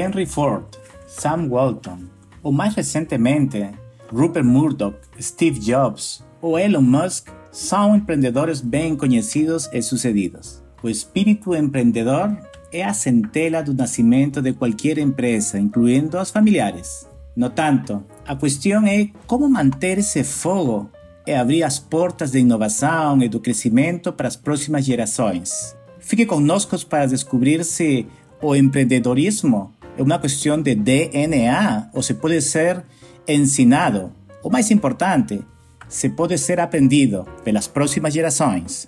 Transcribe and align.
Henry 0.00 0.24
Ford, 0.24 0.64
Sam 1.06 1.48
Walton, 1.48 1.98
ou 2.42 2.52
mais 2.52 2.74
recentemente, 2.74 3.68
Rupert 4.10 4.44
Murdoch, 4.44 4.96
Steve 5.20 5.60
Jobs 5.60 6.24
ou 6.40 6.58
Elon 6.58 6.80
Musk 6.80 7.28
são 7.52 7.94
empreendedores 7.94 8.60
bem 8.60 8.96
conhecidos 8.96 9.68
e 9.72 9.82
sucedidos. 9.82 10.62
O 10.82 10.88
espírito 10.88 11.54
empreendedor 11.54 12.34
é 12.72 12.82
a 12.82 12.94
centela 12.94 13.62
do 13.62 13.74
nascimento 13.74 14.40
de 14.40 14.54
qualquer 14.54 14.96
empresa, 14.98 15.58
incluindo 15.58 16.16
as 16.16 16.30
familiares. 16.30 17.06
No 17.36 17.50
tanto, 17.50 18.02
a 18.26 18.34
questão 18.34 18.86
é 18.86 19.10
como 19.26 19.48
manter 19.48 19.98
esse 19.98 20.24
fogo 20.24 20.88
e 21.26 21.32
abrir 21.32 21.62
as 21.62 21.78
portas 21.78 22.30
de 22.30 22.38
inovação 22.38 23.22
e 23.22 23.28
do 23.28 23.38
crescimento 23.38 24.12
para 24.12 24.28
as 24.28 24.36
próximas 24.36 24.84
gerações. 24.84 25.76
Fique 25.98 26.24
conosco 26.24 26.78
para 26.86 27.06
descobrir 27.06 27.62
se 27.64 28.06
o 28.40 28.56
empreendedorismo 28.56 29.72
é 29.96 30.02
uma 30.02 30.18
questão 30.18 30.60
de 30.60 30.74
DNA 30.74 31.90
ou 31.92 32.02
se 32.02 32.14
pode 32.14 32.40
ser 32.40 32.84
ensinado. 33.26 34.12
O 34.42 34.50
mais 34.50 34.70
importante, 34.70 35.40
se 35.88 36.08
pode 36.08 36.36
ser 36.38 36.60
aprendido 36.60 37.26
pelas 37.44 37.66
próximas 37.66 38.14
gerações. 38.14 38.86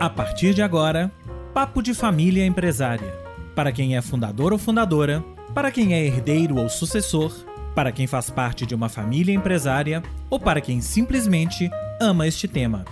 A 0.00 0.10
partir 0.10 0.52
de 0.52 0.62
agora, 0.62 1.10
Papo 1.54 1.80
de 1.80 1.94
Família 1.94 2.44
Empresária. 2.44 3.14
Para 3.54 3.70
quem 3.70 3.96
é 3.96 4.02
fundador 4.02 4.52
ou 4.52 4.58
fundadora, 4.58 5.24
para 5.54 5.70
quem 5.70 5.94
é 5.94 6.04
herdeiro 6.04 6.58
ou 6.58 6.68
sucessor, 6.68 7.32
para 7.74 7.92
quem 7.92 8.06
faz 8.06 8.28
parte 8.28 8.66
de 8.66 8.74
uma 8.74 8.88
família 8.88 9.34
empresária 9.34 10.02
ou 10.28 10.38
para 10.38 10.60
quem 10.60 10.80
simplesmente 10.80 11.70
ama 12.00 12.26
este 12.26 12.48
tema. 12.48 12.84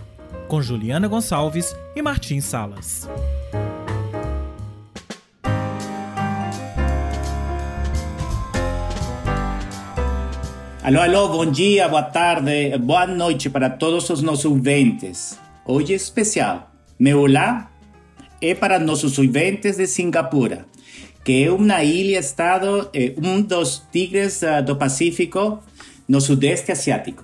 Com 0.48 0.62
Juliana 0.62 1.08
Gonçalves 1.08 1.74
e 1.96 2.02
Martins 2.02 2.44
Salas. 2.44 3.08
Alô, 10.84 10.98
alô, 10.98 11.28
bom 11.28 11.46
dia, 11.46 11.88
boa 11.88 12.02
tarde, 12.02 12.76
boa 12.76 13.06
noite 13.06 13.48
para 13.48 13.70
todos 13.70 14.10
os 14.10 14.20
nossos 14.20 14.46
ouvintes. 14.46 15.38
Hoje 15.64 15.92
é 15.92 15.96
especial. 15.96 16.72
Meu 16.98 17.20
olá 17.20 17.70
é 18.40 18.52
para 18.52 18.80
nossos 18.80 19.16
ouvintes 19.16 19.76
de 19.76 19.86
Singapura, 19.86 20.66
que 21.24 21.44
é 21.44 21.52
uma 21.52 21.84
ilha-estado, 21.84 22.90
é 22.92 23.14
um 23.16 23.40
dos 23.40 23.86
tigres 23.92 24.42
uh, 24.42 24.60
do 24.60 24.74
Pacífico 24.74 25.62
no 26.08 26.20
sudeste 26.20 26.72
asiático. 26.72 27.22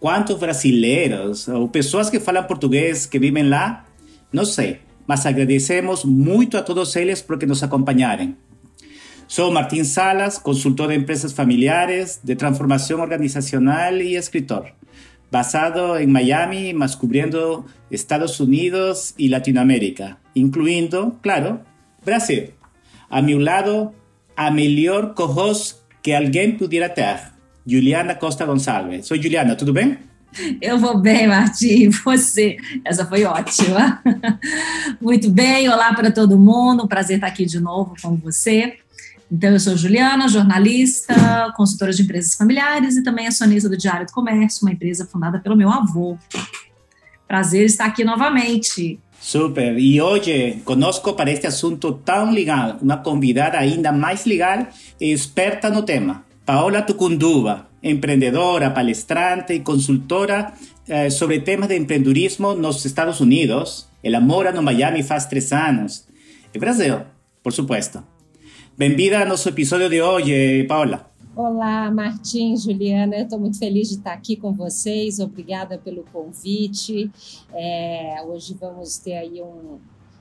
Quantos 0.00 0.38
brasileiros 0.38 1.46
ou 1.46 1.68
pessoas 1.68 2.08
que 2.08 2.18
falam 2.18 2.44
português 2.44 3.04
que 3.04 3.18
vivem 3.18 3.50
lá? 3.50 3.84
Não 4.32 4.46
sei, 4.46 4.80
mas 5.06 5.26
agradecemos 5.26 6.04
muito 6.04 6.56
a 6.56 6.62
todos 6.62 6.96
eles 6.96 7.20
por 7.20 7.38
que 7.38 7.44
nos 7.44 7.62
acompanharem. 7.62 8.34
Sou 9.28 9.52
Martín 9.52 9.84
Salas, 9.84 10.38
consultor 10.38 10.88
de 10.88 10.96
empresas 10.96 11.32
familiares, 11.32 12.18
de 12.24 12.34
transformação 12.34 13.00
organizacional 13.00 13.94
e 13.94 14.16
escritor 14.16 14.72
basado 15.30 15.98
en 15.98 16.10
Miami, 16.10 16.72
mas 16.72 16.96
cubriendo 16.96 17.66
Estados 17.90 18.40
Unidos 18.40 19.14
y 19.16 19.28
Latinoamérica, 19.28 20.18
incluyendo, 20.34 21.18
claro, 21.22 21.60
Brasil. 22.04 22.54
A 23.10 23.22
mi 23.22 23.34
lado, 23.34 23.92
a 24.36 24.50
mejor 24.50 25.14
co-host 25.14 25.76
que 26.02 26.14
alguém 26.14 26.56
pudiera 26.56 26.88
ter, 26.88 27.32
Juliana 27.66 28.14
Costa 28.14 28.46
Gonçalves. 28.46 29.06
Sou 29.06 29.16
Juliana, 29.16 29.56
tudo 29.56 29.72
bem? 29.72 29.98
Eu 30.60 30.78
vou 30.78 30.98
bem, 30.98 31.26
Martim. 31.26 31.88
Você? 31.88 32.58
Essa 32.84 33.04
foi 33.06 33.24
ótima. 33.24 34.02
Muito 35.00 35.30
bem. 35.30 35.68
Olá 35.68 35.94
para 35.94 36.10
todo 36.10 36.38
mundo. 36.38 36.86
Prazer 36.86 37.16
estar 37.16 37.28
aqui 37.28 37.46
de 37.46 37.58
novo 37.58 37.94
com 38.00 38.14
você. 38.16 38.76
Então, 39.30 39.50
eu 39.50 39.60
sou 39.60 39.76
Juliana, 39.76 40.26
jornalista, 40.26 41.52
consultora 41.54 41.92
de 41.92 42.02
empresas 42.02 42.34
familiares 42.34 42.96
e 42.96 43.02
também 43.02 43.26
acionista 43.26 43.68
do 43.68 43.76
Diário 43.76 44.06
do 44.06 44.12
Comércio, 44.12 44.66
uma 44.66 44.72
empresa 44.72 45.06
fundada 45.06 45.38
pelo 45.38 45.54
meu 45.56 45.70
avô. 45.70 46.16
Prazer 47.26 47.66
estar 47.66 47.84
aqui 47.84 48.04
novamente. 48.04 48.98
Super. 49.20 49.78
E 49.78 50.00
hoje, 50.00 50.62
conosco 50.64 51.12
para 51.12 51.30
este 51.30 51.46
assunto 51.46 51.92
tão 51.92 52.30
legal, 52.30 52.78
uma 52.80 52.96
convidada 52.96 53.58
ainda 53.58 53.92
mais 53.92 54.24
legal 54.24 54.66
e 54.98 55.12
experta 55.12 55.68
no 55.68 55.82
tema. 55.82 56.24
Paola 56.46 56.80
Tucunduva, 56.80 57.68
empreendedora, 57.82 58.70
palestrante 58.70 59.52
e 59.52 59.60
consultora 59.60 60.54
eh, 60.88 61.10
sobre 61.10 61.40
temas 61.40 61.68
de 61.68 61.76
empreendedorismo 61.76 62.54
nos 62.54 62.82
Estados 62.86 63.20
Unidos. 63.20 63.86
Ela 64.02 64.20
mora 64.20 64.52
no 64.52 64.62
Miami 64.62 65.02
faz 65.02 65.26
três 65.26 65.52
anos. 65.52 66.06
E 66.54 66.58
Brasil, 66.58 67.02
por 67.42 67.52
supuesto. 67.52 68.02
Bem-vinda 68.78 69.18
ao 69.18 69.26
nosso 69.26 69.48
episódio 69.48 69.90
de 69.90 70.00
hoje, 70.00 70.62
Paola. 70.68 71.10
Olá, 71.34 71.90
Martins, 71.90 72.62
Juliana, 72.62 73.16
eu 73.16 73.24
estou 73.24 73.36
muito 73.36 73.58
feliz 73.58 73.88
de 73.88 73.96
estar 73.96 74.12
aqui 74.12 74.36
com 74.36 74.52
vocês, 74.52 75.18
obrigada 75.18 75.76
pelo 75.76 76.04
convite. 76.12 77.10
É, 77.52 78.22
hoje 78.24 78.54
vamos 78.54 78.96
ter 78.98 79.16
aí 79.16 79.42
um, 79.42 79.80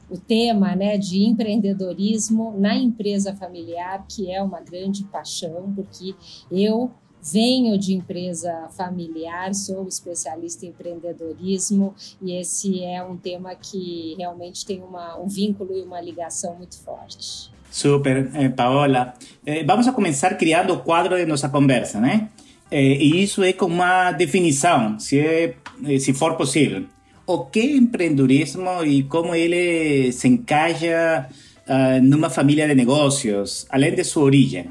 o 0.09 0.17
tema 0.17 0.75
né, 0.75 0.97
de 0.97 1.23
empreendedorismo 1.23 2.56
na 2.57 2.75
empresa 2.75 3.31
familiar, 3.35 4.03
que 4.09 4.31
é 4.31 4.41
uma 4.41 4.59
grande 4.59 5.03
paixão, 5.03 5.72
porque 5.75 6.16
eu 6.51 6.90
venho 7.22 7.78
de 7.78 7.94
empresa 7.94 8.69
familiar, 8.72 9.53
sou 9.53 9.88
especialista 9.88 10.66
em 10.66 10.69
empreendedorismo 10.69 11.94
e 12.19 12.31
esse 12.31 12.84
é 12.84 13.03
um 13.03 13.17
tema 13.17 13.53
que 13.53 14.16
realmente 14.17 14.66
tem 14.66 14.81
uma, 14.81 15.16
um 15.19 15.28
vínculo 15.28 15.78
e 15.78 15.84
uma 15.84 16.01
ligação 16.01 16.56
muito 16.56 16.75
forte. 16.79 17.56
Super, 17.77 18.31
eh, 18.33 18.49
Paola. 18.49 19.13
Eh, 19.45 19.63
vamos 19.63 19.88
a 19.88 19.91
começar 19.91 20.35
criando 20.35 20.73
o 20.73 20.79
quadro 20.79 21.15
de 21.15 21.27
nossa 21.27 21.47
conversa, 21.47 21.99
né? 21.99 22.27
Eh, 22.71 22.97
e 23.03 23.23
isso 23.23 23.43
é 23.43 23.53
com 23.53 23.67
uma 23.67 24.11
definição, 24.11 24.99
se, 24.99 25.19
é, 25.19 25.53
se 25.99 26.11
for 26.11 26.35
possível. 26.35 26.85
O 27.27 27.45
que 27.45 27.59
é 27.59 27.77
empreendedorismo 27.77 28.83
e 28.83 29.03
como 29.03 29.35
ele 29.35 30.11
se 30.11 30.27
encaixa 30.27 31.27
uh, 31.67 32.01
numa 32.01 32.31
família 32.31 32.67
de 32.67 32.73
negócios, 32.73 33.67
além 33.69 33.93
de 33.93 34.03
sua 34.03 34.23
origem? 34.23 34.69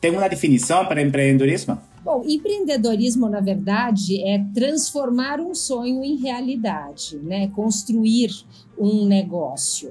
tem 0.00 0.12
uma 0.12 0.28
definição 0.28 0.86
para 0.86 1.02
empreendedorismo? 1.02 1.78
Bom, 2.04 2.22
empreendedorismo, 2.24 3.28
na 3.28 3.40
verdade, 3.40 4.22
é 4.22 4.38
transformar 4.54 5.40
um 5.40 5.52
sonho 5.52 6.04
em 6.04 6.14
realidade, 6.14 7.16
né? 7.16 7.48
Construir 7.48 8.30
um 8.78 9.04
negócio. 9.06 9.90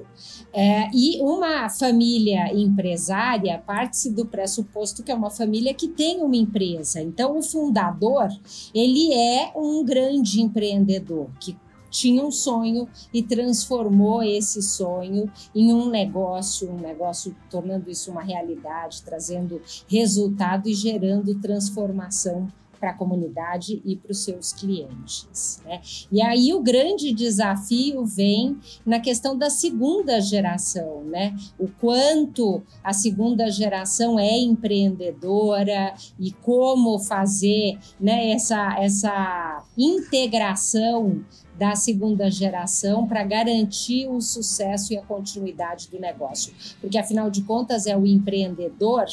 É, 0.58 0.88
e 0.90 1.20
uma 1.20 1.68
família 1.68 2.50
empresária 2.50 3.58
parte-se 3.58 4.10
do 4.10 4.24
pressuposto 4.24 5.02
que 5.02 5.12
é 5.12 5.14
uma 5.14 5.28
família 5.28 5.74
que 5.74 5.86
tem 5.86 6.22
uma 6.22 6.34
empresa. 6.34 6.98
Então, 7.02 7.36
o 7.36 7.42
fundador, 7.42 8.28
ele 8.74 9.12
é 9.12 9.52
um 9.54 9.84
grande 9.84 10.40
empreendedor 10.40 11.28
que 11.38 11.54
tinha 11.90 12.24
um 12.24 12.30
sonho 12.30 12.88
e 13.12 13.22
transformou 13.22 14.22
esse 14.22 14.62
sonho 14.62 15.30
em 15.54 15.74
um 15.74 15.90
negócio, 15.90 16.70
um 16.70 16.80
negócio 16.80 17.36
tornando 17.50 17.90
isso 17.90 18.10
uma 18.10 18.22
realidade, 18.22 19.02
trazendo 19.02 19.60
resultado 19.86 20.70
e 20.70 20.74
gerando 20.74 21.34
transformação 21.34 22.48
para 22.78 22.90
a 22.90 22.94
comunidade 22.94 23.80
e 23.84 23.96
para 23.96 24.12
os 24.12 24.24
seus 24.24 24.52
clientes. 24.52 25.60
Né? 25.64 25.80
E 26.10 26.22
aí 26.22 26.52
o 26.54 26.62
grande 26.62 27.12
desafio 27.12 28.04
vem 28.04 28.58
na 28.84 29.00
questão 29.00 29.36
da 29.36 29.50
segunda 29.50 30.20
geração, 30.20 31.04
né? 31.04 31.36
O 31.58 31.68
quanto 31.68 32.62
a 32.82 32.92
segunda 32.92 33.50
geração 33.50 34.18
é 34.18 34.38
empreendedora 34.38 35.94
e 36.18 36.32
como 36.32 36.98
fazer 36.98 37.78
né, 38.00 38.30
essa, 38.30 38.76
essa 38.78 39.64
integração 39.76 41.24
da 41.58 41.74
segunda 41.74 42.30
geração 42.30 43.06
para 43.06 43.24
garantir 43.24 44.06
o 44.08 44.20
sucesso 44.20 44.92
e 44.92 44.98
a 44.98 45.02
continuidade 45.02 45.88
do 45.88 45.98
negócio. 45.98 46.52
Porque, 46.80 46.98
afinal 46.98 47.30
de 47.30 47.42
contas, 47.42 47.86
é 47.86 47.96
o 47.96 48.06
empreendedor 48.06 49.06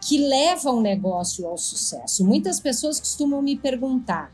que 0.00 0.18
leva 0.18 0.70
o 0.70 0.80
negócio 0.80 1.46
ao 1.46 1.56
sucesso. 1.56 2.24
Muitas 2.24 2.60
pessoas 2.60 3.00
costumam 3.00 3.42
me 3.42 3.56
perguntar, 3.56 4.32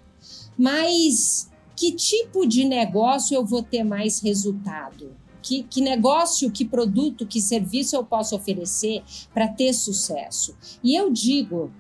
mas 0.59 1.51
que 1.77 1.93
tipo 1.93 2.47
de 2.47 2.65
negócio 2.65 3.35
eu 3.35 3.45
vou 3.45 3.63
ter 3.63 3.85
mais 3.85 4.21
resultado? 4.21 5.17
Que, 5.41 5.65
que, 5.65 5.81
negócio, 5.81 6.51
que 6.53 6.65
produto, 6.65 7.27
que 7.27 7.41
serviço 7.41 7.97
eu 7.97 8.05
posso 8.05 8.37
oferecer 8.37 9.03
para 9.35 9.49
ter 9.49 9.73
sucesso? 9.73 10.55
E 10.85 10.95
eu 10.95 11.11
digo, 11.11 11.73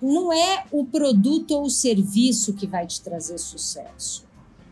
não 0.00 0.32
é 0.32 0.64
o 0.70 0.84
produto 0.84 1.52
ou 1.52 1.64
o 1.64 1.70
serviço 1.70 2.52
que 2.52 2.68
vai 2.68 2.86
te 2.86 3.00
trazer 3.00 3.38
sucesso 3.38 4.24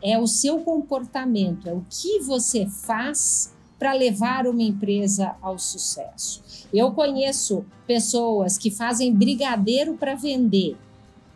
é 0.03 0.19
o 0.19 0.27
seu 0.27 0.59
comportamento, 0.59 1.69
é 1.69 1.73
o 1.73 1.87
que 1.89 2.19
você 2.19 2.67
faz 2.67 3.55
para 3.83 3.95
levar 3.95 4.47
uma 4.47 4.63
empresa 4.63 5.35
ao 5.43 5.59
sucesso. 5.59 6.41
Eu 6.73 6.93
conheço 6.93 7.65
pessoas 7.85 8.57
que 8.57 8.71
fazem 8.71 9.13
brigadeiro 9.13 9.95
para 9.95 10.15
vender 10.15 10.77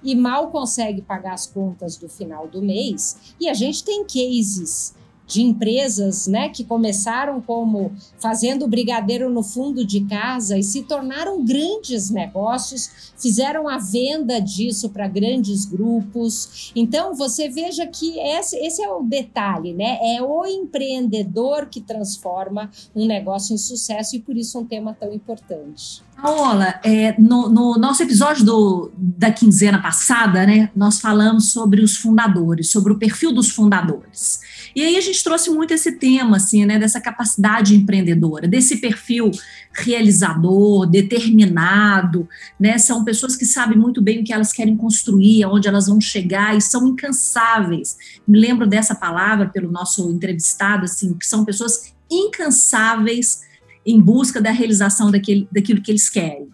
e 0.01 0.15
mal 0.15 0.53
conseguem 0.53 1.03
pagar 1.03 1.35
as 1.35 1.49
contas 1.49 1.97
do 1.97 2.09
final 2.09 2.47
do 2.47 2.63
mês, 2.63 3.35
e 3.41 3.49
a 3.49 3.55
gente 3.55 3.83
tem 3.83 4.05
cases 4.05 4.95
de 5.27 5.43
empresas 5.43 6.27
né, 6.27 6.49
que 6.49 6.65
começaram 6.65 7.41
como 7.41 7.93
fazendo 8.19 8.69
brigadeiro 8.69 9.29
no 9.29 9.43
fundo 9.43 9.85
de 9.85 10.05
casa 10.05 10.57
e 10.57 10.63
se 10.63 10.85
tornaram 10.85 11.45
grandes 11.45 12.11
negócios, 12.11 13.13
fizeram 13.19 13.69
a 13.69 13.79
venda 13.79 14.41
disso 14.41 14.91
para 14.91 15.09
grandes 15.09 15.65
grupos. 15.65 16.73
Então, 16.77 17.15
você 17.15 17.49
veja 17.49 17.87
que 17.87 18.19
esse, 18.19 18.57
esse 18.59 18.83
é 18.83 18.89
o 18.89 19.03
detalhe, 19.03 19.75
né? 19.75 19.99
É 20.17 20.23
o 20.23 20.47
empreendedor 20.47 21.67
que 21.67 21.81
transforma 21.81 22.71
um 22.95 23.07
negócio 23.07 23.55
em 23.55 23.59
sucesso 23.59 24.17
e 24.17 24.21
por 24.21 24.37
isso 24.37 24.59
um 24.59 24.65
tema 24.65 24.95
tão 24.95 25.13
importante. 25.13 26.03
Paola, 26.21 26.81
é, 26.83 27.15
no, 27.21 27.51
no, 27.51 27.77
nosso 27.77 28.03
episódio 28.03 28.43
do, 28.43 28.91
da 28.97 29.31
quinzena 29.31 29.83
passada, 29.83 30.47
né, 30.47 30.71
nós 30.75 30.99
falamos 30.99 31.53
sobre 31.53 31.83
os 31.83 31.99
fundadores, 31.99 32.71
sobre 32.71 32.93
o 32.93 32.99
perfil 32.99 33.33
dos 33.33 33.51
fundadores. 33.51 34.41
E 34.75 34.83
aí 34.83 34.97
a 34.97 35.01
gente 35.01 35.23
trouxe 35.23 35.51
muito 35.51 35.75
esse 35.75 35.93
tema, 35.93 36.39
assim, 36.39 36.65
né, 36.65 36.79
dessa 36.79 37.03
capacidade 37.03 37.77
empreendedora, 37.77 38.49
desse 38.49 38.79
perfil 38.79 39.31
realizador, 39.73 40.87
determinado, 40.87 42.27
né, 42.59 42.79
são 42.79 43.05
pessoas 43.05 43.37
que 43.37 43.45
sabem 43.45 43.77
muito 43.77 44.01
bem 44.01 44.23
o 44.23 44.25
que 44.25 44.33
elas 44.33 44.55
querem 44.55 44.77
construir, 44.77 45.45
aonde 45.45 45.69
elas 45.69 45.87
vão 45.87 46.01
chegar 46.01 46.57
e 46.57 46.63
são 46.63 46.89
incansáveis. 46.89 47.97
Me 48.27 48.41
lembro 48.41 48.67
dessa 48.67 48.95
palavra 48.95 49.51
pelo 49.51 49.71
nosso 49.71 50.11
entrevistado, 50.11 50.87
assim, 50.87 51.13
que 51.13 51.27
são 51.27 51.45
pessoas 51.45 51.95
incansáveis 52.11 53.46
em 53.87 54.01
busca 54.01 54.41
da 54.41 54.51
realização 54.51 55.11
daquele, 55.11 55.49
daquilo 55.51 55.81
que 55.81 55.91
eles 55.91 56.11
querem. 56.11 56.49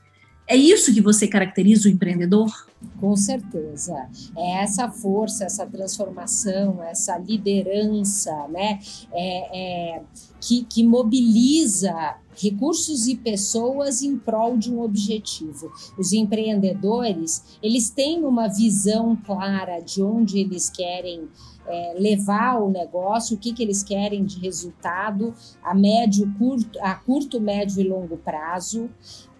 É 0.46 0.54
isso 0.54 0.92
que 0.92 1.00
você 1.00 1.26
caracteriza 1.26 1.88
o 1.88 1.90
empreendedor? 1.90 2.52
Com 3.00 3.16
certeza. 3.16 4.08
É 4.36 4.62
essa 4.62 4.88
força, 4.88 5.44
essa 5.44 5.66
transformação, 5.66 6.82
essa 6.82 7.18
liderança, 7.18 8.30
né? 8.48 8.78
É, 9.12 9.96
é, 9.96 10.02
que, 10.40 10.64
que 10.64 10.84
mobiliza 10.84 12.16
recursos 12.36 13.06
e 13.06 13.16
pessoas 13.16 14.02
em 14.02 14.16
prol 14.16 14.56
de 14.56 14.72
um 14.72 14.80
objetivo. 14.80 15.70
Os 15.98 16.12
empreendedores, 16.12 17.58
eles 17.62 17.90
têm 17.90 18.24
uma 18.24 18.48
visão 18.48 19.16
clara 19.16 19.80
de 19.80 20.02
onde 20.02 20.38
eles 20.38 20.70
querem 20.70 21.28
é, 21.66 21.94
levar 21.98 22.60
o 22.60 22.70
negócio, 22.70 23.36
o 23.36 23.38
que, 23.38 23.52
que 23.52 23.62
eles 23.62 23.82
querem 23.82 24.24
de 24.24 24.38
resultado 24.40 25.34
a 25.62 25.74
médio, 25.74 26.32
curto, 26.38 26.78
a 26.80 26.94
curto, 26.94 27.40
médio 27.40 27.80
e 27.80 27.88
longo 27.88 28.16
prazo. 28.16 28.90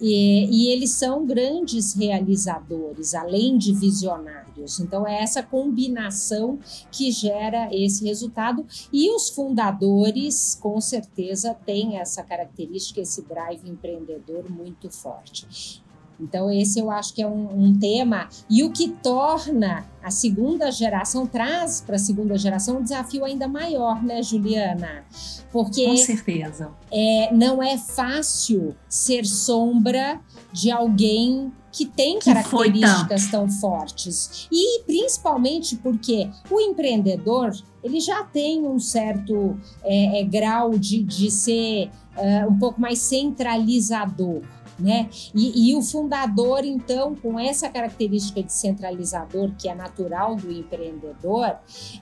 E, 0.00 0.46
e, 0.50 0.72
eles 0.72 0.90
são 0.90 1.24
grandes 1.24 1.94
realizadores, 1.94 3.14
além 3.14 3.31
de 3.56 3.72
visionários. 3.72 4.80
Então, 4.80 5.06
é 5.06 5.22
essa 5.22 5.42
combinação 5.42 6.58
que 6.90 7.10
gera 7.10 7.68
esse 7.72 8.04
resultado. 8.04 8.66
E 8.92 9.10
os 9.10 9.30
fundadores, 9.30 10.58
com 10.60 10.80
certeza, 10.80 11.54
têm 11.66 11.98
essa 11.98 12.22
característica, 12.22 13.00
esse 13.00 13.22
drive 13.22 13.68
empreendedor 13.68 14.50
muito 14.50 14.90
forte. 14.90 15.82
Então, 16.22 16.50
esse 16.50 16.78
eu 16.78 16.90
acho 16.90 17.12
que 17.14 17.22
é 17.22 17.26
um, 17.26 17.64
um 17.64 17.78
tema. 17.78 18.28
E 18.48 18.62
o 18.62 18.70
que 18.70 18.88
torna 18.88 19.84
a 20.02 20.10
segunda 20.10 20.70
geração, 20.70 21.26
traz 21.26 21.80
para 21.80 21.96
a 21.96 21.98
segunda 21.98 22.38
geração 22.38 22.78
um 22.78 22.82
desafio 22.82 23.24
ainda 23.24 23.48
maior, 23.48 24.02
né, 24.02 24.22
Juliana? 24.22 25.04
Porque. 25.50 25.84
Com 25.84 25.96
certeza. 25.96 26.70
É, 26.90 27.34
não 27.34 27.62
é 27.62 27.76
fácil 27.76 28.74
ser 28.88 29.26
sombra 29.26 30.20
de 30.52 30.70
alguém 30.70 31.52
que 31.72 31.86
tem 31.86 32.18
que 32.18 32.26
características 32.26 33.30
tão 33.30 33.48
fortes. 33.48 34.46
E 34.52 34.82
principalmente 34.82 35.76
porque 35.76 36.28
o 36.50 36.60
empreendedor 36.60 37.52
ele 37.82 37.98
já 37.98 38.22
tem 38.22 38.64
um 38.64 38.78
certo 38.78 39.58
é, 39.82 40.20
é, 40.20 40.24
grau 40.24 40.78
de, 40.78 41.02
de 41.02 41.30
ser 41.30 41.90
é, 42.16 42.46
um 42.46 42.56
pouco 42.56 42.80
mais 42.80 42.98
centralizador 43.00 44.42
né? 44.82 45.08
E, 45.34 45.70
e, 45.70 45.76
o 45.76 45.82
fundador, 45.82 46.64
então, 46.64 47.14
com 47.14 47.38
essa 47.38 47.68
característica 47.68 48.42
de 48.42 48.52
centralizador 48.52 49.52
que 49.56 49.68
é 49.68 49.74
natural 49.74 50.34
do 50.34 50.50
empreendedor, 50.50 51.56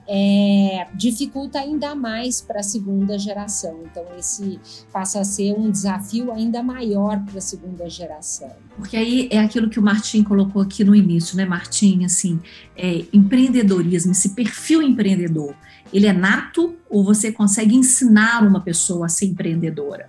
é, 0.08 0.86
dificulta 0.94 1.58
ainda 1.58 1.94
mais 1.94 2.40
para 2.40 2.60
a 2.60 2.62
segunda 2.62 3.18
geração. 3.18 3.82
Então, 3.84 4.04
esse 4.18 4.58
passa 4.92 5.20
a 5.20 5.24
ser 5.24 5.52
um 5.52 5.70
desafio 5.70 6.32
ainda 6.32 6.62
maior 6.62 7.22
para 7.24 7.38
a 7.38 7.42
segunda 7.42 7.88
geração. 7.88 8.50
Porque 8.76 8.96
aí 8.96 9.28
é 9.30 9.38
aquilo 9.38 9.68
que 9.68 9.78
o 9.78 9.82
Martim 9.82 10.22
colocou 10.22 10.62
aqui 10.62 10.82
no 10.82 10.94
início, 10.94 11.36
né, 11.36 11.44
Martim? 11.44 12.04
Assim, 12.04 12.40
é, 12.76 13.04
empreendedorismo, 13.12 14.12
esse 14.12 14.30
perfil 14.30 14.80
empreendedor, 14.80 15.54
ele 15.92 16.06
é 16.06 16.12
nato 16.12 16.74
ou 16.88 17.04
você 17.04 17.30
consegue 17.30 17.74
ensinar 17.74 18.46
uma 18.46 18.60
pessoa 18.60 19.06
a 19.06 19.08
ser 19.08 19.26
empreendedora? 19.26 20.08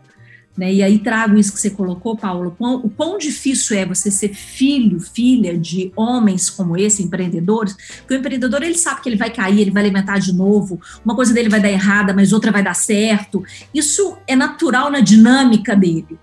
Né? 0.58 0.74
E 0.74 0.84
aí 0.84 1.00
trago 1.00 1.38
isso 1.38 1.54
que 1.54 1.60
você 1.60 1.70
colocou, 1.70 2.18
Paulo, 2.18 2.54
quão, 2.58 2.76
o 2.76 2.90
quão 2.90 3.18
difícil 3.18 3.78
é 3.78 3.86
você 3.86 4.12
ser 4.12 4.34
filho, 4.34 5.00
filha 5.00 5.58
de 5.58 5.92
homens 5.96 6.50
como 6.50 6.78
esse, 6.78 7.02
empreendedores, 7.02 7.76
porque 8.00 8.14
o 8.14 8.18
empreendedor 8.18 8.62
ele 8.62 8.78
sabe 8.78 9.02
que 9.02 9.08
ele 9.08 9.16
vai 9.16 9.30
cair, 9.30 9.62
ele 9.62 9.72
vai 9.72 9.84
levantar 9.84 10.20
de 10.20 10.34
novo, 10.34 10.80
uma 11.06 11.16
coisa 11.16 11.34
dele 11.34 11.48
vai 11.48 11.62
dar 11.62 11.72
errada, 11.72 12.14
mas 12.14 12.34
outra 12.34 12.52
vai 12.52 12.62
dar 12.62 12.76
certo. 12.76 13.44
Isso 13.74 14.18
é 14.28 14.36
natural 14.36 14.92
na 14.92 15.00
dinâmica 15.00 15.76
dele. 15.76 16.20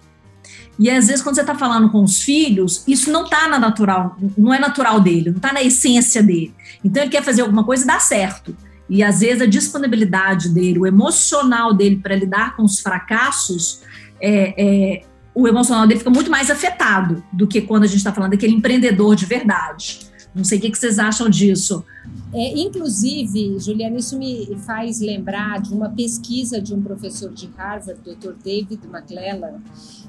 E 0.78 0.88
às 0.88 1.08
vezes, 1.08 1.22
quando 1.22 1.34
você 1.34 1.40
está 1.40 1.56
falando 1.56 1.90
com 1.90 2.04
os 2.04 2.22
filhos, 2.22 2.84
isso 2.86 3.10
não 3.10 3.24
está 3.24 3.48
na 3.48 3.58
natural, 3.58 4.16
não 4.36 4.54
é 4.54 4.60
natural 4.60 5.00
dele, 5.00 5.31
não 5.31 5.38
está 5.38 5.52
na 5.52 5.62
essência 5.62 6.22
dele. 6.22 6.54
Então 6.84 7.02
ele 7.02 7.10
quer 7.10 7.24
fazer 7.24 7.42
alguma 7.42 7.64
coisa 7.64 7.82
e 7.82 7.86
dá 7.86 7.98
certo. 7.98 8.56
E 8.88 9.02
às 9.02 9.20
vezes 9.20 9.42
a 9.42 9.46
disponibilidade 9.46 10.48
dele, 10.48 10.78
o 10.78 10.86
emocional 10.86 11.74
dele 11.74 11.96
para 11.96 12.14
lidar 12.14 12.56
com 12.56 12.62
os 12.62 12.78
fracassos, 12.78 13.81
é, 14.20 14.55
é, 14.56 15.03
o 15.35 15.47
emocional 15.47 15.87
dele 15.87 15.99
fica 15.99 16.11
muito 16.11 16.31
mais 16.31 16.50
afetado 16.50 17.23
do 17.32 17.47
que 17.47 17.61
quando 17.61 17.85
a 17.85 17.87
gente 17.87 17.99
está 17.99 18.12
falando 18.12 18.32
daquele 18.32 18.55
empreendedor 18.55 19.15
de 19.15 19.25
verdade. 19.25 20.00
Não 20.35 20.44
sei 20.44 20.59
o 20.59 20.61
que, 20.61 20.75
vocês 20.75 20.99
acham 20.99 21.29
disso. 21.29 21.85
É, 22.32 22.59
inclusive, 22.59 23.59
Juliana, 23.59 23.97
isso 23.97 24.19
me 24.19 24.56
faz 24.67 25.00
lembrar 25.00 25.61
de 25.61 25.73
uma 25.73 25.88
pesquisa 25.88 26.61
de 26.61 26.75
um 26.75 26.82
professor 26.82 27.32
de 27.32 27.49
Harvard, 27.56 28.00
Dr. 28.03 28.32
David 28.43 28.81
McClellan. 28.87 29.61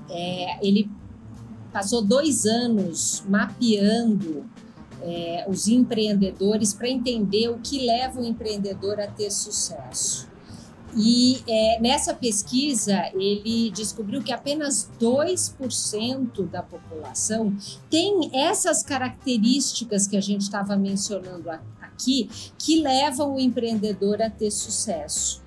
É, 0.10 0.68
ele 0.68 0.90
passou 1.72 2.02
dois 2.02 2.46
anos 2.46 3.24
mapeando 3.28 4.46
é, 5.02 5.46
os 5.48 5.68
empreendedores 5.68 6.74
para 6.74 6.90
entender 6.90 7.50
o 7.50 7.60
que 7.60 7.86
leva 7.86 8.20
o 8.20 8.26
empreendedor 8.26 9.00
a 9.00 9.08
ter 9.08 9.32
sucesso. 9.32 10.28
E 10.96 11.41
é, 11.48 11.79
nessa 11.79 12.13
pesquisa, 12.13 13.12
ele 13.13 13.72
descobriu 13.72 14.24
que 14.24 14.31
apenas 14.31 14.89
2% 15.00 16.48
da 16.50 16.63
população 16.63 17.55
tem 17.89 18.31
essas 18.34 18.81
características 18.81 20.08
que 20.08 20.17
a 20.17 20.22
gente 20.22 20.41
estava 20.41 20.75
mencionando 20.75 21.50
aqui, 21.81 22.29
que 22.58 22.81
levam 22.81 23.36
o 23.36 23.39
empreendedor 23.39 24.22
a 24.22 24.29
ter 24.29 24.51
sucesso. 24.51 25.41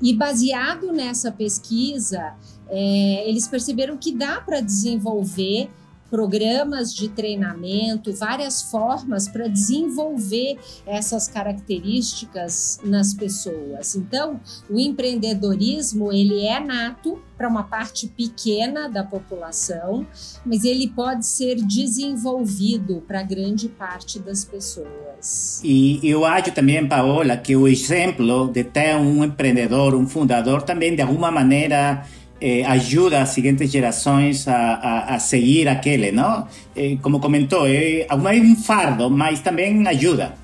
E 0.00 0.14
baseado 0.14 0.92
nessa 0.92 1.30
pesquisa, 1.30 2.34
é, 2.68 3.28
eles 3.28 3.48
perceberam 3.48 3.96
que 3.96 4.12
dá 4.12 4.40
para 4.40 4.60
desenvolver 4.60 5.70
programas 6.10 6.94
de 6.94 7.08
treinamento, 7.08 8.12
várias 8.12 8.62
formas 8.62 9.28
para 9.28 9.46
desenvolver 9.48 10.58
essas 10.86 11.28
características 11.28 12.80
nas 12.82 13.14
pessoas. 13.14 13.94
Então, 13.94 14.40
o 14.68 14.78
empreendedorismo 14.78 16.12
ele 16.12 16.46
é 16.46 16.60
nato 16.60 17.22
para 17.36 17.48
uma 17.48 17.62
parte 17.62 18.08
pequena 18.08 18.88
da 18.88 19.04
população, 19.04 20.04
mas 20.44 20.64
ele 20.64 20.88
pode 20.88 21.24
ser 21.24 21.54
desenvolvido 21.56 23.02
para 23.06 23.22
grande 23.22 23.68
parte 23.68 24.18
das 24.18 24.44
pessoas. 24.44 25.60
E 25.62 26.00
eu 26.02 26.24
acho 26.24 26.50
também, 26.50 26.86
Paola, 26.88 27.36
que 27.36 27.54
o 27.54 27.68
exemplo 27.68 28.48
de 28.48 28.64
ter 28.64 28.96
um 28.96 29.22
empreendedor, 29.24 29.94
um 29.94 30.06
fundador, 30.06 30.62
também 30.62 30.96
de 30.96 31.02
alguma 31.02 31.30
maneira 31.30 32.04
eh, 32.40 32.64
ajuda 32.64 33.22
as 33.22 33.30
seguintes 33.30 33.70
gerações 33.70 34.46
a, 34.46 34.56
a, 34.56 35.14
a 35.14 35.18
seguir 35.18 35.68
aquele, 35.68 36.12
não? 36.12 36.46
Eh, 36.76 36.96
como 37.02 37.20
comentou, 37.20 37.66
é 37.66 38.06
um 38.12 38.56
fardo, 38.56 39.10
mas 39.10 39.40
também 39.40 39.86
ajuda. 39.86 40.34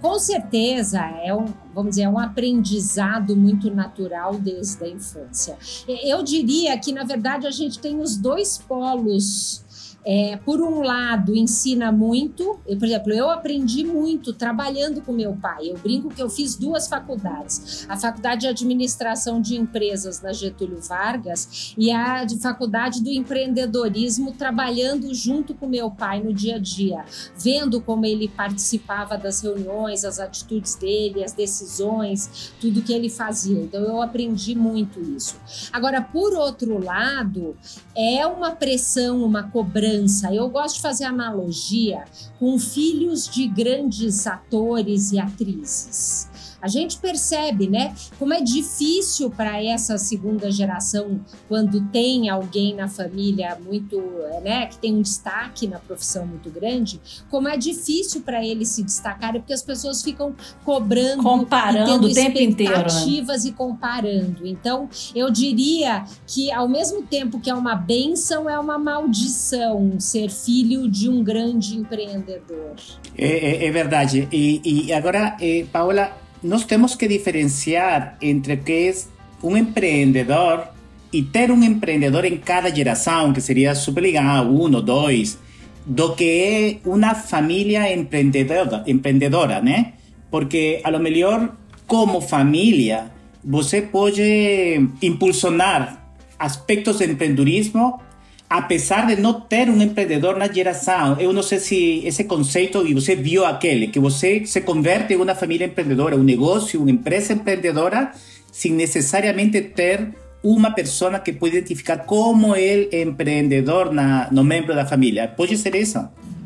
Com 0.00 0.18
certeza, 0.18 1.00
é 1.24 1.34
um, 1.34 1.46
vamos 1.74 1.90
dizer, 1.90 2.02
é 2.02 2.08
um 2.08 2.18
aprendizado 2.18 3.34
muito 3.34 3.70
natural 3.74 4.34
desde 4.34 4.84
a 4.84 4.88
infância. 4.88 5.56
Eu 6.04 6.22
diria 6.22 6.78
que, 6.78 6.92
na 6.92 7.02
verdade, 7.02 7.46
a 7.46 7.50
gente 7.50 7.78
tem 7.78 7.98
os 7.98 8.16
dois 8.16 8.58
polos 8.58 9.64
é, 10.08 10.36
por 10.36 10.60
um 10.60 10.82
lado, 10.82 11.34
ensina 11.34 11.90
muito. 11.90 12.60
Eu, 12.64 12.78
por 12.78 12.84
exemplo, 12.84 13.12
eu 13.12 13.28
aprendi 13.28 13.82
muito 13.82 14.32
trabalhando 14.32 15.02
com 15.02 15.12
meu 15.12 15.34
pai. 15.34 15.68
Eu 15.68 15.76
brinco 15.78 16.10
que 16.10 16.22
eu 16.22 16.30
fiz 16.30 16.54
duas 16.54 16.86
faculdades: 16.86 17.84
a 17.88 17.96
faculdade 17.96 18.42
de 18.42 18.46
administração 18.46 19.40
de 19.40 19.56
empresas 19.56 20.22
na 20.22 20.32
Getúlio 20.32 20.80
Vargas 20.80 21.74
e 21.76 21.90
a 21.90 22.24
de 22.24 22.38
faculdade 22.38 23.02
do 23.02 23.10
empreendedorismo, 23.10 24.30
trabalhando 24.30 25.12
junto 25.12 25.54
com 25.54 25.66
meu 25.66 25.90
pai 25.90 26.22
no 26.22 26.32
dia 26.32 26.54
a 26.54 26.58
dia, 26.60 27.04
vendo 27.36 27.80
como 27.80 28.06
ele 28.06 28.28
participava 28.28 29.18
das 29.18 29.40
reuniões, 29.40 30.04
as 30.04 30.20
atitudes 30.20 30.76
dele, 30.76 31.24
as 31.24 31.32
decisões, 31.32 32.54
tudo 32.60 32.80
que 32.80 32.92
ele 32.92 33.10
fazia. 33.10 33.60
Então 33.60 33.80
eu 33.80 34.00
aprendi 34.00 34.54
muito 34.54 35.00
isso. 35.00 35.34
Agora, 35.72 36.00
por 36.00 36.32
outro 36.34 36.78
lado, 36.78 37.56
é 37.96 38.24
uma 38.24 38.52
pressão, 38.52 39.24
uma 39.24 39.42
cobrança 39.42 39.95
eu 40.34 40.48
gosto 40.48 40.76
de 40.76 40.82
fazer 40.82 41.04
analogia 41.04 42.04
com 42.38 42.58
filhos 42.58 43.28
de 43.28 43.46
grandes 43.46 44.26
atores 44.26 45.12
e 45.12 45.18
atrizes. 45.18 46.28
A 46.66 46.68
gente 46.68 46.98
percebe, 46.98 47.68
né, 47.68 47.94
como 48.18 48.34
é 48.34 48.40
difícil 48.40 49.30
para 49.30 49.62
essa 49.62 49.96
segunda 49.96 50.50
geração 50.50 51.20
quando 51.48 51.80
tem 51.90 52.28
alguém 52.28 52.74
na 52.74 52.88
família 52.88 53.56
muito, 53.64 54.02
né, 54.42 54.66
que 54.66 54.76
tem 54.78 54.92
um 54.92 55.00
destaque 55.00 55.68
na 55.68 55.78
profissão 55.78 56.26
muito 56.26 56.50
grande, 56.50 57.00
como 57.30 57.46
é 57.46 57.56
difícil 57.56 58.22
para 58.22 58.44
eles 58.44 58.70
se 58.70 58.82
destacarem 58.82 59.40
porque 59.40 59.52
as 59.52 59.62
pessoas 59.62 60.02
ficam 60.02 60.34
cobrando, 60.64 61.22
comparando 61.22 62.08
o 62.08 62.12
tempo 62.12 62.40
inteiro, 62.40 62.72
né? 62.72 63.36
e 63.44 63.52
comparando. 63.52 64.44
Então, 64.44 64.88
eu 65.14 65.30
diria 65.30 66.04
que 66.26 66.50
ao 66.50 66.68
mesmo 66.68 67.02
tempo 67.02 67.38
que 67.38 67.48
é 67.48 67.54
uma 67.54 67.76
benção, 67.76 68.50
é 68.50 68.58
uma 68.58 68.76
maldição 68.76 70.00
ser 70.00 70.30
filho 70.30 70.90
de 70.90 71.08
um 71.08 71.22
grande 71.22 71.76
empreendedor. 71.76 72.74
É, 73.16 73.26
é, 73.26 73.66
é 73.66 73.70
verdade. 73.70 74.26
E, 74.32 74.86
e 74.88 74.92
agora, 74.92 75.36
eh, 75.40 75.64
Paola, 75.72 76.25
nós 76.46 76.64
temos 76.64 76.94
que 76.94 77.08
diferenciar 77.08 78.16
entre 78.22 78.54
o 78.54 78.58
que 78.58 78.72
é 78.72 78.94
um 79.42 79.56
empreendedor 79.56 80.68
e 81.12 81.22
ter 81.22 81.50
um 81.50 81.62
empreendedor 81.62 82.24
em 82.24 82.36
cada 82.36 82.74
geração, 82.74 83.32
que 83.32 83.40
seria 83.40 83.74
super 83.74 84.00
legal, 84.00 84.46
um 84.46 84.72
ou 84.74 84.82
dois, 84.82 85.38
do 85.84 86.14
que 86.14 86.80
é 86.84 86.88
uma 86.88 87.14
família 87.14 87.92
empreendedora, 87.92 88.84
empreendedora, 88.86 89.60
né? 89.60 89.94
Porque, 90.30 90.80
a 90.84 90.90
lo 90.90 91.00
melhor, 91.00 91.52
como 91.86 92.20
família, 92.20 93.10
você 93.44 93.82
pode 93.82 94.88
impulsionar 95.02 96.00
aspectos 96.38 96.98
de 96.98 97.06
empreendedorismo 97.06 98.00
apesar 98.48 99.06
de 99.06 99.20
não 99.20 99.40
ter 99.40 99.68
um 99.68 99.80
empreendedor 99.80 100.36
na 100.36 100.50
geração, 100.50 101.18
eu 101.18 101.32
não 101.32 101.42
sei 101.42 101.58
se 101.58 102.02
esse 102.04 102.24
conceito, 102.24 102.86
e 102.86 102.94
você 102.94 103.16
viu 103.16 103.44
aquele, 103.44 103.88
que 103.88 103.98
você 103.98 104.44
se 104.46 104.60
converte 104.60 105.14
em 105.14 105.16
uma 105.16 105.34
família 105.34 105.66
empreendedora, 105.66 106.16
um 106.16 106.22
negócio, 106.22 106.80
uma 106.80 106.90
empresa 106.90 107.32
empreendedora, 107.32 108.12
sem 108.52 108.72
necessariamente 108.72 109.60
ter 109.60 110.14
uma 110.42 110.70
pessoa 110.70 111.18
que 111.18 111.32
pode 111.32 111.56
identificar 111.56 111.98
como 111.98 112.54
é 112.54 113.02
empreendedor 113.02 113.92
na, 113.92 114.30
no 114.30 114.44
membro 114.44 114.74
da 114.74 114.86
família. 114.86 115.26
Pode 115.26 115.56
ser 115.56 115.74
isso? 115.74 115.98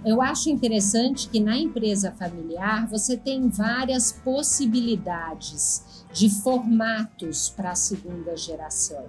Eu 0.04 0.23
acho 0.23 0.49
interessante 0.49 1.28
que 1.28 1.38
na 1.38 1.59
empresa 1.59 2.11
familiar 2.19 2.88
você 2.88 3.19
tem 3.19 3.49
várias 3.50 4.12
possibilidades 4.12 5.85
de 6.12 6.29
formatos 6.29 7.49
para 7.49 7.73
a 7.73 7.75
segunda 7.75 8.37
geração. 8.37 9.05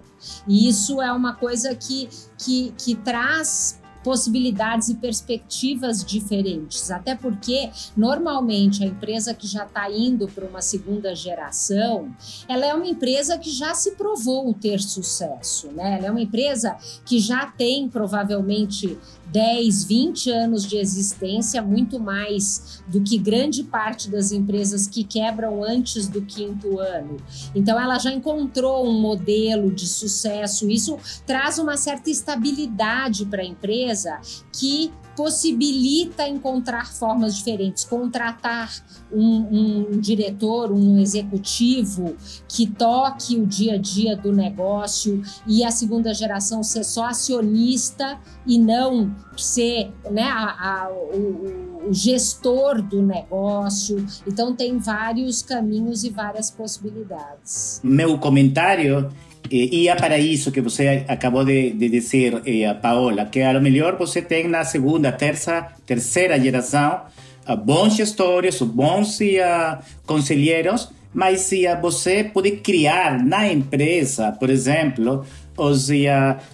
E 0.47 0.67
isso 0.67 1.01
é 1.01 1.11
uma 1.11 1.35
coisa 1.35 1.75
que, 1.75 2.09
que, 2.37 2.73
que 2.77 2.95
traz 2.95 3.81
possibilidades 4.03 4.89
e 4.89 4.95
perspectivas 4.95 6.03
diferentes, 6.03 6.89
até 6.91 7.15
porque 7.15 7.69
normalmente 7.95 8.83
a 8.83 8.87
empresa 8.87 9.33
que 9.33 9.47
já 9.47 9.65
está 9.65 9.89
indo 9.91 10.27
para 10.27 10.45
uma 10.45 10.61
segunda 10.61 11.15
geração, 11.15 12.13
ela 12.47 12.65
é 12.65 12.73
uma 12.73 12.87
empresa 12.87 13.37
que 13.37 13.51
já 13.51 13.73
se 13.73 13.91
provou 13.91 14.53
ter 14.53 14.79
sucesso, 14.79 15.67
né? 15.71 15.97
Ela 15.97 16.07
é 16.07 16.11
uma 16.11 16.21
empresa 16.21 16.75
que 17.05 17.19
já 17.19 17.45
tem 17.45 17.87
provavelmente 17.87 18.97
10, 19.31 19.85
20 19.85 20.29
anos 20.29 20.67
de 20.67 20.77
existência, 20.77 21.61
muito 21.61 21.99
mais 21.99 22.83
do 22.87 23.01
que 23.01 23.17
grande 23.17 23.63
parte 23.63 24.09
das 24.09 24.31
empresas 24.31 24.87
que 24.87 25.03
quebram 25.03 25.63
antes 25.63 26.07
do 26.07 26.21
quinto 26.21 26.79
ano. 26.79 27.17
Então, 27.55 27.79
ela 27.79 27.97
já 27.97 28.11
encontrou 28.11 28.85
um 28.87 28.99
modelo 28.99 29.71
de 29.71 29.87
sucesso. 29.87 30.69
Isso 30.69 30.97
traz 31.25 31.57
uma 31.57 31.77
certa 31.77 32.09
estabilidade 32.09 33.25
para 33.25 33.41
a 33.41 33.45
empresa 33.45 34.19
que 34.51 34.91
possibilita 35.15 36.27
encontrar 36.27 36.93
formas 36.93 37.35
diferentes, 37.35 37.83
contratar 37.83 38.71
um, 39.11 39.89
um, 39.91 39.99
diretor, 39.99 40.71
um 40.71 40.99
executivo 40.99 42.15
que 42.47 42.65
toque 42.65 43.37
o 43.37 43.45
dia 43.45 43.75
a 43.75 43.77
dia 43.77 44.15
do 44.15 44.31
negócio 44.31 45.21
e 45.45 45.63
a 45.63 45.71
segunda 45.71 46.13
geração 46.13 46.63
ser 46.63 46.83
só 46.83 47.05
acionista 47.05 48.19
e 48.45 48.57
não 48.57 49.13
ser 49.37 49.91
né, 50.09 50.23
a, 50.23 50.85
a, 50.85 50.89
o, 50.91 51.87
o 51.89 51.93
gestor 51.93 52.81
do 52.81 53.01
negócio. 53.01 54.05
Então 54.25 54.55
tem 54.55 54.77
vários 54.77 55.41
caminhos 55.41 56.03
e 56.03 56.09
várias 56.09 56.49
possibilidades. 56.49 57.81
Meu 57.83 58.17
comentário 58.17 59.09
ia 59.49 59.95
para 59.95 60.17
isso 60.17 60.51
que 60.51 60.61
você 60.61 61.03
acabou 61.07 61.43
de, 61.43 61.71
de 61.71 61.89
dizer, 61.89 62.41
eh, 62.45 62.73
Paola, 62.75 63.25
que 63.25 63.41
a 63.41 63.51
lo 63.51 63.61
melhor 63.61 63.97
você 63.97 64.21
tem 64.21 64.47
na 64.47 64.63
segunda, 64.63 65.11
terça, 65.11 65.67
terceira 65.85 66.39
geração 66.39 67.01
uh, 67.47 67.57
bons 67.57 67.95
gestores, 67.95 68.61
bons 68.61 69.19
uh, 69.19 69.77
conselheiros, 70.05 70.89
mas 71.13 71.51
uh, 71.51 71.81
você 71.81 72.23
pode 72.23 72.51
criar 72.57 73.23
na 73.23 73.51
empresa, 73.51 74.31
por 74.31 74.49
exemplo, 74.49 75.25
os, 75.57 75.89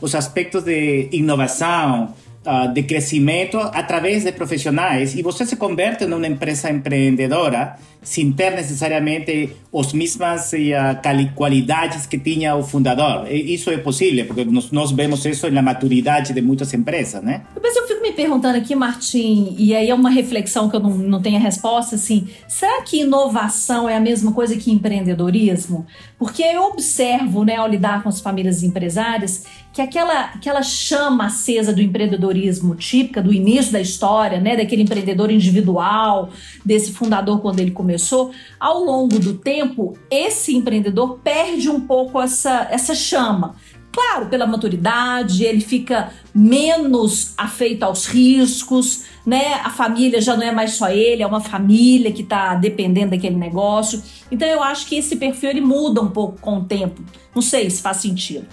os 0.02 0.16
aspectos 0.16 0.64
de 0.64 1.10
inovação, 1.12 2.14
uh, 2.48 2.74
de 2.74 2.84
crescimento 2.84 3.58
através 3.58 4.24
de 4.24 4.32
profissionais 4.32 5.14
e 5.16 5.22
você 5.22 5.46
se 5.46 5.58
converte 5.58 6.06
numa 6.06 6.26
empresa 6.26 6.72
empreendedora 6.72 7.76
sem 8.02 8.32
ter 8.32 8.52
necessariamente 8.52 9.50
as 9.74 9.92
mesmas 9.92 10.54
uh, 10.54 11.36
qualidades 11.36 12.06
que 12.06 12.18
tinha 12.18 12.56
o 12.56 12.64
fundador. 12.64 13.30
Isso 13.30 13.70
é 13.70 13.78
possível, 13.78 14.26
porque 14.26 14.46
nós, 14.46 14.72
nós 14.72 14.92
vemos 14.92 15.26
isso 15.26 15.52
na 15.52 15.62
maturidade 15.62 16.34
de 16.34 16.42
muitas 16.42 16.74
empresas, 16.74 17.22
né? 17.22 17.42
Mas 17.62 17.76
eu 17.76 17.86
fico 17.88 17.97
me 18.08 18.14
perguntando 18.14 18.58
aqui, 18.58 18.74
Martim, 18.74 19.56
e 19.58 19.76
aí 19.76 19.90
é 19.90 19.94
uma 19.94 20.10
reflexão 20.10 20.70
que 20.70 20.76
eu 20.76 20.80
não, 20.80 20.92
não 20.92 21.22
tenho 21.22 21.36
a 21.36 21.40
resposta, 21.40 21.96
assim, 21.96 22.28
será 22.48 22.82
que 22.82 23.02
inovação 23.02 23.88
é 23.90 23.96
a 23.96 24.00
mesma 24.00 24.32
coisa 24.32 24.56
que 24.56 24.72
empreendedorismo? 24.72 25.86
Porque 26.18 26.42
eu 26.42 26.64
observo, 26.64 27.44
né, 27.44 27.58
ao 27.58 27.68
lidar 27.68 28.02
com 28.02 28.10
as 28.10 28.22
famílias 28.22 28.64
empresárias, 28.64 29.46
que 29.74 29.82
aquela, 29.82 30.22
aquela 30.22 30.64
chama 30.64 31.26
acesa 31.26 31.74
do 31.74 31.82
empreendedorismo 31.82 32.76
típica 32.76 33.22
do 33.22 33.34
início 33.34 33.72
da 33.72 33.82
história, 33.82 34.40
né, 34.40 34.56
daquele 34.56 34.84
empreendedor 34.84 35.30
individual, 35.30 36.30
desse 36.66 36.94
fundador 36.94 37.42
quando 37.42 37.60
ele 37.60 37.72
começou, 37.72 38.32
ao 38.60 38.84
longo 38.84 39.20
do 39.20 39.36
tempo, 39.36 39.98
esse 40.10 40.56
empreendedor 40.56 41.20
perde 41.24 41.70
um 41.70 41.82
pouco 41.82 42.22
essa, 42.22 42.68
essa 42.72 42.96
chama. 42.96 43.56
Claro, 43.98 44.28
pela 44.28 44.46
maturidade, 44.46 45.44
ele 45.44 45.60
fica 45.60 46.12
menos 46.32 47.34
afeito 47.36 47.82
aos 47.82 48.06
riscos, 48.06 49.06
né? 49.26 49.56
A 49.64 49.72
família 49.72 50.22
já 50.22 50.38
não 50.38 50.44
é 50.44 50.52
mais 50.52 50.76
só 50.76 50.88
ele, 50.88 51.24
é 51.24 51.26
uma 51.26 51.42
família 51.42 52.12
que 52.12 52.22
está 52.22 52.54
dependendo 52.54 53.10
daquele 53.10 53.36
negócio. 53.36 54.00
Então 54.32 54.48
eu 54.48 54.62
acho 54.62 54.86
que 54.86 54.98
esse 54.98 55.16
perfil 55.16 55.50
ele 55.50 55.62
muda 55.62 56.00
um 56.00 56.12
pouco 56.12 56.40
com 56.40 56.60
o 56.60 56.64
tempo. 56.64 57.02
Não 57.34 57.42
sei 57.42 57.68
se 57.72 57.82
faz 57.82 57.98
sentido. 57.98 58.46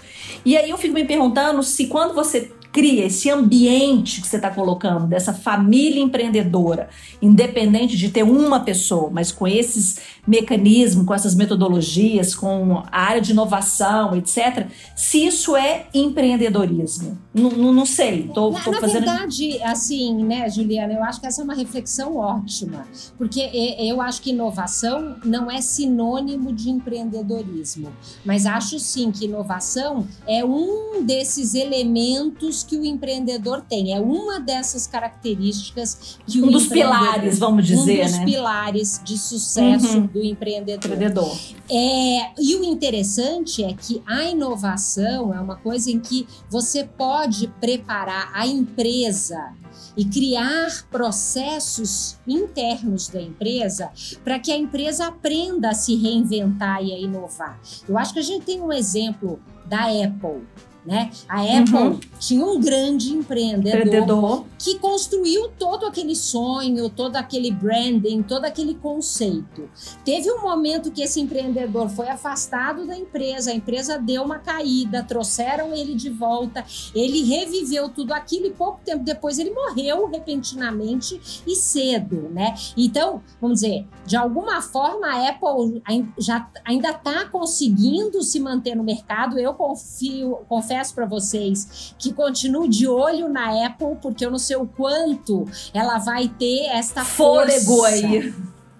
E 0.43 0.57
aí 0.57 0.71
eu 0.71 0.79
fico 0.79 0.95
me 0.95 1.05
perguntando 1.05 1.61
se 1.61 1.85
quando 1.85 2.15
você 2.15 2.51
cria 2.75 3.05
esse 3.05 3.29
ambiente 3.29 4.19
que 4.19 4.27
você 4.27 4.35
está 4.35 4.49
colocando, 4.49 5.07
dessa 5.07 5.33
família 5.33 6.03
empreendedora, 6.03 6.89
independente 7.21 7.95
de 7.95 8.09
ter 8.09 8.23
uma 8.23 8.59
pessoa, 8.59 9.09
mas 9.09 9.31
com 9.31 9.47
esses 9.47 10.01
mecanismos, 10.27 11.05
com 11.05 11.13
essas 11.13 11.35
metodologias, 11.35 12.35
com 12.35 12.83
a 12.91 12.99
área 12.99 13.21
de 13.21 13.31
inovação, 13.31 14.13
etc., 14.17 14.67
se 14.93 15.25
isso 15.25 15.55
é 15.55 15.85
empreendedorismo. 15.93 17.17
Não, 17.33 17.49
não, 17.51 17.71
não 17.71 17.85
sei. 17.85 18.29
Tô, 18.33 18.51
na, 18.51 18.59
tô 18.59 18.71
na 18.71 18.81
fazendo... 18.81 19.05
verdade, 19.05 19.63
assim, 19.63 20.25
né, 20.25 20.49
Juliana, 20.49 20.91
eu 20.91 21.03
acho 21.05 21.21
que 21.21 21.27
essa 21.27 21.41
é 21.41 21.45
uma 21.45 21.55
reflexão 21.55 22.17
ótima, 22.17 22.85
porque 23.17 23.39
eu 23.79 24.01
acho 24.01 24.21
que 24.21 24.31
inovação 24.31 25.15
não 25.23 25.49
é 25.49 25.61
sinônimo 25.61 26.51
de 26.51 26.69
empreendedorismo, 26.69 27.87
mas 28.25 28.45
acho 28.45 28.77
sim 28.79 29.11
que 29.11 29.23
inovação 29.23 30.05
é 30.27 30.43
um 30.43 31.05
desses 31.05 31.53
elementos 31.53 32.64
que 32.65 32.77
o 32.77 32.83
empreendedor 32.85 33.61
tem. 33.61 33.93
É 33.93 33.99
uma 33.99 34.39
dessas 34.39 34.87
características 34.87 36.17
que 36.27 36.41
um 36.41 36.47
o 36.47 36.51
dos 36.51 36.67
pilares, 36.67 37.39
vamos 37.39 37.65
dizer, 37.65 38.01
um 38.01 38.05
dos 38.05 38.17
né? 38.19 38.25
pilares 38.25 39.01
de 39.03 39.17
sucesso 39.17 39.97
Uhum. 39.97 40.07
do 40.07 40.23
empreendedor. 40.23 40.91
Empreendedor. 40.91 41.37
É, 41.69 42.31
e 42.39 42.55
o 42.55 42.63
interessante 42.63 43.63
é 43.63 43.73
que 43.73 44.01
a 44.05 44.23
inovação 44.25 45.33
é 45.33 45.39
uma 45.39 45.55
coisa 45.55 45.91
em 45.91 45.99
que 45.99 46.27
você 46.49 46.83
pode 46.83 47.47
preparar 47.59 48.31
a 48.33 48.45
empresa 48.47 49.53
e 49.97 50.03
criar 50.05 50.67
processos 50.91 52.17
internos 52.27 53.07
da 53.07 53.21
empresa 53.21 53.89
para 54.23 54.39
que 54.39 54.51
a 54.51 54.57
empresa 54.57 55.07
aprenda 55.07 55.69
a 55.69 55.73
se 55.73 55.95
reinventar 55.95 56.83
e 56.83 56.93
a 56.93 56.99
inovar. 56.99 57.59
Eu 57.87 57.97
acho 57.97 58.13
que 58.13 58.19
a 58.19 58.23
gente 58.23 58.45
tem 58.45 58.61
um 58.61 58.71
exemplo 58.71 59.39
da 59.65 59.85
Apple. 59.85 60.43
Né? 60.85 61.09
A 61.27 61.41
Apple 61.41 61.75
Uhum. 61.75 61.99
tinha 62.19 62.45
um 62.45 62.61
grande 62.61 63.11
empreendedor 63.11 63.79
Empreendedor. 63.87 64.45
que 64.59 64.77
construiu 64.77 65.49
todo 65.57 65.87
aquele 65.87 66.15
sonho, 66.15 66.89
todo 66.91 67.15
aquele 67.15 67.49
branding, 67.49 68.21
todo 68.21 68.45
aquele 68.45 68.75
conceito. 68.75 69.67
Teve 70.03 70.31
um 70.31 70.41
momento 70.41 70.91
que 70.91 71.01
esse 71.01 71.19
empreendedor 71.19 71.89
foi 71.89 72.07
afastado 72.07 72.85
da 72.85 72.95
empresa, 72.95 73.49
a 73.49 73.55
empresa 73.55 73.97
deu 73.97 74.21
uma 74.21 74.37
caída, 74.37 75.01
trouxeram 75.01 75.73
ele 75.73 75.95
de 75.95 76.11
volta, 76.11 76.63
ele 76.93 77.23
reviveu 77.23 77.89
tudo 77.89 78.13
aquilo 78.13 78.45
e 78.45 78.51
pouco 78.51 78.79
tempo 78.85 79.03
depois 79.03 79.39
ele 79.39 79.49
morreu 79.49 80.07
repentinamente 80.07 81.19
e 81.47 81.55
cedo, 81.55 82.29
né? 82.31 82.53
Então, 82.77 83.23
vamos 83.41 83.61
dizer, 83.61 83.87
de 84.05 84.15
alguma 84.15 84.61
forma 84.61 85.07
a 85.07 85.29
Apple 85.29 85.81
já 86.19 86.47
ainda 86.63 86.91
está 86.91 87.25
conseguindo 87.25 88.21
se 88.21 88.39
manter 88.39 88.75
no 88.75 88.83
mercado. 88.83 89.39
Eu 89.39 89.53
confio, 89.55 90.39
confesso 90.47 90.74
para 90.93 91.05
vocês 91.05 91.93
que 91.97 92.13
continuo 92.13 92.67
de 92.67 92.87
olho 92.87 93.29
na 93.29 93.65
Apple, 93.65 93.95
porque 94.01 94.25
eu 94.25 94.31
não 94.31 94.39
sei 94.39 94.55
o 94.55 94.65
quanto 94.65 95.47
ela 95.73 95.97
vai 95.97 96.27
ter 96.27 96.65
esta 96.67 97.03
Fôlego 97.03 97.65
força 97.65 98.05
aí. 98.07 98.33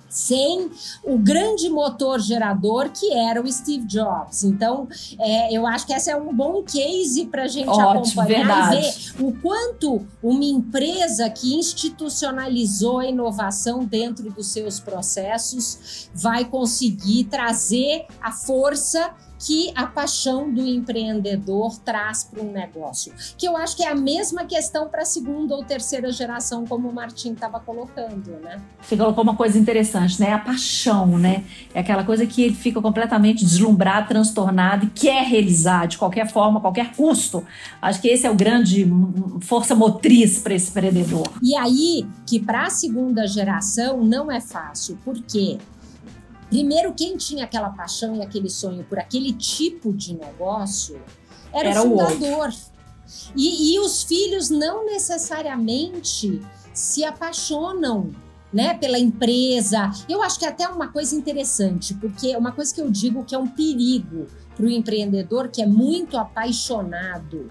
sem 0.09 0.71
o 1.03 1.17
grande 1.17 1.69
motor 1.69 2.19
gerador 2.21 2.89
que 2.89 3.11
era 3.13 3.41
o 3.41 3.51
Steve 3.51 3.85
Jobs. 3.85 4.43
Então, 4.45 4.87
é, 5.19 5.53
eu 5.53 5.67
acho 5.67 5.85
que 5.85 5.93
esse 5.93 6.09
é 6.09 6.15
um 6.15 6.33
bom 6.33 6.63
case 6.63 7.25
para 7.25 7.43
a 7.43 7.47
gente 7.47 7.67
Ótimo, 7.67 8.21
acompanhar 8.21 8.69
verdade. 8.69 8.77
e 8.77 8.81
ver 8.81 9.23
o 9.25 9.33
quanto 9.41 10.07
uma 10.23 10.45
empresa 10.45 11.29
que 11.29 11.53
institucionalizou 11.55 12.99
a 12.99 13.07
inovação 13.07 13.83
dentro 13.83 14.31
dos 14.31 14.47
seus 14.47 14.79
processos 14.79 16.09
vai 16.13 16.45
conseguir 16.45 17.25
trazer 17.25 18.05
a 18.21 18.31
força 18.31 19.13
que 19.45 19.71
a 19.75 19.85
paixão 19.85 20.51
do 20.51 20.65
empreendedor 20.65 21.77
traz 21.77 22.23
para 22.23 22.41
um 22.41 22.51
negócio. 22.51 23.13
Que 23.37 23.47
eu 23.47 23.55
acho 23.55 23.77
que 23.77 23.83
é 23.83 23.91
a 23.91 23.95
mesma 23.95 24.43
questão 24.45 24.89
para 24.89 25.03
a 25.03 25.05
segunda 25.05 25.55
ou 25.55 25.63
terceira 25.63 26.11
geração, 26.11 26.65
como 26.65 26.89
o 26.89 26.93
Martim 26.93 27.33
estava 27.33 27.59
colocando, 27.59 28.31
né? 28.41 28.59
Você 28.81 28.97
colocou 28.97 29.23
uma 29.23 29.35
coisa 29.35 29.59
interessante, 29.59 30.19
né? 30.19 30.33
A 30.33 30.39
paixão, 30.39 31.19
né? 31.19 31.43
É 31.75 31.79
aquela 31.81 32.03
coisa 32.03 32.25
que 32.25 32.41
ele 32.41 32.55
fica 32.55 32.81
completamente 32.81 33.45
deslumbrado, 33.45 34.07
transtornado 34.07 34.87
e 34.87 34.89
quer 34.89 35.23
realizar 35.23 35.85
de 35.85 35.99
qualquer 35.99 36.27
forma, 36.27 36.57
a 36.57 36.61
qualquer 36.61 36.95
custo. 36.95 37.45
Acho 37.79 38.01
que 38.01 38.07
esse 38.07 38.25
é 38.25 38.31
o 38.31 38.35
grande 38.35 38.83
hum, 38.83 39.39
força 39.41 39.75
motriz 39.75 40.39
para 40.39 40.55
esse 40.55 40.71
empreendedor. 40.71 41.27
E 41.43 41.55
aí 41.55 42.07
que 42.25 42.39
para 42.39 42.63
a 42.63 42.69
segunda 42.71 43.27
geração 43.27 44.03
não 44.03 44.31
é 44.31 44.41
fácil, 44.41 44.97
porque 45.05 45.59
primeiro 46.55 46.93
quem 46.93 47.17
tinha 47.17 47.43
aquela 47.43 47.69
paixão 47.69 48.15
e 48.15 48.21
aquele 48.21 48.49
sonho 48.49 48.85
por 48.85 48.97
aquele 48.97 49.33
tipo 49.33 49.91
de 49.91 50.15
negócio 50.15 51.01
era, 51.51 51.69
Era 51.69 51.83
o 51.83 51.93
o 51.93 51.99
fundador. 51.99 52.53
E, 53.35 53.73
e 53.73 53.79
os 53.79 54.03
filhos 54.03 54.49
não 54.49 54.85
necessariamente 54.85 56.41
se 56.73 57.03
apaixonam 57.03 58.11
né, 58.53 58.73
pela 58.73 58.97
empresa. 58.97 59.91
Eu 60.07 60.23
acho 60.23 60.39
que 60.39 60.45
é 60.45 60.47
até 60.47 60.65
uma 60.69 60.87
coisa 60.87 61.13
interessante, 61.13 61.93
porque 61.95 62.35
uma 62.37 62.53
coisa 62.53 62.73
que 62.73 62.79
eu 62.79 62.89
digo 62.89 63.25
que 63.25 63.35
é 63.35 63.37
um 63.37 63.47
perigo 63.47 64.27
para 64.55 64.65
o 64.65 64.69
empreendedor 64.69 65.49
que 65.49 65.61
é 65.61 65.67
muito 65.67 66.17
apaixonado 66.17 67.49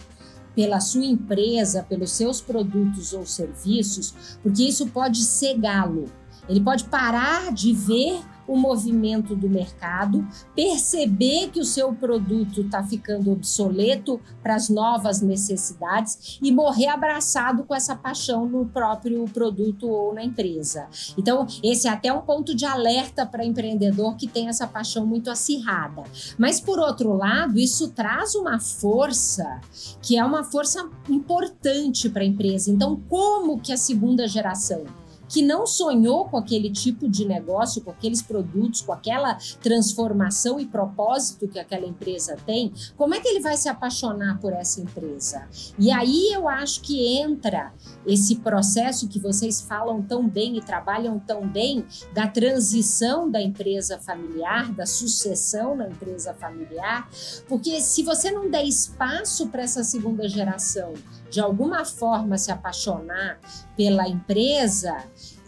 pela 0.55 0.81
sua 0.81 1.05
empresa, 1.05 1.83
pelos 1.83 2.11
seus 2.11 2.41
produtos 2.41 3.13
ou 3.13 3.27
serviços, 3.27 4.39
porque 4.43 4.63
isso 4.63 4.87
pode 4.87 5.23
cegá-lo. 5.23 6.07
Ele 6.49 6.61
pode 6.61 6.85
parar 6.85 7.53
de 7.53 7.73
ver 7.73 8.23
o 8.47 8.57
movimento 8.57 9.35
do 9.35 9.49
mercado, 9.49 10.27
perceber 10.55 11.51
que 11.51 11.61
o 11.61 11.65
seu 11.65 11.93
produto 11.93 12.63
está 12.63 12.83
ficando 12.83 13.33
obsoleto 13.33 14.21
para 14.43 14.55
as 14.55 14.69
novas 14.69 15.21
necessidades 15.21 16.39
e 16.43 16.53
morrer 16.53 16.89
abraçado 16.89 17.65
com 17.65 17.75
essa 17.75 17.97
paixão 17.97 18.47
no 18.47 18.67
próprio 18.67 19.25
produto 19.27 19.89
ou 19.89 20.15
na 20.15 20.25
empresa. 20.25 20.87
Então, 21.17 21.47
esse 21.63 21.89
é 21.89 21.91
até 21.91 22.13
um 22.13 22.21
ponto 22.21 22.55
de 22.55 22.65
alerta 22.65 23.25
para 23.27 23.45
empreendedor 23.45 24.17
que 24.17 24.27
tem 24.27 24.49
essa 24.49 24.67
paixão 24.67 25.07
muito 25.07 25.31
acirrada. 25.31 26.03
Mas, 26.39 26.61
por 26.61 26.79
outro 26.79 27.17
lado, 27.17 27.59
isso 27.59 27.89
traz 27.89 28.35
uma 28.35 28.59
força 28.61 29.61
que 30.03 30.19
é 30.19 30.25
uma 30.25 30.45
força 30.45 30.89
importante 31.09 32.09
para 32.09 32.23
a 32.23 32.27
empresa. 32.27 32.71
Então, 32.71 33.01
como 33.09 33.61
que 33.61 33.73
a 33.73 33.77
segunda 33.77 34.27
geração 34.27 34.85
que 35.29 35.43
não 35.43 35.67
sonhou 35.67 36.27
com 36.27 36.37
aquele 36.37 36.71
tipo 36.71 37.09
de 37.09 37.25
negócio, 37.25 37.83
com 37.83 37.91
aqueles 37.91 38.23
produtos, 38.23 38.83
com 38.83 38.93
aquela 38.93 39.39
transformação 39.63 40.61
e 40.61 40.67
propósito 40.67 41.49
que 41.49 41.59
aquela 41.59 41.87
empresa 41.87 42.37
tem, 42.47 42.73
como 42.97 43.15
é 43.15 43.21
que 43.21 43.29
ele 43.29 43.41
vai 43.41 43.57
se 43.57 43.69
apaixonar 43.69 44.39
por 44.41 44.53
essa 44.53 44.81
empresa? 44.81 45.49
E 45.79 45.91
aí 45.91 46.33
eu 46.33 46.49
acho 46.49 46.81
que 46.83 47.19
entra 47.19 47.73
esse 48.07 48.37
processo 48.37 49.09
que 49.09 49.19
vocês 49.19 49.61
falam 49.61 50.03
tão 50.03 50.29
bem 50.29 50.57
e 50.57 50.61
trabalham 50.61 51.19
tão 51.19 51.47
bem 51.47 51.85
da 52.13 52.27
transição 52.27 53.31
da 53.31 53.41
empresa 53.41 53.99
familiar, 53.99 54.73
da 54.73 54.87
sucessão 54.87 55.77
na 55.77 55.89
empresa 55.89 56.35
familiar, 56.35 57.09
porque 57.49 57.81
se 57.81 58.03
você 58.03 58.31
não 58.31 58.51
der 58.51 58.65
espaço 58.65 59.49
para 59.49 59.63
essa 59.63 59.83
segunda 59.83 60.29
geração 60.29 60.93
de 61.35 61.41
alguma 61.41 61.85
forma 61.85 62.39
se 62.39 62.53
apaixonar 62.53 63.41
pela 63.77 64.07
empresa, 64.09 64.97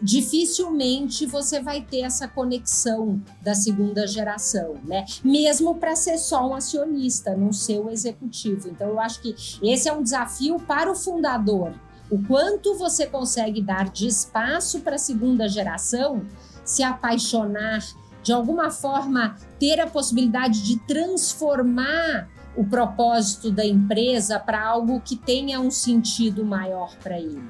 dificilmente 0.03 1.25
você 1.27 1.61
vai 1.61 1.81
ter 1.81 2.01
essa 2.01 2.27
conexão 2.27 3.23
da 3.41 3.55
segunda 3.55 4.05
geração, 4.05 4.75
né? 4.83 5.05
Mesmo 5.23 5.77
para 5.77 5.95
ser 5.95 6.19
só 6.19 6.49
um 6.49 6.57
acionista, 6.57 7.37
não 7.37 7.53
ser 7.53 7.79
o 7.79 7.89
executivo. 7.89 8.69
Então, 8.69 8.89
eu 8.89 8.99
acho 8.99 9.23
que 9.23 9.37
esse 9.63 9.89
é 9.89 9.93
um 9.93 10.03
desafio 10.03 10.59
para 10.59 10.91
o 10.91 10.97
fundador. 10.97 11.73
O 12.11 12.21
quanto 12.21 12.75
você 12.75 13.07
consegue 13.07 13.63
dar 13.63 13.89
de 13.89 14.09
espaço 14.09 14.81
para 14.81 14.97
a 14.97 14.99
segunda 14.99 15.49
geração 15.49 16.27
se 16.65 16.83
apaixonar, 16.83 17.79
de 18.25 18.33
alguma 18.33 18.73
forma 18.73 19.37
ter 19.61 19.79
a 19.79 19.87
possibilidade 19.87 20.65
de 20.65 20.81
transformar 20.81 22.29
o 22.57 22.65
propósito 22.65 23.51
da 23.51 23.65
empresa 23.65 24.39
para 24.39 24.65
algo 24.65 25.01
que 25.01 25.17
tenha 25.17 25.61
um 25.61 25.71
sentido 25.71 26.45
maior 26.45 26.95
para 27.03 27.19
ele. 27.19 27.43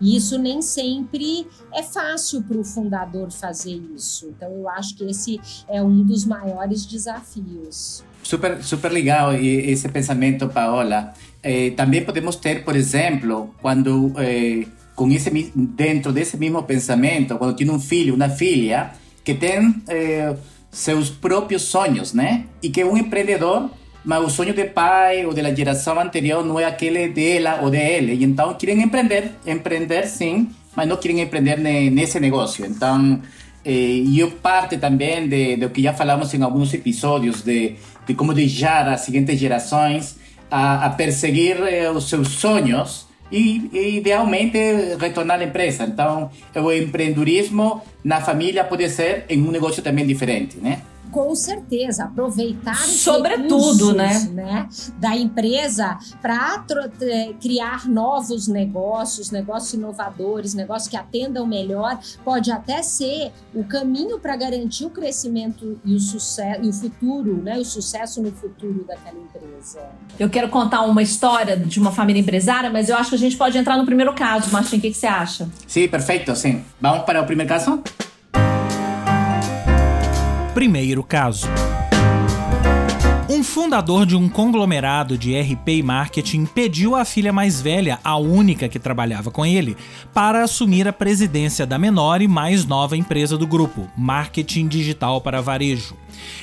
E 0.00 0.16
isso 0.16 0.38
nem 0.38 0.62
sempre 0.62 1.46
é 1.72 1.82
fácil 1.82 2.42
para 2.42 2.58
o 2.58 2.64
fundador 2.64 3.30
fazer 3.30 3.80
isso. 3.94 4.28
Então, 4.28 4.50
eu 4.52 4.68
acho 4.68 4.94
que 4.94 5.04
esse 5.04 5.40
é 5.68 5.82
um 5.82 6.02
dos 6.02 6.24
maiores 6.24 6.86
desafios. 6.86 8.04
Super, 8.22 8.62
super 8.62 8.92
legal 8.92 9.34
esse 9.34 9.88
pensamento, 9.88 10.48
Paola. 10.48 11.12
Eh, 11.42 11.70
também 11.70 12.04
podemos 12.04 12.36
ter, 12.36 12.64
por 12.64 12.76
exemplo, 12.76 13.52
quando 13.60 14.12
eh, 14.16 14.64
com 14.94 15.10
esse 15.10 15.30
dentro 15.54 16.12
desse 16.12 16.36
mesmo 16.36 16.62
pensamento, 16.62 17.36
quando 17.36 17.56
tem 17.56 17.68
um 17.68 17.80
filho, 17.80 18.14
uma 18.14 18.28
filha 18.28 18.92
que 19.24 19.34
tem 19.34 19.82
eh, 19.88 20.36
seus 20.70 21.10
próprios 21.10 21.62
sonhos, 21.62 22.12
né? 22.12 22.46
E 22.62 22.70
que 22.70 22.84
um 22.84 22.96
empreendedor 22.96 23.70
mas 24.04 24.24
o 24.24 24.30
sonho 24.30 24.54
do 24.54 24.64
pai 24.70 25.24
ou 25.24 25.32
da 25.32 25.54
geração 25.54 25.98
anterior 25.98 26.44
não 26.44 26.58
é 26.58 26.64
aquele 26.64 27.08
dela 27.08 27.60
ou 27.62 27.70
dele. 27.70 28.14
E 28.14 28.24
então 28.24 28.54
querem 28.54 28.82
empreender, 28.82 29.30
empreender 29.46 30.06
sim, 30.06 30.50
mas 30.74 30.88
não 30.88 30.96
querem 30.96 31.20
empreender 31.20 31.58
nesse 31.58 32.18
negócio. 32.18 32.64
Então, 32.64 33.20
eh, 33.64 34.02
eu 34.16 34.30
parte 34.32 34.76
também 34.78 35.28
de, 35.28 35.56
do 35.56 35.70
que 35.70 35.82
já 35.82 35.92
falamos 35.92 36.34
em 36.34 36.42
alguns 36.42 36.74
episódios 36.74 37.42
de, 37.42 37.76
de 38.06 38.14
como 38.14 38.34
deixar 38.34 38.88
as 38.88 39.02
seguintes 39.02 39.38
gerações 39.38 40.16
a, 40.50 40.86
a 40.86 40.90
perseguir 40.90 41.56
eh, 41.62 41.90
os 41.90 42.08
seus 42.08 42.28
sonhos 42.28 43.06
e, 43.30 43.70
e, 43.72 43.96
idealmente 43.98 44.58
retornar 45.00 45.40
à 45.40 45.44
empresa. 45.44 45.84
Então, 45.84 46.30
o 46.54 46.72
empreendedorismo 46.72 47.82
na 48.04 48.20
família 48.20 48.64
pode 48.64 48.88
ser 48.90 49.24
em 49.28 49.42
um 49.42 49.50
negócio 49.50 49.82
também 49.82 50.06
diferente, 50.06 50.58
né? 50.58 50.82
Com 51.12 51.34
certeza, 51.34 52.04
aproveitar 52.04 52.74
Sobretudo, 52.74 53.92
né? 53.92 54.18
né, 54.32 54.68
da 54.98 55.14
empresa 55.14 55.98
para 56.20 56.64
criar 57.40 57.86
novos 57.86 58.48
negócios, 58.48 59.30
negócios 59.30 59.74
inovadores, 59.74 60.54
negócios 60.54 60.88
que 60.88 60.96
atendam 60.96 61.46
melhor, 61.46 61.98
pode 62.24 62.50
até 62.50 62.82
ser 62.82 63.30
o 63.54 63.62
caminho 63.62 64.18
para 64.18 64.34
garantir 64.36 64.86
o 64.86 64.90
crescimento 64.90 65.78
e 65.84 65.94
o 65.94 66.00
sucesso 66.00 66.60
e 66.62 66.68
o 66.68 66.72
futuro, 66.72 67.42
né, 67.42 67.58
o 67.58 67.64
sucesso 67.64 68.22
no 68.22 68.32
futuro 68.32 68.84
daquela 68.88 69.18
empresa. 69.18 69.80
Eu 70.18 70.30
quero 70.30 70.48
contar 70.48 70.82
uma 70.82 71.02
história 71.02 71.56
de 71.56 71.78
uma 71.78 71.92
família 71.92 72.20
empresária, 72.20 72.70
mas 72.70 72.88
eu 72.88 72.96
acho 72.96 73.10
que 73.10 73.16
a 73.16 73.18
gente 73.18 73.36
pode 73.36 73.58
entrar 73.58 73.76
no 73.76 73.84
primeiro 73.84 74.14
caso, 74.14 74.50
Martin, 74.50 74.76
o 74.76 74.80
que, 74.80 74.90
que 74.90 74.96
você 74.96 75.06
acha? 75.06 75.48
Sim, 75.66 75.88
perfeito, 75.88 76.34
sim. 76.34 76.64
Vamos 76.80 77.04
para 77.04 77.20
o 77.20 77.26
primeiro 77.26 77.48
caso? 77.48 77.82
Primeiro 80.54 81.02
caso. 81.02 81.48
Um 83.28 83.42
fundador 83.42 84.04
de 84.04 84.14
um 84.14 84.28
conglomerado 84.28 85.16
de 85.16 85.34
RP 85.34 85.68
e 85.68 85.82
marketing 85.82 86.44
pediu 86.44 86.94
à 86.94 87.04
filha 87.04 87.32
mais 87.32 87.62
velha, 87.62 87.98
a 88.04 88.18
única 88.18 88.68
que 88.68 88.78
trabalhava 88.78 89.30
com 89.30 89.46
ele, 89.46 89.74
para 90.12 90.44
assumir 90.44 90.86
a 90.86 90.92
presidência 90.92 91.64
da 91.64 91.78
menor 91.78 92.20
e 92.20 92.28
mais 92.28 92.66
nova 92.66 92.96
empresa 92.96 93.38
do 93.38 93.46
grupo, 93.46 93.88
Marketing 93.96 94.68
Digital 94.68 95.22
para 95.22 95.40
Varejo. 95.40 95.96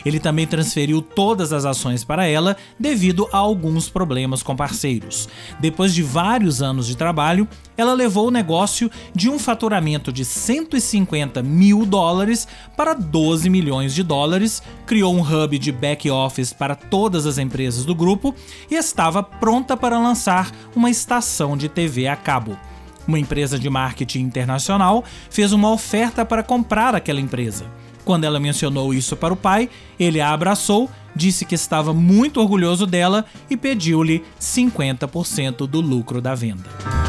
Ele 0.03 0.19
também 0.19 0.47
transferiu 0.47 1.01
todas 1.01 1.53
as 1.53 1.63
ações 1.63 2.03
para 2.03 2.25
ela 2.25 2.57
devido 2.79 3.29
a 3.31 3.37
alguns 3.37 3.87
problemas 3.87 4.41
com 4.41 4.55
parceiros. 4.55 5.29
Depois 5.59 5.93
de 5.93 6.01
vários 6.01 6.61
anos 6.61 6.87
de 6.87 6.97
trabalho, 6.97 7.47
ela 7.79 7.93
levou 7.93 8.27
o 8.27 8.31
negócio 8.31 8.91
de 9.15 9.29
um 9.29 9.39
faturamento 9.39 10.11
de 10.11 10.25
150 10.25 11.41
mil 11.41 11.85
dólares 11.85 12.45
para 12.75 12.93
12 12.93 13.49
milhões 13.49 13.95
de 13.95 14.03
dólares, 14.03 14.61
criou 14.85 15.15
um 15.15 15.21
hub 15.21 15.57
de 15.57 15.71
back-office 15.71 16.51
para 16.51 16.75
todas 16.75 17.25
as 17.25 17.37
empresas 17.37 17.85
do 17.85 17.95
grupo 17.95 18.35
e 18.69 18.75
estava 18.75 19.23
pronta 19.23 19.77
para 19.77 19.97
lançar 19.97 20.51
uma 20.75 20.89
estação 20.89 21.55
de 21.55 21.69
TV 21.69 22.05
a 22.07 22.17
cabo. 22.17 22.59
Uma 23.07 23.17
empresa 23.17 23.57
de 23.57 23.69
marketing 23.69 24.23
internacional 24.23 25.05
fez 25.29 25.53
uma 25.53 25.71
oferta 25.71 26.25
para 26.25 26.43
comprar 26.43 26.93
aquela 26.93 27.21
empresa. 27.21 27.65
Quando 28.03 28.25
ela 28.25 28.41
mencionou 28.41 28.93
isso 28.93 29.15
para 29.15 29.33
o 29.33 29.37
pai, 29.37 29.69
ele 29.97 30.19
a 30.19 30.33
abraçou, 30.33 30.89
disse 31.15 31.45
que 31.45 31.55
estava 31.55 31.93
muito 31.93 32.41
orgulhoso 32.41 32.85
dela 32.85 33.23
e 33.49 33.55
pediu-lhe 33.55 34.21
50% 34.37 35.65
do 35.65 35.79
lucro 35.79 36.19
da 36.21 36.35
venda. 36.35 37.08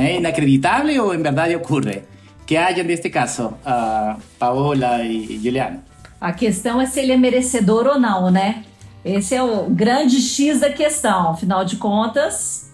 É 0.00 0.16
inacreditável 0.16 1.04
ou 1.04 1.14
em 1.14 1.20
verdade 1.20 1.54
ocorre? 1.54 2.04
Que 2.46 2.56
haja 2.56 2.82
neste 2.82 3.10
caso 3.10 3.52
a 3.62 4.16
Paola 4.38 5.04
e 5.04 5.38
Juliana? 5.38 5.84
A 6.18 6.32
questão 6.32 6.80
é 6.80 6.86
se 6.86 7.00
ele 7.00 7.12
é 7.12 7.18
merecedor 7.18 7.86
ou 7.86 8.00
não, 8.00 8.30
né? 8.30 8.64
Esse 9.04 9.34
é 9.34 9.42
o 9.42 9.68
grande 9.68 10.18
X 10.20 10.60
da 10.60 10.70
questão. 10.70 11.32
Afinal 11.32 11.66
de 11.66 11.76
contas, 11.76 12.72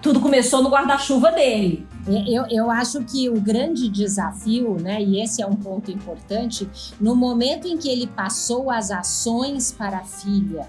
tudo 0.00 0.20
começou 0.20 0.62
no 0.62 0.70
guarda-chuva 0.70 1.32
dele. 1.32 1.84
Eu, 2.26 2.46
eu 2.48 2.70
acho 2.70 3.02
que 3.02 3.28
o 3.28 3.40
grande 3.40 3.88
desafio, 3.88 4.76
né, 4.80 5.02
e 5.02 5.20
esse 5.20 5.42
é 5.42 5.46
um 5.46 5.56
ponto 5.56 5.90
importante, 5.90 6.66
no 7.00 7.14
momento 7.14 7.66
em 7.66 7.76
que 7.76 7.88
ele 7.90 8.06
passou 8.06 8.70
as 8.70 8.90
ações 8.90 9.72
para 9.72 9.98
a 9.98 10.04
filha, 10.04 10.66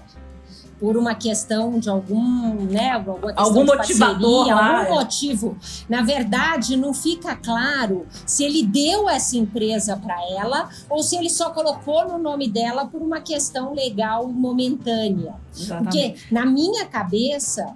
por 0.80 0.96
uma 0.96 1.14
questão 1.14 1.78
de 1.78 1.90
algum, 1.90 2.54
né, 2.64 2.90
algum 3.36 3.66
motivador, 3.66 4.46
parceria, 4.48 4.78
algum 4.78 4.94
motivo. 4.94 5.58
Na 5.88 6.02
verdade, 6.02 6.74
não 6.74 6.94
fica 6.94 7.36
claro 7.36 8.06
se 8.24 8.42
ele 8.42 8.64
deu 8.64 9.08
essa 9.08 9.36
empresa 9.36 9.96
para 9.96 10.16
ela 10.30 10.70
ou 10.88 11.02
se 11.02 11.16
ele 11.16 11.28
só 11.28 11.50
colocou 11.50 12.08
no 12.08 12.18
nome 12.18 12.48
dela 12.48 12.86
por 12.86 13.02
uma 13.02 13.20
questão 13.20 13.74
legal 13.74 14.26
momentânea. 14.26 15.34
Exatamente. 15.54 15.84
Porque 15.84 16.34
na 16.34 16.46
minha 16.46 16.86
cabeça, 16.86 17.74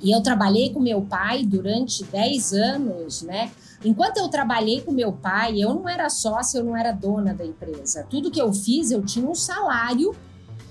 e 0.00 0.10
eu 0.10 0.20
trabalhei 0.20 0.70
com 0.70 0.80
meu 0.80 1.02
pai 1.02 1.44
durante 1.44 2.02
10 2.04 2.52
anos, 2.52 3.22
né? 3.22 3.50
Enquanto 3.84 4.16
eu 4.16 4.28
trabalhei 4.28 4.80
com 4.80 4.90
meu 4.90 5.12
pai, 5.12 5.62
eu 5.62 5.72
não 5.72 5.88
era 5.88 6.10
sócia, 6.10 6.58
eu 6.58 6.64
não 6.64 6.76
era 6.76 6.90
dona 6.90 7.32
da 7.32 7.46
empresa. 7.46 8.04
Tudo 8.10 8.30
que 8.30 8.40
eu 8.40 8.52
fiz, 8.52 8.90
eu 8.90 9.04
tinha 9.04 9.28
um 9.28 9.36
salário. 9.36 10.14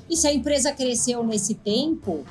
E 0.10 0.16
se 0.16 0.28
a 0.28 0.34
empresa 0.34 0.72
cresceu 0.72 1.24
nesse 1.24 1.56
tempo, 1.56 2.24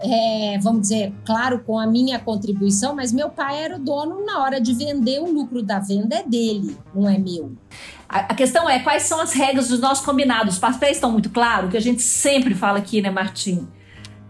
é, 0.00 0.58
vamos 0.62 0.82
dizer, 0.82 1.12
claro, 1.24 1.60
com 1.60 1.78
a 1.78 1.86
minha 1.86 2.18
contribuição, 2.18 2.94
mas 2.94 3.12
meu 3.12 3.28
pai 3.28 3.62
era 3.62 3.76
o 3.76 3.78
dono 3.78 4.24
na 4.24 4.42
hora 4.42 4.60
de 4.60 4.72
vender, 4.72 5.20
o 5.20 5.32
lucro 5.32 5.62
da 5.62 5.78
venda 5.78 6.16
é 6.16 6.22
dele, 6.22 6.76
não 6.94 7.08
é 7.08 7.18
meu. 7.18 7.52
A, 8.08 8.34
questão 8.34 8.70
é 8.70 8.78
quais 8.78 9.02
são 9.04 9.20
as 9.20 9.32
regras 9.32 9.68
dos 9.68 9.80
nossos 9.80 10.04
combinados. 10.04 10.54
Os 10.54 10.60
papéis 10.60 10.98
estão 10.98 11.10
muito 11.10 11.30
claros, 11.30 11.70
que 11.70 11.76
a 11.76 11.80
gente 11.80 12.02
sempre 12.02 12.54
fala 12.54 12.78
aqui, 12.78 13.02
né, 13.02 13.10
Martim? 13.10 13.66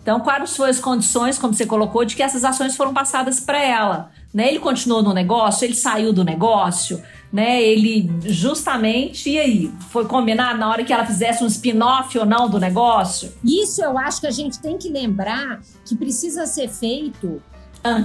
Então, 0.02 0.20
quais 0.20 0.56
foram 0.56 0.70
as 0.70 0.80
condições, 0.80 1.38
como 1.38 1.54
você 1.54 1.66
colocou, 1.66 2.04
de 2.04 2.14
que 2.14 2.22
essas 2.22 2.44
ações 2.44 2.76
foram 2.76 2.92
passadas 2.94 3.40
para 3.40 3.62
ela? 3.62 4.10
Né? 4.32 4.48
Ele 4.48 4.58
continuou 4.58 5.02
no 5.02 5.14
negócio, 5.14 5.64
ele 5.64 5.74
saiu 5.74 6.12
do 6.12 6.24
negócio, 6.24 7.02
né? 7.34 7.60
Ele 7.60 8.08
justamente, 8.26 9.28
e 9.28 9.40
aí? 9.40 9.72
Foi 9.90 10.06
combinado 10.06 10.56
na 10.56 10.70
hora 10.70 10.84
que 10.84 10.92
ela 10.92 11.04
fizesse 11.04 11.42
um 11.42 11.48
spin-off 11.48 12.16
ou 12.16 12.24
não 12.24 12.48
do 12.48 12.60
negócio? 12.60 13.32
Isso 13.44 13.82
eu 13.82 13.98
acho 13.98 14.20
que 14.20 14.28
a 14.28 14.30
gente 14.30 14.60
tem 14.60 14.78
que 14.78 14.88
lembrar 14.88 15.60
que 15.84 15.96
precisa 15.96 16.46
ser 16.46 16.68
feito 16.68 17.42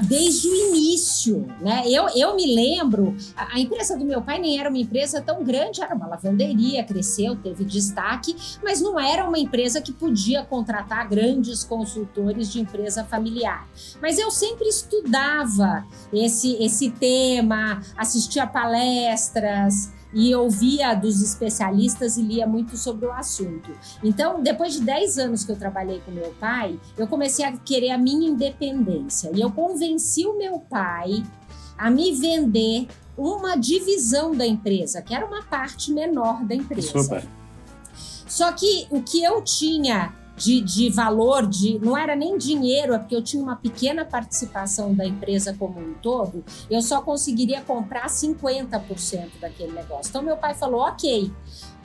desde 0.08 0.50
o 0.50 0.56
início, 0.56 1.48
né? 1.62 1.84
Eu, 1.86 2.08
eu 2.10 2.36
me 2.36 2.54
lembro, 2.54 3.16
a, 3.36 3.56
a, 3.56 3.60
empresa 3.60 3.98
do 3.98 4.04
meu 4.04 4.22
pai 4.22 4.38
nem 4.38 4.60
era 4.60 4.70
uma 4.70 4.78
empresa 4.78 5.22
tão 5.22 5.42
grande, 5.42 5.82
era 5.82 5.96
uma 5.96 6.06
lavanderia, 6.06 6.84
cresceu, 6.84 7.36
teve 7.38 7.64
destaque, 7.64 8.36
mas 8.62 8.82
não 8.82 9.00
era 9.00 9.26
uma 9.26 9.40
empresa 9.40 9.82
que 9.82 9.94
podia 9.94 10.44
contratar 10.44 11.08
grandes 11.08 11.64
consultores 11.64 12.52
de 12.52 12.60
empresa 12.60 13.06
familiar. 13.06 13.70
Mas 14.02 14.20
eu 14.20 14.30
sempre 14.30 14.68
estudava 14.68 15.86
esse, 16.12 16.62
esse 16.62 16.92
tema, 16.92 17.82
assistia 17.96 18.46
palestras, 18.46 19.94
e 20.14 20.34
ouvia 20.34 20.94
dos 20.94 21.22
especialistas 21.22 22.18
e 22.18 22.22
lia 22.22 22.48
muito 22.48 22.76
sobre 22.78 23.06
o 23.06 23.12
assunto. 23.12 23.72
Então, 24.04 24.42
depois 24.42 24.74
de 24.74 24.82
10 24.82 25.18
anos 25.20 25.44
que 25.44 25.52
eu 25.52 25.56
trabalhei 25.56 26.02
com 26.06 26.12
meu 26.12 26.34
pai, 26.40 26.80
eu 26.98 27.08
comecei 27.08 27.46
a 27.46 27.56
querer 27.58 27.92
a 27.92 27.98
minha 27.98 28.30
independência. 28.30 29.32
E 29.34 29.42
eu 29.42 29.52
convenci 29.52 30.26
o 30.26 30.38
meu 30.38 30.60
pai 30.60 31.24
a 31.78 31.90
me 31.90 32.14
vender 32.14 32.88
uma 33.18 33.56
divisão 33.56 34.34
da 34.34 34.46
empresa, 34.46 35.02
que 35.02 35.14
era 35.14 35.26
uma 35.26 35.44
parte 35.44 35.92
menor 35.92 36.44
da 36.44 36.56
empresa. 36.56 37.04
Super. 37.04 37.28
Só 38.28 38.52
que 38.52 38.88
o 38.90 39.02
que 39.02 39.24
eu 39.24 39.42
tinha 39.44 40.14
de, 40.40 40.62
de 40.62 40.90
valor, 40.90 41.46
de 41.46 41.78
não 41.80 41.98
era 41.98 42.16
nem 42.16 42.38
dinheiro, 42.38 42.94
é 42.94 42.98
porque 42.98 43.16
eu 43.16 43.22
tinha 43.22 43.44
uma 43.44 43.58
pequena 43.58 44.06
participação 44.06 44.94
da 44.94 45.06
empresa 45.06 45.54
como 45.54 45.80
um 45.80 45.94
todo, 45.96 46.44
eu 46.72 46.82
só 46.82 47.02
conseguiria 47.02 47.62
comprar 47.62 48.08
50% 48.08 49.32
daquele 49.42 49.74
negócio. 49.74 50.10
Então 50.10 50.22
meu 50.22 50.38
pai 50.38 50.54
falou: 50.54 50.82
ok, 50.82 51.32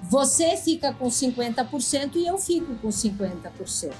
você 0.09 0.57
fica 0.57 0.93
com 0.93 1.07
50% 1.07 2.17
e 2.17 2.27
eu 2.27 2.37
fico 2.37 2.75
com 2.77 2.89
50%. 2.89 3.93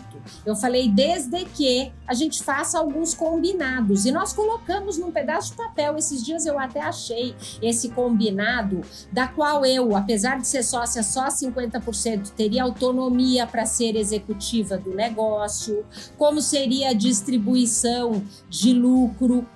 Eu 0.45 0.55
falei 0.55 0.89
desde 0.89 1.45
que 1.47 1.93
a 2.07 2.13
gente 2.15 2.43
faça 2.43 2.79
alguns 2.79 3.15
combinados. 3.15 4.05
E 4.05 4.13
nós 4.13 4.33
colocamos 4.33 4.99
num 4.99 5.11
pedaço 5.11 5.53
de 5.53 5.57
papel. 5.57 5.97
Esses 5.97 6.23
dias 6.23 6.45
eu 6.45 6.59
até 6.59 6.81
achei 6.81 7.35
esse 7.63 7.89
combinado, 7.89 8.83
da 9.11 9.27
qual 9.27 9.65
eu, 9.65 9.97
apesar 9.97 10.39
de 10.39 10.47
ser 10.47 10.63
sócia 10.63 11.03
só 11.03 11.29
50%, 11.29 12.31
teria 12.31 12.63
autonomia 12.63 13.47
para 13.47 13.65
ser 13.65 13.97
executiva 13.97 14.77
do 14.77 14.95
negócio, 14.95 15.85
como 16.19 16.41
seria 16.41 16.91
a 16.91 16.93
distribuição 16.93 18.23
de 18.49 18.75
lucro 18.75 19.47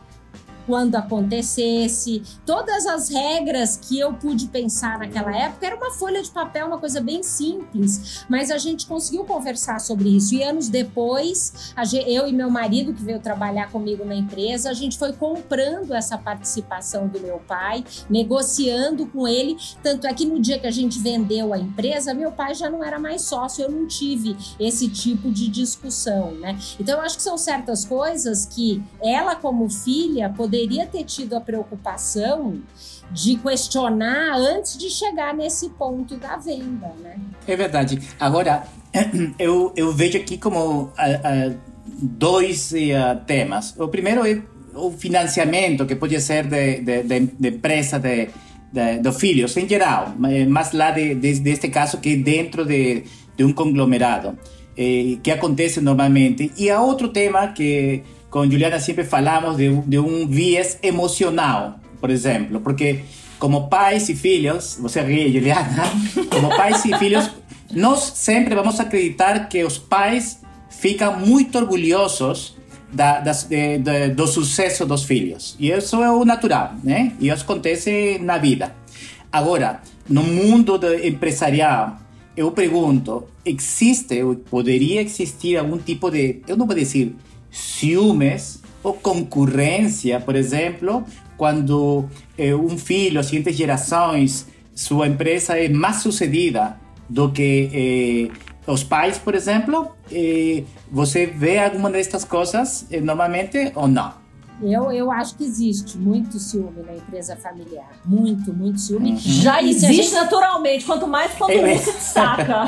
quando 0.68 0.96
acontecesse. 0.96 2.22
Todas 2.44 2.85
as 2.85 3.09
regras 3.09 3.78
que 3.78 3.98
eu 3.98 4.12
pude 4.12 4.48
pensar 4.48 4.98
naquela 4.98 5.35
época 5.35 5.66
era 5.66 5.74
uma 5.74 5.90
folha 5.92 6.22
de 6.22 6.31
papel, 6.31 6.66
uma 6.66 6.78
coisa 6.78 7.00
bem 7.00 7.22
simples, 7.22 8.26
mas 8.28 8.50
a 8.50 8.59
gente 8.59 8.87
conseguiu 8.87 9.24
conversar 9.24 9.81
sobre 9.81 10.14
isso. 10.14 10.35
E 10.35 10.42
anos 10.42 10.68
depois, 10.68 11.72
eu 12.07 12.28
e 12.28 12.33
meu 12.35 12.50
marido, 12.50 12.92
que 12.92 13.02
veio 13.02 13.18
trabalhar 13.18 13.72
comigo 13.72 14.04
na 14.04 14.14
empresa, 14.14 14.68
a 14.68 14.74
gente 14.74 14.98
foi 14.98 15.14
comprando 15.14 15.94
essa 15.94 16.18
participação 16.18 17.09
do 17.09 17.18
meu 17.18 17.38
pai, 17.38 17.83
negociando 18.11 19.07
com 19.07 19.26
ele. 19.26 19.57
Tanto 19.83 20.07
é 20.07 20.12
que 20.12 20.26
no 20.26 20.38
dia 20.38 20.59
que 20.59 20.66
a 20.66 20.70
gente 20.70 20.98
vendeu 20.98 21.54
a 21.54 21.59
empresa, 21.59 22.12
meu 22.12 22.31
pai 22.31 22.54
já 22.54 22.68
não 22.68 22.85
era 22.85 22.98
mais 22.98 23.22
sócio, 23.22 23.64
eu 23.64 23.70
não 23.70 23.87
tive 23.87 24.37
esse 24.61 24.87
tipo 24.87 25.31
de 25.31 25.48
discussão, 25.48 26.33
né? 26.33 26.59
Então 26.78 26.98
eu 26.98 27.00
acho 27.00 27.16
que 27.16 27.22
são 27.22 27.38
certas 27.38 27.87
coisas 27.87 28.44
que 28.44 28.83
ela, 29.02 29.35
como 29.35 29.70
filha, 29.70 30.28
poderia 30.28 30.58
poderia 30.59 30.87
ter 30.87 31.05
tido 31.05 31.37
a 31.37 31.40
preocupação 31.40 32.61
de 33.12 33.37
questionar 33.37 34.37
antes 34.37 34.77
de 34.77 34.90
chegar 34.90 35.33
nesse 35.33 35.71
ponto 35.71 36.16
da 36.16 36.37
venda, 36.37 36.92
né? 37.01 37.16
É 37.47 37.57
verdade. 37.57 38.01
Agora, 38.18 38.64
eu, 39.38 39.73
eu 39.77 39.92
vejo 39.92 40.18
aqui 40.18 40.37
como 40.37 40.92
dois 41.87 42.73
uh, 42.73 43.25
temas. 43.25 43.75
O 43.79 43.88
primeiro 43.88 44.27
é 44.27 44.42
o 44.75 44.90
financiamento, 44.90 45.87
que 45.87 45.94
pode 45.94 46.21
ser 46.21 46.47
de, 46.47 46.81
de, 46.81 47.03
de, 47.05 47.21
de 47.21 47.49
empresa 47.49 47.99
de, 47.99 48.29
de, 48.73 49.12
filhos 49.12 49.57
em 49.57 49.68
geral, 49.68 50.14
mas 50.49 50.73
lá 50.73 50.90
de, 50.90 51.14
de, 51.14 51.40
deste 51.40 51.68
caso 51.68 51.99
que 51.99 52.14
é 52.14 52.16
dentro 52.16 52.64
de, 52.64 53.05
de 53.37 53.44
um 53.44 53.53
conglomerado, 53.53 54.38
eh, 54.77 55.18
que 55.23 55.31
acontece 55.31 55.81
normalmente. 55.81 56.53
E 56.57 56.71
há 56.71 56.81
outro 56.81 57.09
tema 57.09 57.49
que 57.49 58.03
com 58.31 58.45
Juliana 58.45 58.79
sempre 58.79 59.05
falamos 59.05 59.57
de, 59.57 59.75
de 59.83 59.99
um 59.99 60.27
viés 60.27 60.79
emocional, 60.83 61.81
por 62.01 62.11
exemplo, 62.11 62.61
porque 62.61 63.01
como 63.38 63.69
pais 63.69 64.09
e 64.09 64.14
filhos, 64.14 64.79
você 64.81 65.01
ri, 65.03 65.33
Juliana, 65.33 65.85
como 66.31 66.49
pais 66.49 66.85
e 66.85 66.97
filhos, 66.99 67.31
nós 67.73 68.01
sempre 68.17 68.55
vamos 68.55 68.79
acreditar 68.81 69.49
que 69.49 69.64
os 69.64 69.79
pais 69.79 70.41
ficam 70.69 71.19
muito 71.19 71.57
orgulhosos 71.59 72.57
da, 72.93 73.21
das, 73.21 73.45
de, 73.45 73.79
de, 73.79 74.09
do 74.09 74.27
sucesso 74.27 74.85
dos 74.87 75.05
filhos. 75.05 75.57
E 75.59 75.71
isso 75.71 76.03
é 76.03 76.11
o 76.11 76.25
natural, 76.25 76.75
né? 76.83 77.12
E 77.21 77.29
isso 77.29 77.45
acontece 77.45 78.19
na 78.21 78.38
vida. 78.38 78.75
Agora, 79.31 79.81
no 80.09 80.23
mundo 80.23 80.81
empresarial, 81.05 81.99
eu 82.37 82.51
pergunto, 82.53 83.29
existe 83.45 84.23
ou 84.23 84.37
poderia 84.37 85.03
existir 85.03 85.57
algum 85.57 85.79
tipo 85.79 86.11
de, 86.11 86.41
eu 86.47 86.57
não 86.57 86.67
vou 86.67 86.75
dizer 86.75 87.14
ciúmes 87.50 88.62
ou 88.82 88.94
concorrência, 88.94 90.20
por 90.20 90.37
exemplo, 90.37 91.04
quando 91.37 92.06
eh, 92.37 92.54
um 92.54 92.76
filho, 92.78 93.20
as 93.20 93.26
seguintes 93.26 93.56
gerações, 93.56 94.46
sua 94.74 95.08
empresa 95.08 95.58
é 95.58 95.68
mais 95.68 95.96
sucedida 95.96 96.76
do 97.08 97.30
que 97.30 98.30
eh, 98.32 98.48
os 98.66 98.84
pais, 98.84 99.18
por 99.18 99.34
exemplo, 99.34 99.92
eh, 100.12 100.62
você 100.90 101.26
vê 101.26 101.58
alguma 101.58 101.90
destas 101.90 102.24
coisas 102.24 102.87
eh, 102.90 103.00
normalmente 103.00 103.72
ou 103.74 103.88
não? 103.88 104.12
Eu, 104.62 104.90
eu 104.90 105.11
acho 105.11 105.37
que 105.37 105.44
existe 105.44 105.97
muito 105.97 106.38
ciúme 106.38 106.83
na 106.85 106.94
empresa 106.94 107.37
familiar. 107.37 107.90
Muito, 108.05 108.53
muito 108.53 108.81
ciúme. 108.81 109.12
Uhum. 109.12 109.18
Já 109.18 109.62
existe 109.62 110.03
gente... 110.03 110.14
naturalmente, 110.14 110.85
quanto 110.85 111.07
mais 111.07 111.33
quando 111.33 111.53
é. 111.53 111.75
um 111.75 111.79
se 111.79 111.92
destaca. 111.92 112.64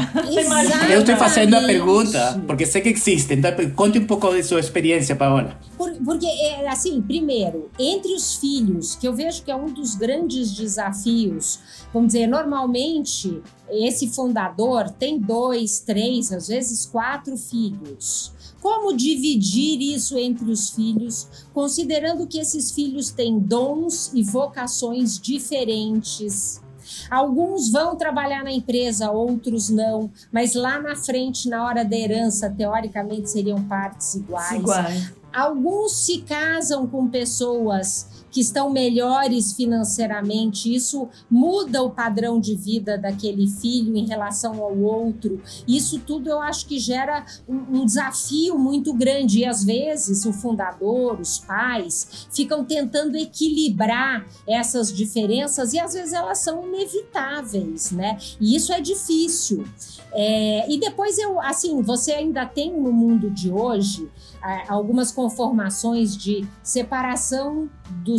eu 0.90 1.00
estou 1.00 1.16
fazendo 1.16 1.54
a 1.54 1.60
pergunta 1.62 2.40
porque 2.46 2.64
sei 2.64 2.80
que 2.80 2.90
existe. 2.90 3.34
Então, 3.34 3.50
conte 3.74 3.98
um 3.98 4.06
pouco 4.06 4.30
de 4.32 4.42
sua 4.42 4.60
experiência, 4.60 5.16
Paola. 5.16 5.58
Por, 5.76 5.92
porque, 6.04 6.26
é, 6.26 6.68
assim, 6.68 7.02
primeiro, 7.02 7.70
entre 7.78 8.14
os 8.14 8.36
filhos, 8.36 8.94
que 8.94 9.06
eu 9.06 9.12
vejo 9.12 9.42
que 9.42 9.50
é 9.50 9.56
um 9.56 9.72
dos 9.72 9.94
grandes 9.94 10.52
desafios, 10.52 11.58
vamos 11.92 12.12
dizer, 12.12 12.26
normalmente 12.26 13.42
esse 13.70 14.08
fundador 14.08 14.90
tem 14.90 15.18
dois, 15.18 15.80
três, 15.80 16.32
às 16.32 16.48
vezes 16.48 16.86
quatro 16.86 17.36
filhos. 17.36 18.32
Como 18.60 18.94
dividir 18.94 19.80
isso 19.80 20.18
entre 20.18 20.50
os 20.50 20.70
filhos, 20.70 21.28
considerando 21.54 22.26
que 22.26 22.38
esses 22.38 22.70
filhos 22.70 23.10
têm 23.10 23.38
dons 23.38 24.12
e 24.12 24.22
vocações 24.22 25.18
diferentes? 25.18 26.60
Alguns 27.10 27.70
vão 27.70 27.96
trabalhar 27.96 28.42
na 28.44 28.52
empresa, 28.52 29.10
outros 29.10 29.70
não, 29.70 30.10
mas 30.32 30.54
lá 30.54 30.80
na 30.80 30.96
frente, 30.96 31.48
na 31.48 31.64
hora 31.64 31.84
da 31.84 31.96
herança, 31.96 32.50
teoricamente 32.50 33.30
seriam 33.30 33.62
partes 33.62 34.14
iguais. 34.14 34.60
iguais. 34.60 35.12
Alguns 35.32 35.92
se 35.92 36.22
casam 36.22 36.88
com 36.88 37.08
pessoas 37.08 38.19
que 38.30 38.40
estão 38.40 38.70
melhores 38.70 39.52
financeiramente, 39.52 40.72
isso 40.72 41.08
muda 41.30 41.82
o 41.82 41.90
padrão 41.90 42.40
de 42.40 42.54
vida 42.54 42.96
daquele 42.96 43.46
filho 43.48 43.96
em 43.96 44.06
relação 44.06 44.62
ao 44.62 44.76
outro. 44.76 45.40
Isso 45.66 45.98
tudo 45.98 46.28
eu 46.30 46.40
acho 46.40 46.66
que 46.66 46.78
gera 46.78 47.24
um, 47.48 47.80
um 47.80 47.86
desafio 47.86 48.58
muito 48.58 48.92
grande. 48.92 49.40
E 49.40 49.44
às 49.44 49.64
vezes 49.64 50.24
o 50.24 50.32
fundador, 50.32 51.20
os 51.20 51.38
pais, 51.38 52.28
ficam 52.32 52.64
tentando 52.64 53.16
equilibrar 53.16 54.26
essas 54.46 54.92
diferenças 54.92 55.72
e 55.72 55.78
às 55.78 55.94
vezes 55.94 56.12
elas 56.12 56.38
são 56.38 56.66
inevitáveis, 56.66 57.90
né? 57.90 58.18
E 58.40 58.54
isso 58.54 58.72
é 58.72 58.80
difícil. 58.80 59.64
É, 60.12 60.70
e 60.70 60.78
depois 60.78 61.18
eu, 61.18 61.40
assim, 61.40 61.82
você 61.82 62.12
ainda 62.12 62.44
tem 62.44 62.72
no 62.72 62.92
mundo 62.92 63.30
de 63.30 63.50
hoje 63.50 64.10
algumas 64.68 65.12
conformações 65.12 66.16
de 66.16 66.46
separação 66.62 67.68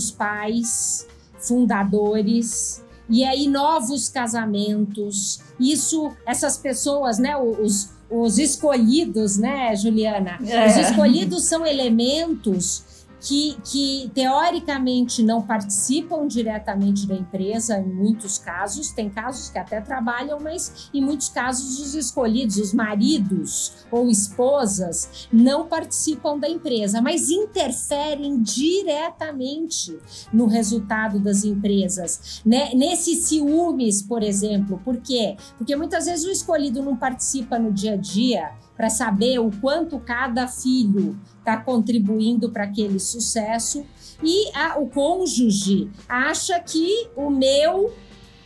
dos 0.01 0.11
pais 0.11 1.07
fundadores 1.37 2.83
e 3.07 3.23
aí 3.23 3.47
novos 3.47 4.09
casamentos. 4.09 5.41
Isso, 5.59 6.11
essas 6.25 6.57
pessoas, 6.57 7.19
né, 7.19 7.37
os, 7.37 7.89
os 8.09 8.39
escolhidos, 8.39 9.37
né, 9.37 9.75
Juliana? 9.75 10.39
É. 10.45 10.67
Os 10.67 10.77
escolhidos 10.77 11.43
são 11.43 11.65
elementos 11.65 12.83
que, 13.21 13.55
que 13.63 14.11
teoricamente 14.15 15.21
não 15.21 15.43
participam 15.43 16.27
diretamente 16.27 17.05
da 17.05 17.15
empresa 17.15 17.77
em 17.77 17.87
muitos 17.87 18.39
casos, 18.39 18.91
tem 18.91 19.09
casos 19.09 19.49
que 19.49 19.59
até 19.59 19.79
trabalham, 19.79 20.39
mas 20.39 20.89
em 20.91 21.01
muitos 21.01 21.29
casos 21.29 21.79
os 21.79 21.93
escolhidos, 21.93 22.57
os 22.57 22.73
maridos 22.73 23.73
ou 23.91 24.09
esposas, 24.09 25.27
não 25.31 25.67
participam 25.67 26.37
da 26.39 26.49
empresa, 26.49 27.01
mas 27.01 27.29
interferem 27.29 28.41
diretamente 28.41 29.97
no 30.33 30.47
resultado 30.47 31.19
das 31.19 31.43
empresas. 31.43 32.41
Né? 32.43 32.73
Nesses 32.73 33.25
ciúmes, 33.25 34.01
por 34.01 34.23
exemplo, 34.23 34.81
por 34.83 34.97
quê? 34.97 35.37
Porque 35.57 35.75
muitas 35.75 36.05
vezes 36.05 36.25
o 36.25 36.31
escolhido 36.31 36.81
não 36.81 36.97
participa 36.97 37.59
no 37.59 37.71
dia 37.71 37.93
a 37.93 37.97
dia 37.97 38.51
para 38.75 38.89
saber 38.89 39.37
o 39.37 39.51
quanto 39.61 39.99
cada 39.99 40.47
filho 40.47 41.15
está 41.41 41.57
contribuindo 41.57 42.49
para 42.49 42.63
aquele 42.63 42.99
sucesso 42.99 43.83
e 44.23 44.55
a, 44.55 44.79
o 44.79 44.87
cônjuge 44.87 45.89
acha 46.07 46.59
que 46.59 47.07
o 47.15 47.29
meu 47.29 47.91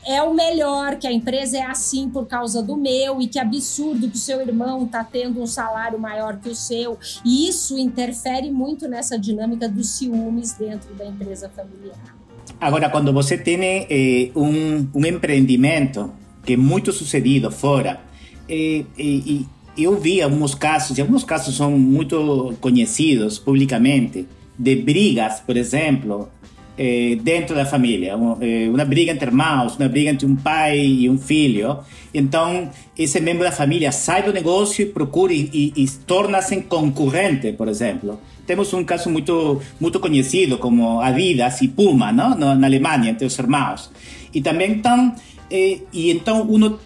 é 0.07 0.21
o 0.21 0.33
melhor, 0.33 0.97
que 0.97 1.07
a 1.07 1.11
empresa 1.11 1.57
é 1.57 1.63
assim 1.63 2.09
por 2.09 2.27
causa 2.27 2.61
do 2.61 2.77
meu 2.77 3.19
e 3.21 3.27
que 3.27 3.39
absurdo 3.39 4.07
que 4.07 4.15
o 4.15 4.19
seu 4.19 4.39
irmão 4.39 4.85
está 4.85 5.03
tendo 5.03 5.41
um 5.41 5.47
salário 5.47 5.99
maior 5.99 6.37
que 6.37 6.47
o 6.47 6.55
seu. 6.55 6.97
E 7.25 7.49
isso 7.49 7.77
interfere 7.77 8.51
muito 8.51 8.87
nessa 8.87 9.17
dinâmica 9.17 9.67
dos 9.67 9.89
ciúmes 9.97 10.53
dentro 10.53 10.93
da 10.93 11.07
empresa 11.07 11.49
familiar. 11.49 12.15
Agora, 12.61 12.87
quando 12.89 13.11
você 13.11 13.35
tem 13.35 13.59
eh, 13.89 14.31
um, 14.35 14.87
um 14.93 15.05
empreendimento 15.05 16.13
que 16.45 16.53
é 16.53 16.57
muito 16.57 16.93
sucedido 16.93 17.49
fora, 17.49 17.99
eh, 18.47 18.85
e 18.95 19.47
eu 19.77 19.99
vi 19.99 20.21
alguns 20.21 20.55
casos, 20.55 20.97
e 20.97 21.01
alguns 21.01 21.23
casos 21.23 21.55
são 21.55 21.71
muito 21.71 22.53
conhecidos 22.61 23.39
publicamente, 23.39 24.27
de 24.57 24.75
brigas, 24.75 25.41
por 25.41 25.57
exemplo, 25.57 26.29
eh, 26.77 27.17
dentro 27.21 27.55
da 27.55 27.65
família. 27.65 28.13
Eh, 28.41 28.69
uma 28.69 28.85
briga 28.85 29.11
entre 29.11 29.27
irmãos, 29.27 29.75
uma 29.77 29.87
briga 29.87 30.11
entre 30.11 30.25
um 30.25 30.35
pai 30.35 30.79
e 30.79 31.09
um 31.09 31.17
filho. 31.17 31.79
Então, 32.13 32.69
esse 32.97 33.19
membro 33.19 33.43
da 33.43 33.51
família 33.51 33.91
sai 33.91 34.23
do 34.23 34.31
negócio 34.31 34.83
e 34.83 34.85
procura 34.85 35.33
e, 35.33 35.49
e, 35.53 35.83
e 35.83 35.89
torna-se 36.05 36.61
concorrente, 36.63 37.51
por 37.53 37.67
exemplo. 37.67 38.19
Temos 38.45 38.73
um 38.73 38.83
caso 38.83 39.09
muito, 39.09 39.61
muito 39.79 39.99
conhecido, 39.99 40.57
como 40.57 41.01
Adidas 41.01 41.61
e 41.61 41.67
Puma, 41.67 42.11
não? 42.11 42.35
na 42.35 42.67
Alemanha, 42.67 43.09
entre 43.11 43.25
os 43.25 43.37
irmãos. 43.39 43.91
E 44.33 44.41
também, 44.41 44.71
então, 44.71 45.15
eh, 45.49 45.79
e 45.91 46.11
então 46.11 46.41
uno 46.43 46.79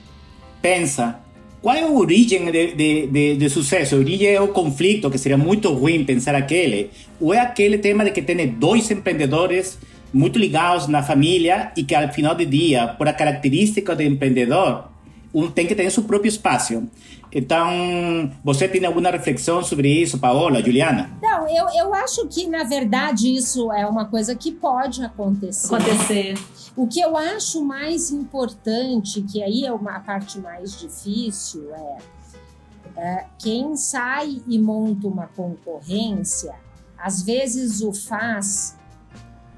pensa, 0.62 1.20
qual 1.62 1.76
é 1.76 1.82
a 1.82 1.88
origem 1.88 2.50
de, 2.52 2.74
de, 2.74 3.08
de, 3.08 3.36
de, 3.36 3.50
sucesso? 3.50 3.96
A 3.96 3.98
origem 3.98 4.28
é 4.28 4.40
o 4.40 4.48
conflito, 4.50 5.10
que 5.10 5.18
seria 5.18 5.38
muito 5.38 5.72
ruim 5.74 6.06
pensar 6.06 6.34
aquele. 6.34 6.90
Ou 7.20 7.34
é 7.34 7.40
aquele 7.40 7.78
tema 7.78 8.06
de 8.06 8.12
que 8.12 8.22
tem 8.22 8.48
dois 8.48 8.90
empreendedores 8.90 9.78
muito 10.14 10.40
ligados 10.40 10.88
na 10.88 11.04
família 11.04 11.72
e 11.76 11.84
que 11.84 11.94
ao 11.94 12.12
final 12.14 12.34
do 12.34 12.46
dia, 12.46 12.88
por 12.88 13.08
a 13.08 13.14
característica 13.14 13.96
do 13.96 14.02
empreendedor, 14.02 14.86
um 15.34 15.50
tem 15.50 15.68
que 15.68 15.76
ter 15.76 15.90
seu 15.92 16.04
próprio 16.04 16.30
espaço. 16.30 16.88
Então, 17.32 18.32
você 18.44 18.68
tem 18.68 18.84
alguma 18.86 19.12
reflexão 19.12 19.64
sobre 19.64 19.88
isso, 19.88 20.18
Paola, 20.18 20.62
Juliana? 20.64 21.12
Não, 21.22 21.48
eu, 21.48 21.68
eu 21.78 21.94
acho 21.94 22.28
que, 22.28 22.48
na 22.48 22.64
verdade, 22.64 23.36
isso 23.36 23.72
é 23.72 23.86
uma 23.86 24.06
coisa 24.06 24.36
que 24.36 24.52
pode 24.52 25.04
acontecer. 25.04 25.76
Acontecer. 25.76 26.34
O 26.76 26.88
que 26.88 27.00
eu 27.00 27.16
acho 27.16 27.64
mais 27.64 28.10
importante, 28.10 29.22
que 29.22 29.44
aí 29.44 29.66
é 29.66 29.72
uma 29.72 30.00
parte 30.00 30.40
mais 30.40 30.78
difícil, 30.80 31.70
é, 31.76 31.98
é 32.98 33.26
quem 33.38 33.76
sai 33.76 34.42
e 34.48 34.58
monta 34.58 35.08
uma 35.08 35.28
concorrência, 35.28 36.56
às 36.98 37.22
vezes 37.22 37.82
o 37.82 37.94
faz 37.94 38.78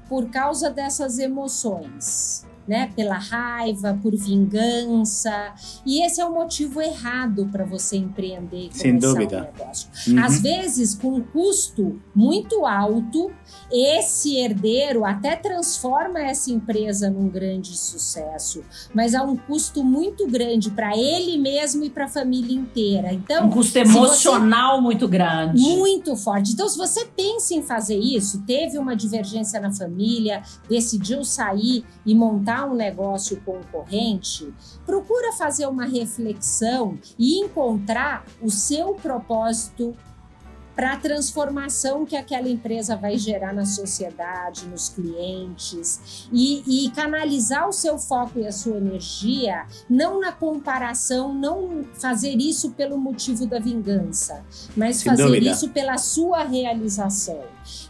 por 0.08 0.28
causa 0.28 0.68
dessas 0.68 1.18
emoções 1.18 2.44
né? 2.66 2.90
Pela 2.94 3.18
raiva, 3.18 3.98
por 4.02 4.14
vingança. 4.14 5.52
E 5.84 6.04
esse 6.04 6.20
é 6.20 6.24
o 6.24 6.32
motivo 6.32 6.80
errado 6.80 7.48
para 7.50 7.64
você 7.64 7.96
empreender 7.96 8.68
e 8.68 8.76
Sem 8.76 8.98
dúvida. 8.98 9.38
um 9.38 9.58
negócio. 9.58 9.88
Uhum. 10.08 10.24
Às 10.24 10.40
vezes, 10.40 10.94
com 10.94 11.14
um 11.14 11.20
custo 11.20 12.00
muito 12.14 12.66
alto, 12.66 13.30
esse 13.70 14.36
herdeiro 14.36 15.04
até 15.04 15.34
transforma 15.36 16.20
essa 16.20 16.50
empresa 16.50 17.10
num 17.10 17.28
grande 17.28 17.76
sucesso, 17.76 18.62
mas 18.94 19.14
há 19.14 19.22
um 19.22 19.36
custo 19.36 19.82
muito 19.82 20.26
grande 20.26 20.70
para 20.70 20.96
ele 20.96 21.38
mesmo 21.38 21.84
e 21.84 21.90
para 21.90 22.04
a 22.04 22.08
família 22.08 22.54
inteira. 22.54 23.12
Então, 23.12 23.46
um 23.46 23.50
custo 23.50 23.78
emocional 23.78 24.76
você... 24.76 24.82
muito 24.82 25.08
grande. 25.08 25.60
Muito 25.60 26.16
forte. 26.16 26.52
Então, 26.52 26.68
se 26.68 26.76
você 26.76 27.06
pensa 27.06 27.54
em 27.54 27.62
fazer 27.62 27.98
isso, 27.98 28.42
teve 28.46 28.78
uma 28.78 28.94
divergência 28.94 29.60
na 29.60 29.72
família, 29.72 30.42
decidiu 30.68 31.24
sair 31.24 31.84
e 32.04 32.14
montar 32.14 32.51
montar 32.52 32.66
um 32.66 32.74
negócio 32.74 33.40
concorrente, 33.44 34.52
procura 34.84 35.32
fazer 35.32 35.66
uma 35.66 35.86
reflexão 35.86 36.98
e 37.18 37.40
encontrar 37.40 38.24
o 38.40 38.50
seu 38.50 38.94
propósito 38.94 39.96
para 40.74 40.92
a 40.92 40.96
transformação 40.96 42.04
que 42.04 42.16
aquela 42.16 42.48
empresa 42.48 42.96
vai 42.96 43.18
gerar 43.18 43.52
na 43.52 43.66
sociedade, 43.66 44.66
nos 44.66 44.88
clientes, 44.88 46.28
e, 46.32 46.86
e, 46.86 46.90
canalizar 46.90 47.68
o 47.68 47.72
seu 47.72 47.98
foco 47.98 48.38
e 48.38 48.46
a 48.46 48.52
sua 48.52 48.78
energia, 48.78 49.66
não 49.88 50.18
na 50.18 50.32
comparação, 50.32 51.34
não 51.34 51.84
fazer 51.94 52.36
isso 52.36 52.70
pelo 52.70 52.96
motivo 52.96 53.46
da 53.46 53.58
vingança, 53.58 54.42
mas 54.74 54.96
Sem 54.96 55.10
fazer 55.10 55.24
dúvida. 55.24 55.50
isso 55.50 55.68
pela 55.68 55.98
sua 55.98 56.42
realização. 56.42 57.42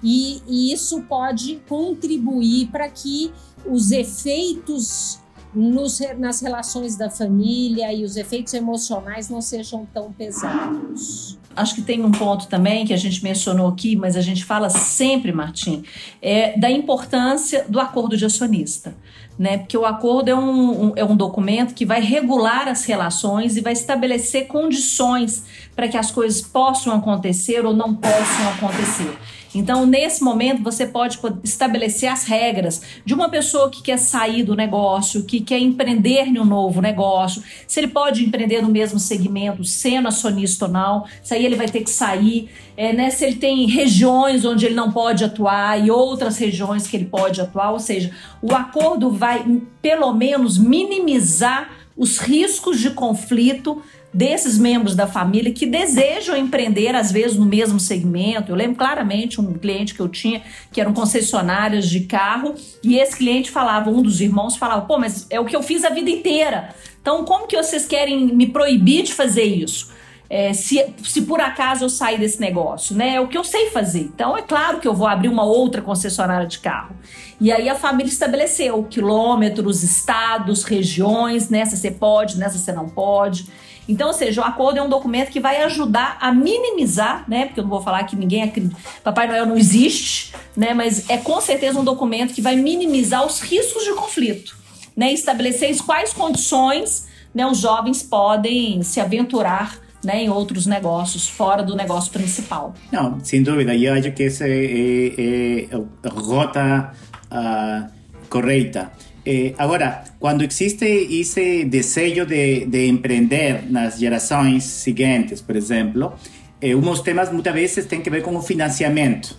E, 0.03 0.43
e 0.47 0.73
isso 0.73 1.03
pode 1.03 1.63
contribuir 1.69 2.69
para 2.69 2.89
que 2.89 3.33
os 3.67 3.91
efeitos 3.91 5.21
nos, 5.55 6.01
nas 6.19 6.41
relações 6.41 6.97
da 6.97 7.11
família 7.11 7.93
e 7.93 8.05
os 8.05 8.17
efeitos 8.17 8.55
emocionais 8.55 9.29
não 9.29 9.41
sejam 9.41 9.87
tão 9.93 10.13
pesados. 10.13 11.39
Acho 11.55 11.75
que 11.75 11.83
tem 11.83 12.03
um 12.03 12.11
ponto 12.11 12.47
também 12.47 12.87
que 12.87 12.95
a 12.95 12.97
gente 12.97 13.23
mencionou 13.23 13.69
aqui, 13.69 13.95
mas 13.95 14.17
a 14.17 14.23
gente 14.23 14.45
fala 14.45 14.71
sempre, 14.71 15.33
Martim, 15.33 15.85
é 16.23 16.59
da 16.59 16.71
importância 16.71 17.67
do 17.69 17.79
acordo 17.79 18.17
de 18.17 18.25
acionista. 18.25 18.97
Né? 19.39 19.59
Porque 19.59 19.77
o 19.77 19.85
acordo 19.85 20.29
é 20.29 20.35
um, 20.35 20.87
um, 20.87 20.93
é 20.95 21.05
um 21.05 21.17
documento 21.17 21.75
que 21.75 21.85
vai 21.85 22.01
regular 22.01 22.69
as 22.69 22.85
relações 22.85 23.57
e 23.57 23.61
vai 23.61 23.73
estabelecer 23.73 24.47
condições 24.47 25.45
para 25.75 25.89
que 25.89 25.97
as 25.97 26.11
coisas 26.11 26.41
possam 26.41 26.95
acontecer 26.95 27.65
ou 27.65 27.75
não 27.75 27.95
possam 27.95 28.49
acontecer. 28.55 29.19
Então, 29.55 29.85
nesse 29.85 30.23
momento, 30.23 30.63
você 30.63 30.87
pode 30.87 31.19
estabelecer 31.45 32.09
as 32.09 32.25
regras 32.25 32.83
de 33.05 33.13
uma 33.13 33.29
pessoa 33.29 33.71
que 33.71 33.83
quer 33.83 33.99
sair 33.99 34.43
do 34.43 34.55
negócio, 34.55 35.25
que 35.25 35.41
quer 35.41 35.59
empreender 35.59 36.27
em 36.27 36.39
um 36.39 36.45
novo 36.45 36.81
negócio, 36.81 37.43
se 37.67 37.81
ele 37.81 37.89
pode 37.89 38.25
empreender 38.25 38.63
no 38.63 38.71
mesmo 38.71 38.99
segmento, 38.99 39.65
sendo 39.65 40.09
acionista 40.09 40.67
ou 40.67 40.71
não, 40.71 41.05
se 41.23 41.35
aí 41.35 41.45
ele 41.45 41.57
vai 41.57 41.69
ter 41.69 41.83
que 41.83 41.91
sair, 41.91 42.49
é, 42.77 42.93
né, 42.93 43.11
se 43.11 43.25
ele 43.25 43.37
tem 43.37 43.67
regiões 43.67 44.45
onde 44.45 44.65
ele 44.65 44.75
não 44.75 44.91
pode 44.91 45.25
atuar 45.25 45.79
e 45.85 45.91
outras 45.91 46.39
regiões 46.39 46.87
que 46.87 46.97
ele 46.97 47.07
pode 47.07 47.41
atuar, 47.41 47.73
ou 47.73 47.79
seja, 47.79 48.11
o 48.41 48.55
acordo 48.55 49.11
vai, 49.11 49.45
pelo 49.83 50.13
menos, 50.13 50.57
minimizar 50.57 51.71
os 51.97 52.19
riscos 52.19 52.81
de 52.81 52.91
conflito 52.91 53.83
desses 54.13 54.59
membros 54.59 54.95
da 54.95 55.07
família 55.07 55.53
que 55.53 55.65
desejam 55.65 56.37
empreender, 56.37 56.95
às 56.95 57.11
vezes, 57.11 57.37
no 57.37 57.47
mesmo 57.47 57.81
segmento. 57.81 58.53
Eu 58.53 58.57
lembro 58.57 58.77
claramente 58.77 59.41
um 59.41 59.55
cliente 59.55 59.95
que 59.95 60.01
eu 60.01 60.09
tinha, 60.09 60.43
que 60.71 60.81
eram 60.81 60.93
concessionários 60.93 61.89
de 61.89 62.01
carro, 62.01 62.55
e 62.83 62.99
esse 62.99 63.17
cliente 63.17 63.51
falava, 63.51 63.91
um 63.91 64.03
dos 64.03 64.21
irmãos 64.21 64.57
falava, 64.57 64.83
pô, 64.83 64.99
mas 64.99 65.27
é 65.31 65.41
o 65.41 65.45
que 65.45 65.57
eu 65.57 65.63
fiz 65.63 65.85
a 65.85 65.91
vida 65.91 66.11
inteira. 66.11 66.75
Então, 67.01 67.25
como 67.25 67.47
que 67.47 67.57
vocês 67.57 67.87
querem 67.87 68.27
me 68.35 68.47
proibir 68.47 69.03
de 69.03 69.15
fazer 69.15 69.45
isso? 69.45 69.91
É, 70.29 70.55
se, 70.55 70.83
se 71.03 71.23
por 71.23 71.41
acaso 71.41 71.85
eu 71.85 71.91
sair 71.91 72.19
desse 72.19 72.41
negócio, 72.41 72.97
né? 72.97 73.17
É 73.17 73.21
o 73.21 73.29
que 73.29 73.37
eu 73.37 73.45
sei 73.45 73.69
fazer. 73.69 74.01
Então, 74.01 74.35
é 74.35 74.41
claro 74.41 74.81
que 74.81 74.89
eu 74.89 74.95
vou 74.95 75.07
abrir 75.07 75.29
uma 75.29 75.45
outra 75.45 75.83
concessionária 75.83 76.47
de 76.47 76.59
carro. 76.59 76.97
E 77.39 77.53
aí 77.53 77.69
a 77.69 77.75
família 77.75 78.09
estabeleceu 78.09 78.83
quilômetros, 78.85 79.83
estados, 79.83 80.63
regiões, 80.63 81.51
nessa 81.51 81.77
você 81.77 81.91
pode, 81.91 82.39
nessa 82.39 82.57
você 82.57 82.73
não 82.73 82.89
pode. 82.89 83.47
Então, 83.89 84.09
ou 84.09 84.15
seja, 84.15 84.41
o 84.41 84.45
acordo 84.45 84.79
é 84.79 84.83
um 84.83 84.89
documento 84.89 85.31
que 85.31 85.41
vai 85.41 85.63
ajudar 85.63 86.17
a 86.21 86.33
minimizar, 86.33 87.25
né? 87.29 87.47
Porque 87.47 87.61
eu 87.61 87.65
não 87.65 87.71
vou 87.71 87.83
falar 87.83 88.05
que 88.05 88.15
ninguém 88.15 88.43
acredita, 88.43 88.77
Papai 89.03 89.27
Noel 89.27 89.47
não 89.47 89.57
existe, 89.57 90.33
né? 90.57 90.73
Mas 90.73 91.09
é 91.11 91.17
com 91.17 91.41
certeza 91.41 91.79
um 91.79 91.85
documento 91.85 92.33
que 92.33 92.41
vai 92.41 92.57
minimizar 92.57 93.27
os 93.27 93.41
riscos 93.41 93.85
de 93.85 93.93
conflito, 93.95 94.57
né? 94.97 95.13
Estabelecer 95.13 95.77
quais 95.85 96.13
condições 96.13 97.09
né, 97.35 97.47
os 97.47 97.59
jovens 97.59 98.03
podem 98.03 98.83
se 98.83 99.01
aventurar 99.01 99.79
né, 100.05 100.25
em 100.25 100.29
outros 100.29 100.67
negócios, 100.67 101.29
fora 101.29 101.63
do 101.63 101.77
negócio 101.77 102.13
principal. 102.13 102.75
Não, 102.91 103.21
sem 103.25 103.43
dúvida. 103.43 103.75
Eu 103.75 103.95
acho 103.95 104.11
que 104.13 104.25
essa 104.25 104.47
é, 104.47 104.51
é, 104.51 105.65
é 105.65 105.69
a 106.05 106.09
rota 106.09 106.93
uh, 107.31 107.91
correta. 108.29 108.91
Eh, 109.25 109.55
agora, 109.57 110.03
quando 110.19 110.43
existe 110.43 110.85
esse 110.85 111.65
desejo 111.65 112.27
de, 112.27 112.67
de 112.67 112.89
empreender 112.89 113.71
nas 113.71 113.99
gerações 113.99 114.65
seguintes, 114.65 115.41
por 115.41 115.55
exemplo, 115.55 116.15
eh, 116.61 116.75
uns 116.75 117.01
temas 117.01 117.31
muitas 117.31 117.55
vezes 117.55 117.87
têm 117.87 118.01
que 118.01 118.11
ver 118.11 118.23
com 118.23 118.35
o 118.37 118.43
financiamento. 118.43 119.37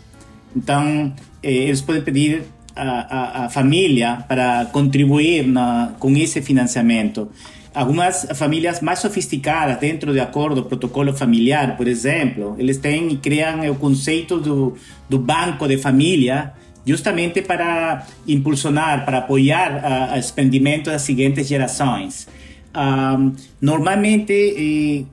Então, 0.56 1.14
eh, 1.42 1.52
eles 1.52 1.82
podem 1.82 2.02
pedir 2.02 2.44
a, 2.76 3.44
a, 3.44 3.46
a 3.46 3.50
família 3.50 4.24
para 4.28 4.66
contribuir 4.72 5.46
na, 5.46 5.94
com 6.00 6.16
esse 6.16 6.42
financiamento. 6.42 7.30
Algumas 7.74 8.28
famílias 8.36 8.82
mais 8.82 9.00
sofisticadas, 9.00 9.80
dentro 9.80 10.14
do 10.14 10.22
acordo, 10.22 10.64
protocolo 10.64 11.12
familiar, 11.12 11.76
por 11.76 11.88
exemplo, 11.88 12.56
eles 12.60 12.78
têm 12.78 13.12
e 13.12 13.18
criam 13.18 13.70
o 13.70 13.76
conceito 13.76 14.40
do, 14.40 14.78
do 15.10 15.18
banco 15.18 15.68
de 15.68 15.78
família, 15.78 16.54
justamente 16.86 17.42
para 17.42 18.06
impulsionar, 18.28 19.06
para 19.06 19.20
apoiar 19.20 20.12
o 20.14 20.18
experimento 20.18 20.90
das 20.90 21.02
seguintes 21.02 21.48
gerações. 21.48 22.28
Um, 22.76 23.34
normalmente, 23.62 24.34
eh, 24.34 25.06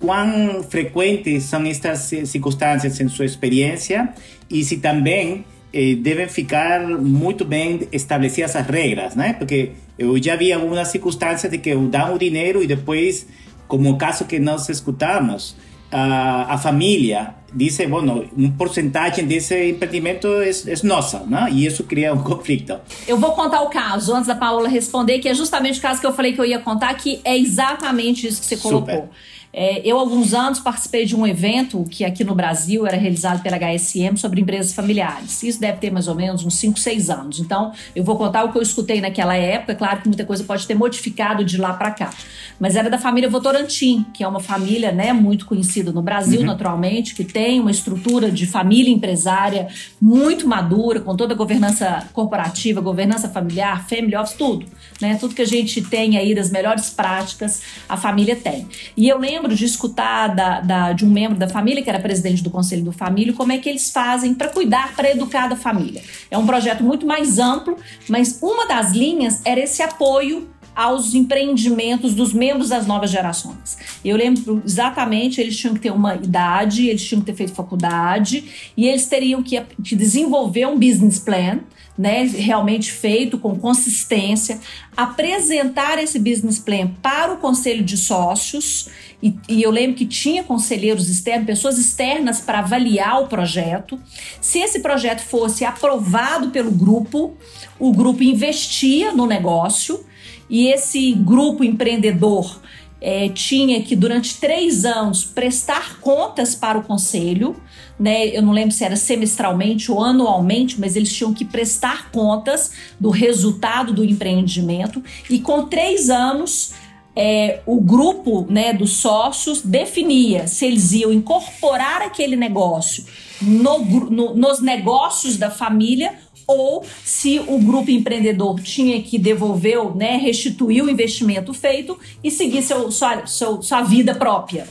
quão 0.00 0.62
frequentes 0.64 1.44
são 1.44 1.64
estas 1.64 2.10
circunstâncias 2.24 2.98
em 3.00 3.08
sua 3.08 3.26
experiência 3.26 4.08
e 4.50 4.64
se 4.64 4.78
também 4.78 5.44
eh, 5.72 5.94
devem 5.94 6.28
ficar 6.28 6.86
muito 6.86 7.44
bem 7.44 7.86
estabelecidas 7.92 8.56
as 8.56 8.66
regras, 8.66 9.14
né? 9.14 9.34
Porque 9.34 9.72
eu 9.98 10.20
já 10.22 10.36
vi 10.36 10.52
algumas 10.52 10.88
circunstâncias 10.88 11.52
de 11.52 11.58
que 11.58 11.74
dão 11.74 12.14
o 12.14 12.18
dinheiro 12.18 12.62
e 12.62 12.66
depois, 12.66 13.26
como 13.68 13.90
o 13.90 13.96
caso 13.96 14.24
que 14.24 14.38
nós 14.38 14.68
escutamos, 14.68 15.56
a, 15.92 16.54
a 16.54 16.58
família 16.58 17.34
dice, 17.54 17.86
bueno, 17.86 18.24
um 18.36 18.50
porcentagem 18.52 19.26
desse 19.26 19.70
empreendimento 19.70 20.26
é, 20.26 20.48
é 20.50 20.86
nossa, 20.86 21.20
né? 21.20 21.48
E 21.52 21.66
isso 21.66 21.84
cria 21.84 22.14
um 22.14 22.22
conflito. 22.22 22.80
Eu 23.06 23.18
vou 23.18 23.32
contar 23.32 23.60
o 23.62 23.68
caso, 23.68 24.14
antes 24.14 24.26
da 24.26 24.34
Paula 24.34 24.68
responder, 24.68 25.18
que 25.18 25.28
é 25.28 25.34
justamente 25.34 25.78
o 25.78 25.82
caso 25.82 26.00
que 26.00 26.06
eu 26.06 26.14
falei 26.14 26.32
que 26.32 26.40
eu 26.40 26.46
ia 26.46 26.58
contar, 26.58 26.94
que 26.94 27.20
é 27.24 27.36
exatamente 27.36 28.26
isso 28.26 28.40
que 28.40 28.46
você 28.46 28.56
colocou. 28.56 28.94
Super. 28.94 29.08
É, 29.52 29.86
eu, 29.86 29.98
alguns 29.98 30.32
anos, 30.32 30.58
participei 30.60 31.04
de 31.04 31.14
um 31.14 31.26
evento 31.26 31.84
que 31.90 32.04
aqui 32.04 32.24
no 32.24 32.34
Brasil 32.34 32.86
era 32.86 32.96
realizado 32.96 33.42
pela 33.42 33.58
HSM 33.58 34.16
sobre 34.16 34.40
empresas 34.40 34.72
familiares. 34.72 35.42
Isso 35.42 35.60
deve 35.60 35.78
ter 35.78 35.90
mais 35.90 36.08
ou 36.08 36.14
menos 36.14 36.42
uns 36.44 36.54
5, 36.54 36.78
6 36.78 37.10
anos. 37.10 37.38
Então, 37.38 37.72
eu 37.94 38.02
vou 38.02 38.16
contar 38.16 38.44
o 38.44 38.52
que 38.52 38.56
eu 38.56 38.62
escutei 38.62 39.00
naquela 39.00 39.36
época. 39.36 39.74
Claro 39.74 40.00
que 40.00 40.08
muita 40.08 40.24
coisa 40.24 40.42
pode 40.44 40.66
ter 40.66 40.74
modificado 40.74 41.44
de 41.44 41.58
lá 41.58 41.74
para 41.74 41.90
cá. 41.90 42.10
Mas 42.58 42.76
era 42.76 42.88
da 42.88 42.98
família 42.98 43.28
Votorantim, 43.28 44.06
que 44.14 44.24
é 44.24 44.28
uma 44.28 44.40
família 44.40 44.90
né, 44.90 45.12
muito 45.12 45.44
conhecida 45.44 45.92
no 45.92 46.00
Brasil, 46.00 46.40
uhum. 46.40 46.46
naturalmente, 46.46 47.14
que 47.14 47.24
tem 47.24 47.60
uma 47.60 47.70
estrutura 47.70 48.30
de 48.30 48.46
família 48.46 48.92
empresária 48.92 49.68
muito 50.00 50.46
madura, 50.46 51.00
com 51.00 51.14
toda 51.14 51.34
a 51.34 51.36
governança 51.36 52.08
corporativa, 52.12 52.80
governança 52.80 53.28
familiar, 53.28 53.86
family 53.86 54.16
office, 54.16 54.34
tudo. 54.34 54.66
Né? 55.00 55.16
Tudo 55.20 55.34
que 55.34 55.42
a 55.42 55.46
gente 55.46 55.82
tem 55.82 56.16
aí 56.16 56.34
das 56.34 56.50
melhores 56.50 56.88
práticas, 56.88 57.62
a 57.88 57.96
família 57.96 58.36
tem. 58.36 58.66
E 58.96 59.08
eu 59.08 59.18
lembro 59.18 59.41
lembro 59.42 59.56
de 59.56 59.64
escutar 59.64 60.28
da, 60.28 60.60
da, 60.60 60.92
de 60.92 61.04
um 61.04 61.10
membro 61.10 61.36
da 61.36 61.48
família, 61.48 61.82
que 61.82 61.90
era 61.90 61.98
presidente 61.98 62.42
do 62.42 62.50
Conselho 62.50 62.84
do 62.84 62.92
Família, 62.92 63.32
como 63.32 63.50
é 63.50 63.58
que 63.58 63.68
eles 63.68 63.90
fazem 63.90 64.32
para 64.34 64.48
cuidar, 64.48 64.94
para 64.94 65.10
educar 65.10 65.48
da 65.48 65.56
família. 65.56 66.00
É 66.30 66.38
um 66.38 66.46
projeto 66.46 66.84
muito 66.84 67.04
mais 67.04 67.38
amplo, 67.38 67.76
mas 68.08 68.38
uma 68.40 68.66
das 68.66 68.92
linhas 68.92 69.40
era 69.44 69.60
esse 69.60 69.82
apoio 69.82 70.48
aos 70.74 71.12
empreendimentos 71.12 72.14
dos 72.14 72.32
membros 72.32 72.68
das 72.68 72.86
novas 72.86 73.10
gerações. 73.10 73.76
Eu 74.04 74.16
lembro 74.16 74.62
exatamente, 74.64 75.40
eles 75.40 75.56
tinham 75.56 75.74
que 75.74 75.80
ter 75.80 75.90
uma 75.90 76.14
idade, 76.14 76.88
eles 76.88 77.04
tinham 77.04 77.20
que 77.20 77.26
ter 77.26 77.34
feito 77.34 77.52
faculdade 77.52 78.72
e 78.76 78.86
eles 78.86 79.06
teriam 79.06 79.42
que, 79.42 79.60
que 79.84 79.96
desenvolver 79.96 80.66
um 80.66 80.78
business 80.78 81.18
plan 81.18 81.58
né, 81.96 82.24
realmente 82.24 82.90
feito 82.90 83.38
com 83.38 83.58
consistência, 83.58 84.58
apresentar 84.96 85.98
esse 86.02 86.18
business 86.18 86.58
plan 86.58 86.88
para 87.02 87.34
o 87.34 87.36
conselho 87.36 87.84
de 87.84 87.96
sócios. 87.96 88.88
E, 89.22 89.34
e 89.48 89.62
eu 89.62 89.70
lembro 89.70 89.96
que 89.96 90.06
tinha 90.06 90.42
conselheiros 90.42 91.08
externos, 91.08 91.46
pessoas 91.46 91.78
externas 91.78 92.40
para 92.40 92.60
avaliar 92.60 93.22
o 93.22 93.28
projeto. 93.28 94.00
Se 94.40 94.58
esse 94.58 94.80
projeto 94.80 95.20
fosse 95.20 95.64
aprovado 95.64 96.50
pelo 96.50 96.70
grupo, 96.70 97.36
o 97.78 97.92
grupo 97.92 98.22
investia 98.22 99.12
no 99.12 99.26
negócio 99.26 100.04
e 100.48 100.68
esse 100.68 101.12
grupo 101.12 101.62
empreendedor 101.62 102.60
é, 103.00 103.28
tinha 103.28 103.82
que, 103.82 103.96
durante 103.96 104.38
três 104.38 104.84
anos, 104.84 105.24
prestar 105.24 105.98
contas 105.98 106.54
para 106.54 106.78
o 106.78 106.84
conselho 106.84 107.56
né? 107.98 108.26
Eu 108.28 108.42
não 108.42 108.52
lembro 108.52 108.74
se 108.74 108.84
era 108.84 108.96
semestralmente 108.96 109.90
ou 109.90 110.02
anualmente, 110.02 110.80
mas 110.80 110.96
eles 110.96 111.12
tinham 111.12 111.32
que 111.32 111.44
prestar 111.44 112.10
contas 112.10 112.72
do 112.98 113.10
resultado 113.10 113.92
do 113.92 114.04
empreendimento 114.04 115.02
e 115.28 115.38
com 115.38 115.66
três 115.66 116.10
anos 116.10 116.72
é, 117.14 117.60
o 117.66 117.80
grupo 117.80 118.46
né, 118.48 118.72
dos 118.72 118.94
sócios 118.94 119.60
definia 119.60 120.46
se 120.46 120.66
eles 120.66 120.92
iam 120.92 121.12
incorporar 121.12 122.02
aquele 122.02 122.36
negócio 122.36 123.04
no, 123.40 123.78
no, 123.78 124.34
nos 124.34 124.60
negócios 124.60 125.36
da 125.36 125.50
família 125.50 126.14
ou 126.46 126.84
se 127.04 127.38
o 127.38 127.58
grupo 127.58 127.90
empreendedor 127.90 128.60
tinha 128.60 129.00
que 129.02 129.18
devolver, 129.18 129.78
né, 129.94 130.16
restituir 130.16 130.82
o 130.82 130.90
investimento 130.90 131.52
feito 131.54 131.98
e 132.22 132.30
seguir 132.30 132.62
seu, 132.62 132.90
sua, 132.90 133.26
sua 133.26 133.82
vida 133.82 134.14
própria. 134.14 134.66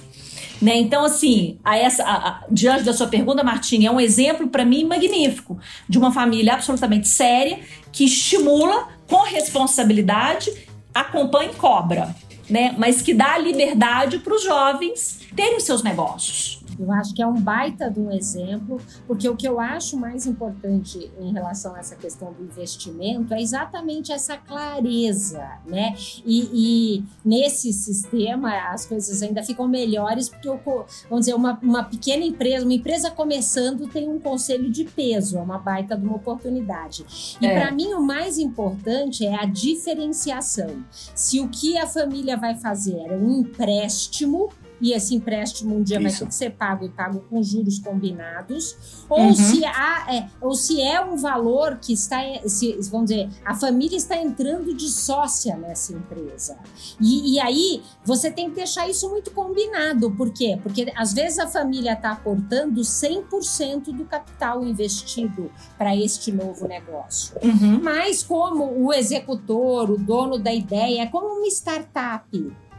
Né? 0.62 0.78
Então, 0.78 1.04
assim, 1.04 1.58
a 1.64 1.76
essa, 1.76 2.04
a, 2.04 2.30
a, 2.30 2.44
diante 2.52 2.84
da 2.84 2.94
sua 2.94 3.08
pergunta, 3.08 3.44
Martim, 3.44 3.86
é 3.86 3.92
um 3.92 4.00
exemplo 4.00 4.48
para 4.48 4.64
mim 4.64 4.84
magnífico 4.86 5.60
de 5.90 5.98
uma 5.98 6.12
família 6.12 6.54
absolutamente 6.54 7.08
séria 7.08 7.60
que 7.92 8.06
estimula 8.06 8.88
com 9.10 9.24
responsabilidade, 9.24 10.52
acompanha 10.94 11.50
e 11.52 11.56
cobra, 11.56 12.16
né? 12.48 12.76
mas 12.78 13.02
que 13.02 13.14
dá 13.14 13.38
liberdade 13.40 14.20
para 14.20 14.36
os 14.36 14.44
jovens 14.44 15.20
terem 15.36 15.60
seus 15.60 15.82
negócios. 15.82 16.61
Eu 16.84 16.92
acho 16.92 17.14
que 17.14 17.22
é 17.22 17.28
um 17.28 17.40
baita 17.40 17.90
de 17.90 18.00
um 18.00 18.12
exemplo, 18.12 18.80
porque 19.08 19.28
o 19.28 19.36
que 19.36 19.48
eu 19.48 19.60
acho 19.60 19.98
mais 19.98 20.26
importante 20.26 21.12
em 21.20 21.32
relação 21.32 21.76
a 21.76 21.80
essa 21.80 21.96
questão 21.96 22.34
do 22.34 22.44
investimento 22.44 23.34
é 23.34 23.42
exatamente 23.42 24.12
essa 24.12 24.38
clareza, 24.38 25.60
né? 25.66 25.96
E, 26.26 26.50
e 26.54 27.04
nesse 27.24 27.72
sistema 27.74 28.72
as 28.72 28.86
coisas 28.86 29.22
ainda 29.22 29.44
ficam 29.44 29.68
melhores, 29.68 30.30
porque, 30.30 30.48
eu, 30.48 30.60
vamos 30.64 31.26
dizer, 31.26 31.36
uma, 31.36 31.60
uma 31.62 31.84
pequena 31.84 32.24
empresa, 32.24 32.66
uma 32.66 32.74
empresa 32.74 33.12
começando 33.12 33.88
tem 33.88 34.10
um 34.10 34.20
conselho 34.20 34.70
de 34.70 34.86
peso, 34.86 35.38
é 35.38 35.42
uma 35.42 35.58
baita 35.58 35.98
de 35.98 36.06
uma 36.06 36.16
oportunidade. 36.16 37.06
E 37.42 37.46
é. 37.46 37.60
para 37.60 37.72
mim 37.72 37.94
o 37.94 38.02
mais 38.02 38.38
importante 38.38 39.26
é 39.26 39.36
a 39.36 39.46
diferenciação. 39.46 40.84
Se 40.92 41.40
o 41.40 41.50
que 41.50 41.78
a 41.78 41.88
família 41.88 42.38
vai 42.38 42.56
fazer 42.56 42.98
é 42.98 43.16
um 43.16 43.40
empréstimo, 43.40 44.50
e 44.82 44.94
esse 44.94 45.16
empréstimo 45.16 45.78
um 45.78 45.84
dia 45.84 45.98
Isso. 45.98 46.04
vai 46.04 46.20
ter 46.20 46.28
que 46.28 46.36
ser 46.36 46.50
pago 46.52 46.86
e 46.86 46.90
pago 46.90 47.20
com 47.30 47.42
juros 47.44 47.80
combinados, 47.80 49.06
ou, 49.08 49.20
uhum. 49.20 49.34
se 49.34 49.64
há, 49.64 50.08
é, 50.10 50.28
ou 50.42 50.56
se 50.56 50.82
é 50.82 51.00
um 51.00 51.16
valor 51.16 51.78
que 51.78 51.94
está, 51.94 52.20
se, 52.48 52.78
vamos 52.90 53.10
dizer, 53.10 53.30
a 53.46 53.54
família 53.54 53.96
está 53.96 54.18
entrando 54.18 54.74
de 54.74 54.90
sócia 54.90 55.56
nessa 55.56 55.94
empresa. 55.94 56.58
E, 57.00 57.36
e 57.36 57.40
aí 57.40 57.84
você 58.04 58.32
tem 58.32 58.50
que 58.50 58.56
deixar 58.56 58.90
isso 58.90 59.10
muito 59.10 59.32
combinado. 59.32 60.12
Por 60.12 60.32
quê? 60.34 60.60
Porque 60.62 60.92
às 60.96 61.14
vezes 61.14 61.38
a 61.40 61.48
família 61.48 61.94
está 61.94 62.12
aportando 62.12 62.82
100% 62.82 63.96
do 63.96 64.06
capital 64.06 64.64
investido 64.66 65.52
para 65.78 65.96
este 65.96 66.32
novo 66.32 66.68
negócio. 66.68 67.36
Uhum. 67.44 67.82
Mas 67.84 68.24
como 68.24 68.86
o 68.86 68.94
executor, 68.94 69.92
o 69.92 69.98
dono 69.98 70.40
da 70.40 70.54
ideia, 70.54 71.04
é 71.04 71.06
como 71.06 71.28
uma 71.28 71.48
startup. 71.48 72.28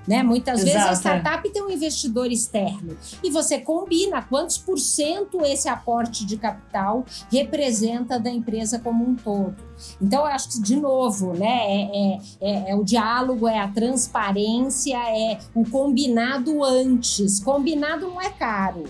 Né? 0.07 0.23
Muitas 0.23 0.61
Exato, 0.61 0.73
vezes 0.73 0.89
a 0.89 0.91
é. 0.91 0.95
startup 0.95 1.49
é. 1.49 1.51
tem 1.51 1.63
um 1.63 1.71
investidor 1.71 2.31
externo 2.31 2.97
e 3.23 3.31
você 3.31 3.59
combina 3.59 4.21
quantos 4.21 4.59
por 4.59 4.77
cento 4.79 5.45
esse 5.45 5.69
aporte 5.69 6.27
de 6.27 6.37
capital 6.37 7.05
representa 7.31 8.19
da 8.19 8.29
empresa 8.29 8.81
como 8.81 9.09
um 9.09 9.15
todo. 9.15 9.55
Então, 10.01 10.21
eu 10.21 10.27
acho 10.27 10.49
que, 10.49 10.61
de 10.61 10.77
novo, 10.77 11.35
né, 11.35 11.47
é, 11.47 11.83
é, 11.83 12.19
é, 12.41 12.71
é 12.71 12.75
o 12.75 12.85
diálogo, 12.85 13.47
é 13.47 13.59
a 13.59 13.69
transparência, 13.69 14.97
é 14.97 15.39
o 15.55 15.65
combinado 15.69 16.63
antes. 16.65 17.41
Combinado 17.41 18.07
não 18.09 18.21
é 18.21 18.31
caro. 18.31 18.85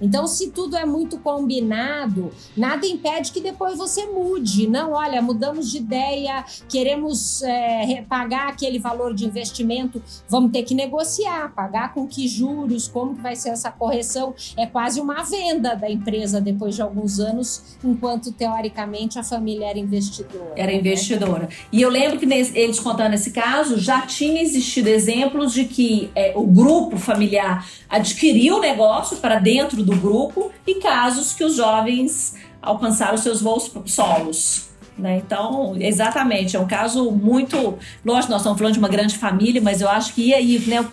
Então, 0.00 0.26
se 0.26 0.50
tudo 0.50 0.76
é 0.76 0.84
muito 0.84 1.18
combinado, 1.18 2.32
nada 2.56 2.86
impede 2.86 3.32
que 3.32 3.40
depois 3.40 3.76
você 3.76 4.06
mude. 4.06 4.66
Não, 4.68 4.92
olha, 4.92 5.20
mudamos 5.20 5.70
de 5.70 5.78
ideia, 5.78 6.44
queremos 6.68 7.42
é, 7.42 8.04
pagar 8.08 8.48
aquele 8.48 8.78
valor 8.78 9.14
de 9.14 9.24
investimento, 9.24 10.02
vamos 10.28 10.52
ter 10.52 10.62
que 10.62 10.74
negociar, 10.74 11.52
pagar 11.54 11.92
com 11.92 12.06
que 12.06 12.28
juros, 12.28 12.88
como 12.88 13.14
que 13.14 13.20
vai 13.20 13.36
ser 13.36 13.50
essa 13.50 13.70
correção. 13.70 14.34
É 14.56 14.66
quase 14.66 15.00
uma 15.00 15.22
venda 15.22 15.74
da 15.74 15.90
empresa 15.90 16.40
depois 16.40 16.74
de 16.74 16.82
alguns 16.82 17.18
anos, 17.18 17.76
enquanto 17.82 18.32
teoricamente 18.32 19.18
a 19.18 19.22
família 19.22 19.66
era 19.66 19.78
investidora. 19.78 20.52
Era 20.56 20.72
né? 20.72 20.78
investidora. 20.78 21.48
E 21.72 21.82
eu 21.82 21.90
lembro 21.90 22.18
que 22.18 22.24
eles 22.24 22.80
contando 22.80 23.14
esse 23.14 23.30
caso, 23.30 23.78
já 23.78 24.02
tinha 24.02 24.42
existido 24.42 24.88
exemplos 24.88 25.52
de 25.52 25.64
que 25.64 26.10
é, 26.14 26.32
o 26.36 26.46
grupo 26.46 26.96
familiar 26.96 27.66
adquiriu 27.88 28.56
o 28.56 28.60
negócio 28.60 29.16
para 29.16 29.38
dentro 29.38 29.73
do 29.82 29.96
grupo 29.96 30.52
e 30.66 30.76
casos 30.76 31.32
que 31.32 31.44
os 31.44 31.56
jovens 31.56 32.34
alcançaram 32.62 33.16
seus 33.16 33.42
voos 33.42 33.70
solos. 33.86 34.68
Né? 34.96 35.16
Então, 35.18 35.74
exatamente, 35.78 36.56
é 36.56 36.60
um 36.60 36.66
caso 36.66 37.10
muito. 37.10 37.56
Lógico, 38.04 38.30
nós 38.30 38.42
estamos 38.42 38.58
falando 38.58 38.74
de 38.74 38.78
uma 38.78 38.88
grande 38.88 39.18
família, 39.18 39.60
mas 39.60 39.80
eu 39.80 39.88
acho 39.88 40.14
que 40.14 40.32
aí, 40.32 40.58
né? 40.68 40.86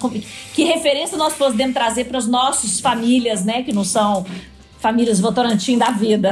Que 0.55 0.63
referência 0.63 1.17
nós 1.17 1.33
podemos 1.33 1.73
trazer 1.73 2.05
para 2.05 2.17
as 2.17 2.27
nossas 2.27 2.79
famílias, 2.79 3.45
né? 3.45 3.61
Que 3.61 3.71
não 3.71 3.83
são 3.83 4.25
famílias 4.79 5.19
Votorantim 5.19 5.77
da 5.77 5.91
vida. 5.91 6.31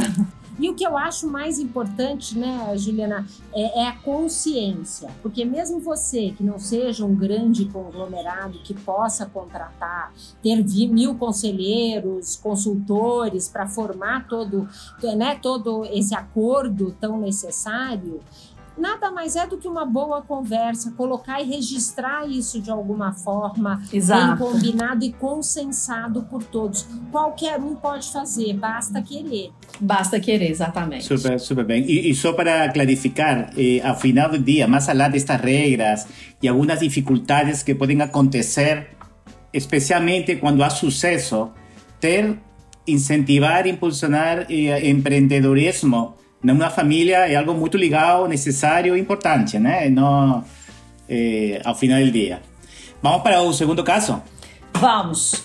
E 0.60 0.70
o 0.70 0.76
que 0.76 0.86
eu 0.86 0.97
acho 0.97 1.28
mais 1.28 1.57
importante, 1.57 2.38
né, 2.38 2.78
Juliana, 2.78 3.26
é, 3.53 3.82
é, 3.82 3.88
a 3.88 3.95
consciência. 3.95 5.10
Porque 5.22 5.45
mesmo 5.45 5.80
você 5.80 6.32
que 6.32 6.43
não 6.43 6.60
seja 6.60 7.05
um 7.05 7.16
grande 7.16 7.66
conglomerado 7.66 8.60
que 8.60 8.74
possa 8.74 9.26
contratar, 9.26 10.14
ter 10.43 10.64
mil 10.89 11.16
conselheiros, 11.16 12.36
consultores 12.36 13.47
para 13.47 13.68
formar 13.68 14.28
todo, 14.28 14.68
né, 15.16 15.39
todo 15.41 15.86
esse 15.86 16.14
acordo 16.14 16.95
tão 16.99 17.20
necessário, 17.20 18.20
nada 18.80 19.11
mais 19.11 19.36
é 19.36 19.45
do 19.45 19.57
que 19.57 19.67
uma 19.67 19.86
boa 19.86 20.21
conversa, 20.21 20.91
colocar 20.91 21.41
e 21.41 21.45
registrar 21.45 22.27
isso 22.27 22.61
de 22.61 22.71
alguma 22.71 23.13
forma, 23.13 23.82
Exato. 23.91 24.27
bem 24.27 24.51
combinado 24.51 25.03
e 25.03 25.11
consensado 25.11 26.23
por 26.23 26.43
todos. 26.43 26.88
Qualquer 27.11 27.59
um 27.59 27.75
pode 27.75 28.11
fazer, 28.11 28.53
basta 28.53 29.01
querer. 29.01 29.51
Basta 29.80 30.19
querer, 30.19 30.49
exatamente. 30.49 31.05
Super, 31.05 31.39
super 31.39 31.65
bem. 31.65 31.84
E, 31.86 32.09
e 32.09 32.15
só 32.15 32.34
para 32.34 32.69
clarificar, 32.69 33.51
eh, 33.57 33.82
ao 33.84 33.95
final 33.95 34.30
do 34.30 34.39
dia, 34.39 34.67
mais 34.67 34.88
além 34.89 35.11
destas 35.11 35.39
regras 35.39 36.07
e 36.41 36.47
algumas 36.47 36.80
dificuldades 36.80 37.63
que 37.63 37.75
podem 37.75 38.01
acontecer, 38.01 38.89
especialmente 39.53 40.38
quando 40.38 40.63
há 40.63 40.69
sucesso, 40.69 41.51
ter, 41.99 42.39
incentivar, 42.88 43.67
impulsionar 43.67 44.47
eh, 44.49 44.89
empreendedorismo 44.89 46.15
numa 46.42 46.70
família 46.70 47.30
é 47.30 47.36
algo 47.36 47.54
muito 47.54 47.78
legal, 47.78 48.28
necessário 48.28 48.96
e 48.96 49.00
importante, 49.00 49.60
né? 49.60 49.90
No, 49.90 50.44
eh, 51.08 51.62
ao 51.64 51.76
final 51.76 52.00
do 52.00 52.12
dia. 52.12 52.42
Vamos 53.02 53.22
para 53.22 53.42
o 53.42 53.54
segundo 53.54 53.84
caso? 53.84 54.22
Vamos. 54.74 55.44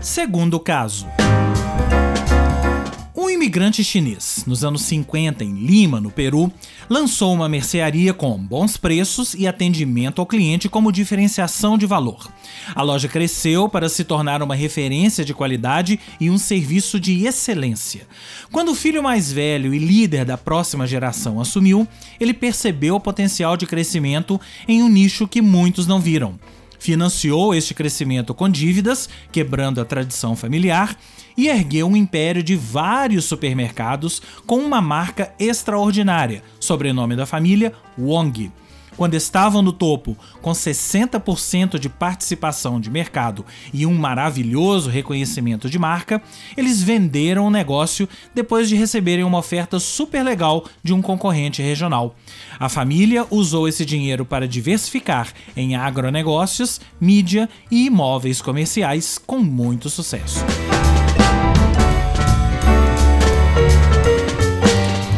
Segundo 0.00 0.58
caso. 0.58 1.06
Um 3.28 3.30
imigrante 3.30 3.84
chinês, 3.84 4.42
nos 4.46 4.64
anos 4.64 4.80
50 4.84 5.44
em 5.44 5.52
Lima, 5.52 6.00
no 6.00 6.10
Peru, 6.10 6.50
lançou 6.88 7.34
uma 7.34 7.46
mercearia 7.46 8.14
com 8.14 8.38
bons 8.38 8.78
preços 8.78 9.34
e 9.34 9.46
atendimento 9.46 10.18
ao 10.18 10.26
cliente 10.26 10.66
como 10.66 10.90
diferenciação 10.90 11.76
de 11.76 11.84
valor. 11.84 12.26
A 12.74 12.80
loja 12.80 13.06
cresceu 13.06 13.68
para 13.68 13.90
se 13.90 14.02
tornar 14.02 14.42
uma 14.42 14.54
referência 14.54 15.26
de 15.26 15.34
qualidade 15.34 16.00
e 16.18 16.30
um 16.30 16.38
serviço 16.38 16.98
de 16.98 17.26
excelência. 17.26 18.08
Quando 18.50 18.70
o 18.70 18.74
filho 18.74 19.02
mais 19.02 19.30
velho 19.30 19.74
e 19.74 19.78
líder 19.78 20.24
da 20.24 20.38
próxima 20.38 20.86
geração 20.86 21.38
assumiu, 21.38 21.86
ele 22.18 22.32
percebeu 22.32 22.94
o 22.94 23.00
potencial 23.00 23.58
de 23.58 23.66
crescimento 23.66 24.40
em 24.66 24.82
um 24.82 24.88
nicho 24.88 25.28
que 25.28 25.42
muitos 25.42 25.86
não 25.86 26.00
viram 26.00 26.38
financiou 26.78 27.54
este 27.54 27.74
crescimento 27.74 28.34
com 28.34 28.48
dívidas, 28.48 29.08
quebrando 29.30 29.80
a 29.80 29.84
tradição 29.84 30.36
familiar, 30.36 30.96
e 31.36 31.48
ergueu 31.48 31.86
um 31.86 31.96
império 31.96 32.42
de 32.42 32.56
vários 32.56 33.24
supermercados 33.24 34.20
com 34.46 34.58
uma 34.58 34.80
marca 34.80 35.32
extraordinária, 35.38 36.42
sobrenome 36.58 37.14
da 37.14 37.26
família 37.26 37.72
Wong. 37.96 38.50
Quando 38.98 39.14
estavam 39.14 39.62
no 39.62 39.72
topo, 39.72 40.16
com 40.42 40.50
60% 40.50 41.78
de 41.78 41.88
participação 41.88 42.80
de 42.80 42.90
mercado 42.90 43.46
e 43.72 43.86
um 43.86 43.94
maravilhoso 43.94 44.90
reconhecimento 44.90 45.70
de 45.70 45.78
marca, 45.78 46.20
eles 46.56 46.82
venderam 46.82 47.46
o 47.46 47.50
negócio 47.50 48.08
depois 48.34 48.68
de 48.68 48.74
receberem 48.74 49.24
uma 49.24 49.38
oferta 49.38 49.78
super 49.78 50.24
legal 50.24 50.64
de 50.82 50.92
um 50.92 51.00
concorrente 51.00 51.62
regional. 51.62 52.16
A 52.58 52.68
família 52.68 53.24
usou 53.30 53.68
esse 53.68 53.84
dinheiro 53.84 54.24
para 54.24 54.48
diversificar 54.48 55.32
em 55.56 55.76
agronegócios, 55.76 56.80
mídia 57.00 57.48
e 57.70 57.86
imóveis 57.86 58.42
comerciais 58.42 59.16
com 59.16 59.38
muito 59.38 59.88
sucesso. 59.88 60.44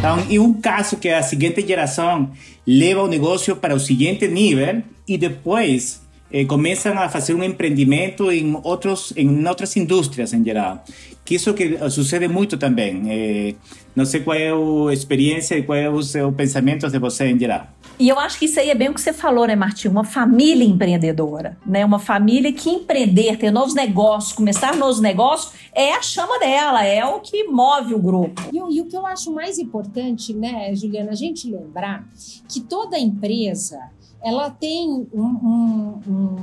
Então, 0.01 0.17
e 0.27 0.39
um 0.39 0.51
caso 0.51 0.97
que 0.97 1.07
a 1.09 1.21
seguinte 1.21 1.61
geração 1.61 2.31
leva 2.65 3.03
o 3.03 3.07
negócio 3.07 3.55
para 3.55 3.75
o 3.75 3.79
seguinte 3.79 4.27
nível 4.27 4.81
e 5.07 5.15
depois 5.15 6.01
eh, 6.33 6.43
começam 6.43 6.97
a 6.97 7.07
fazer 7.07 7.35
um 7.35 7.43
empreendimento 7.43 8.31
em 8.31 8.59
outros 8.63 9.13
em 9.15 9.47
outras 9.47 9.77
indústrias 9.77 10.33
em 10.33 10.43
geral 10.43 10.83
que 11.23 11.35
isso 11.35 11.53
que 11.53 11.77
sucede 11.91 12.27
muito 12.27 12.57
também 12.57 13.03
eh, 13.11 13.53
não 13.95 14.03
sei 14.03 14.21
qual 14.21 14.35
é 14.35 14.49
a 14.49 14.91
experiência 14.91 15.55
e 15.55 15.61
qual 15.61 15.77
é 15.77 15.87
o 15.87 16.01
seu 16.01 16.31
pensamento 16.31 16.89
de 16.89 16.97
você 16.97 17.27
em 17.27 17.37
geral 17.37 17.67
E 18.01 18.09
eu 18.09 18.17
acho 18.17 18.39
que 18.39 18.45
isso 18.45 18.59
aí 18.59 18.71
é 18.71 18.73
bem 18.73 18.89
o 18.89 18.95
que 18.95 18.99
você 18.99 19.13
falou, 19.13 19.45
né, 19.45 19.55
Martim? 19.55 19.87
Uma 19.87 20.03
família 20.03 20.65
empreendedora, 20.65 21.55
né? 21.63 21.85
Uma 21.85 21.99
família 21.99 22.51
que 22.51 22.67
empreender, 22.67 23.37
ter 23.37 23.51
novos 23.51 23.75
negócios, 23.75 24.33
começar 24.33 24.75
novos 24.75 24.99
negócios, 24.99 25.53
é 25.71 25.93
a 25.93 26.01
chama 26.01 26.39
dela, 26.39 26.83
é 26.83 27.05
o 27.05 27.19
que 27.19 27.43
move 27.43 27.93
o 27.93 27.99
grupo. 27.99 28.41
E, 28.51 28.57
e 28.57 28.81
o 28.81 28.87
que 28.87 28.97
eu 28.97 29.05
acho 29.05 29.31
mais 29.31 29.59
importante, 29.59 30.33
né, 30.33 30.73
Juliana, 30.73 31.11
a 31.11 31.15
gente 31.15 31.47
lembrar 31.47 32.03
que 32.49 32.59
toda 32.61 32.97
empresa 32.97 33.79
ela 34.19 34.49
tem 34.49 34.89
um, 34.89 35.23
um, 35.23 35.99
um 36.07 36.35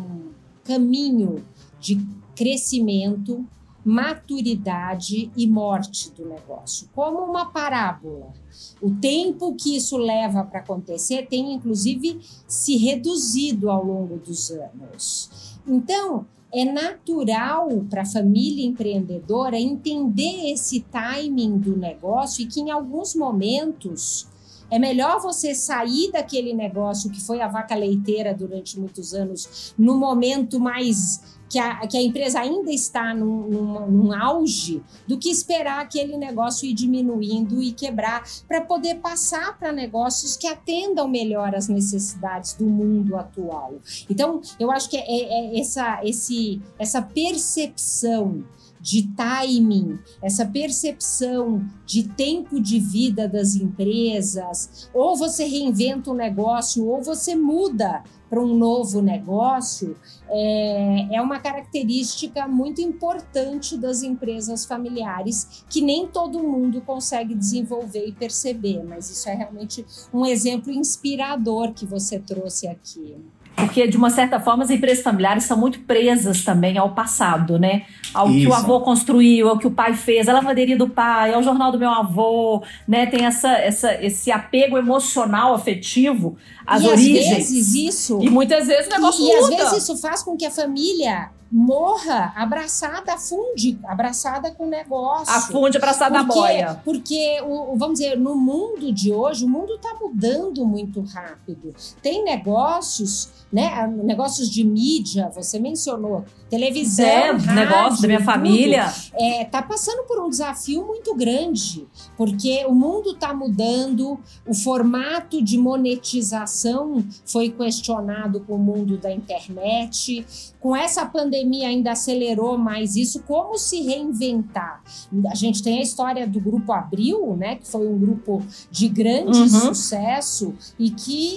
caminho 0.63 1.45
de 1.81 2.01
crescimento, 2.37 3.45
maturidade 3.89 5.31
e 5.35 5.47
morte 5.47 6.13
do 6.13 6.29
negócio, 6.29 6.91
como 6.95 7.21
uma 7.21 7.47
parábola. 7.47 8.35
O 8.83 8.91
tempo 8.91 9.55
que 9.55 9.75
isso 9.77 9.97
leva 9.97 10.45
para 10.45 10.61
acontecer 10.61 11.27
tem, 11.27 11.55
inclusive, 11.55 12.21
se 12.47 12.77
reduzido 12.77 13.71
ao 13.71 13.83
longo 13.83 14.19
dos 14.19 14.51
anos. 14.51 15.59
Então, 15.67 16.27
é 16.53 16.67
natural 16.67 17.69
para 17.89 18.03
a 18.03 18.07
família 18.07 18.67
empreendedora 18.67 19.59
entender 19.59 20.53
esse 20.53 20.81
timing 20.81 21.57
do 21.57 21.75
negócio 21.75 22.43
e 22.43 22.47
que, 22.47 22.61
em 22.61 22.71
alguns 22.71 23.15
momentos, 23.15 24.29
é 24.71 24.79
melhor 24.79 25.19
você 25.19 25.55
sair 25.55 26.13
daquele 26.13 26.53
negócio 26.53 27.11
que 27.11 27.23
foi 27.23 27.41
a 27.41 27.49
vaca 27.49 27.75
leiteira 27.75 28.35
durante 28.35 28.79
muitos 28.79 29.15
anos, 29.15 29.75
no 29.79 29.97
momento 29.97 30.61
mais 30.61 31.38
que 31.49 31.59
a, 31.59 31.87
que 31.87 31.97
a 31.97 32.03
empresa 32.03 32.41
ainda 32.41 32.71
está 32.71 33.15
num, 33.15 33.49
num, 33.49 33.91
num 33.91 34.13
auge, 34.13 34.83
do 35.07 35.19
que 35.19 35.31
esperar 35.31 35.81
aquele 35.81 36.17
negócio 36.17 36.69
ir 36.69 36.75
diminuindo 36.75 37.63
e 37.63 37.73
quebrar, 37.73 38.25
para 38.47 38.61
poder 38.61 38.97
passar 38.97 39.59
para 39.59 39.73
negócios 39.73 40.37
que 40.37 40.47
atendam 40.47 41.09
melhor 41.09 41.55
as 41.55 41.69
necessidades 41.69 42.55
do 42.55 42.67
mundo 42.67 43.17
atual. 43.17 43.75
Então, 44.09 44.41
eu 44.59 44.71
acho 44.71 44.91
que 44.91 44.97
é, 44.97 45.01
é, 45.01 45.57
é 45.57 45.61
essa, 45.61 46.01
esse, 46.05 46.61
essa 46.79 47.03
percepção 47.03 48.45
de 48.81 49.09
timing, 49.09 49.99
essa 50.23 50.47
percepção 50.47 51.65
de 51.85 52.09
tempo 52.09 52.61
de 52.61 52.79
vida 52.79 53.29
das 53.29 53.55
empresas, 53.55 54.89
ou 54.93 55.17
você 55.17 55.45
reinventa 55.45 56.11
um 56.11 56.15
negócio, 56.15 56.87
ou 56.87 57.03
você 57.03 57.35
muda 57.35 58.03
para 58.29 58.41
um 58.41 58.55
novo 58.55 59.01
negócio, 59.01 59.97
é, 60.29 61.17
é 61.17 61.23
uma 61.23 61.41
característica 61.41 62.47
muito 62.47 62.81
importante 62.81 63.77
das 63.77 64.03
empresas 64.03 64.67
familiares 64.67 65.65
que 65.69 65.81
nem 65.81 66.07
todo 66.07 66.43
mundo 66.43 66.81
consegue 66.83 67.35
desenvolver 67.35 68.07
e 68.07 68.13
perceber, 68.13 68.83
mas 68.85 69.09
isso 69.11 69.29
é 69.29 69.35
realmente 69.35 69.85
um 70.13 70.27
exemplo 70.27 70.71
inspirador 70.71 71.73
que 71.73 71.87
você 71.87 72.19
trouxe 72.19 72.69
aqui. 72.69 73.17
Porque, 73.59 73.89
de 73.89 73.97
uma 73.97 74.09
certa 74.09 74.39
forma, 74.39 74.63
as 74.63 74.71
empresas 74.71 75.03
familiares 75.03 75.45
são 75.45 75.57
muito 75.57 75.81
presas 75.81 76.45
também 76.45 76.79
ao 76.79 76.91
passado, 76.91 77.59
né? 77.59 77.83
Ao 78.15 78.31
Isso. 78.31 78.41
que 78.41 78.47
o 78.47 78.55
avô 78.55 78.81
construiu, 78.81 79.49
ao 79.49 79.59
que 79.59 79.67
o 79.67 79.71
pai 79.71 79.95
fez, 79.95 80.29
a 80.29 80.33
lavanderia 80.33 80.77
do 80.77 80.89
pai, 80.89 81.35
ao 81.35 81.43
jornal 81.43 81.73
do 81.73 81.79
meu 81.79 81.91
avô, 81.91 82.63
né? 82.87 83.07
Tem 83.07 83.27
essa, 83.27 83.51
essa, 83.51 83.93
esse 84.03 84.31
apego 84.31 84.79
emocional, 84.79 85.55
afetivo 85.55 86.37
às 86.65 86.83
e 86.83 86.87
origens. 86.87 87.27
Às 87.27 87.37
vezes 87.37 87.75
isso. 87.75 88.19
E 88.23 88.31
muitas 88.31 88.69
vezes 88.69 88.87
o 88.87 88.91
negócio 88.91 89.25
e, 89.25 89.27
muda. 89.27 89.55
E 89.55 89.61
às 89.61 89.71
vezes 89.71 89.83
isso 89.83 89.97
faz 89.97 90.23
com 90.23 90.37
que 90.37 90.47
a 90.47 90.51
família 90.51 91.31
morra 91.51 92.33
abraçada, 92.37 93.15
afunde, 93.15 93.79
abraçada 93.85 94.51
com 94.53 94.67
o 94.67 94.69
negócio. 94.69 95.35
Afunde, 95.35 95.79
abraçada 95.79 96.25
porque, 96.25 96.39
a 96.39 96.43
boia. 96.43 96.81
Porque, 96.85 97.41
o, 97.43 97.77
vamos 97.77 97.99
dizer, 97.99 98.17
no 98.17 98.37
mundo 98.37 98.93
de 98.93 99.13
hoje, 99.13 99.45
o 99.45 99.49
mundo 99.49 99.75
está 99.75 99.95
mudando 100.01 100.65
muito 100.67 101.01
rápido. 101.01 101.75
Tem 102.03 102.23
negócios, 102.23 103.31
né? 103.53 103.87
Negócios 104.05 104.51
de 104.51 104.63
mídia, 104.63 105.31
você 105.35 105.59
mencionou, 105.59 106.25
televisão, 106.51 107.05
é, 107.05 107.31
rádio, 107.33 107.55
negócio 107.55 108.03
da 108.03 108.09
minha 108.09 108.19
tudo, 108.19 108.27
família. 108.27 108.93
É, 109.15 109.45
tá 109.45 109.63
passando 109.63 110.07
por 110.07 110.23
um 110.23 110.29
desafio 110.29 110.87
muito 110.87 111.15
grande, 111.15 111.87
porque 112.17 112.65
o 112.67 112.75
mundo 112.75 113.13
está 113.13 113.33
mudando, 113.33 114.19
o 114.47 114.55
formato 114.55 115.43
de 115.43 115.59
monetização 115.59 117.05
foi 117.25 117.49
questionado 117.49 118.41
com 118.41 118.55
o 118.55 118.59
mundo 118.59 118.99
da 118.99 119.11
internet. 119.11 120.27
Com 120.61 120.75
essa 120.75 121.07
pandemia 121.07 121.69
ainda 121.69 121.93
acelerou 121.93 122.59
mais 122.59 122.97
isso, 122.97 123.23
como 123.23 123.57
se 123.57 123.81
reinventar? 123.83 124.83
A 125.31 125.35
gente 125.35 125.63
tem 125.63 125.79
a 125.79 125.83
história 125.83 126.27
do 126.27 126.41
grupo 126.41 126.73
Abril, 126.73 127.37
né, 127.37 127.57
que 127.57 127.67
foi 127.67 127.87
um 127.87 127.99
grupo 127.99 128.43
de 128.71 128.89
grande 128.89 129.39
uhum. 129.39 129.49
sucesso 129.49 130.55
e 130.79 130.91
que, 130.91 131.37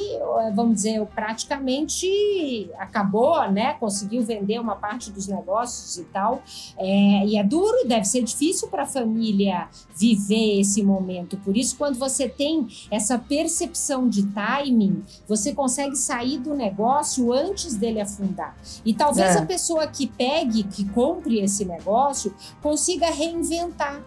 vamos 0.55 0.75
dizer, 0.75 1.05
praticamente 1.07 2.69
acabou, 2.77 3.49
né, 3.51 3.73
conseguiu 3.73 4.23
vender 4.23 4.59
uma 4.59 4.75
parte 4.75 5.11
dos 5.11 5.27
negócios 5.27 5.97
e 5.97 6.03
tal. 6.05 6.41
É, 6.77 7.25
e 7.25 7.37
é 7.37 7.43
duro, 7.43 7.87
deve 7.87 8.05
ser 8.05 8.23
difícil 8.23 8.69
para 8.69 8.83
a 8.83 8.87
família 8.87 9.67
viver 9.95 10.59
esse 10.59 10.81
momento. 10.81 11.37
Por 11.37 11.55
isso, 11.55 11.77
quando 11.77 11.97
você 11.97 12.27
tem 12.27 12.67
essa 12.89 13.19
percepção 13.19 14.09
de 14.09 14.23
timing, 14.27 15.03
você 15.27 15.53
consegue 15.53 15.95
sair 15.95 16.39
do 16.39 16.55
negócio 16.55 17.31
antes 17.31 17.75
dele 17.75 18.01
afundar. 18.01 18.57
E 18.83 18.93
talvez 19.11 19.35
é. 19.35 19.39
a 19.39 19.45
pessoa 19.45 19.87
que 19.87 20.07
pegue, 20.07 20.63
que 20.63 20.85
compre 20.89 21.39
esse 21.39 21.65
negócio, 21.65 22.33
consiga 22.61 23.07
reinventar 23.07 24.01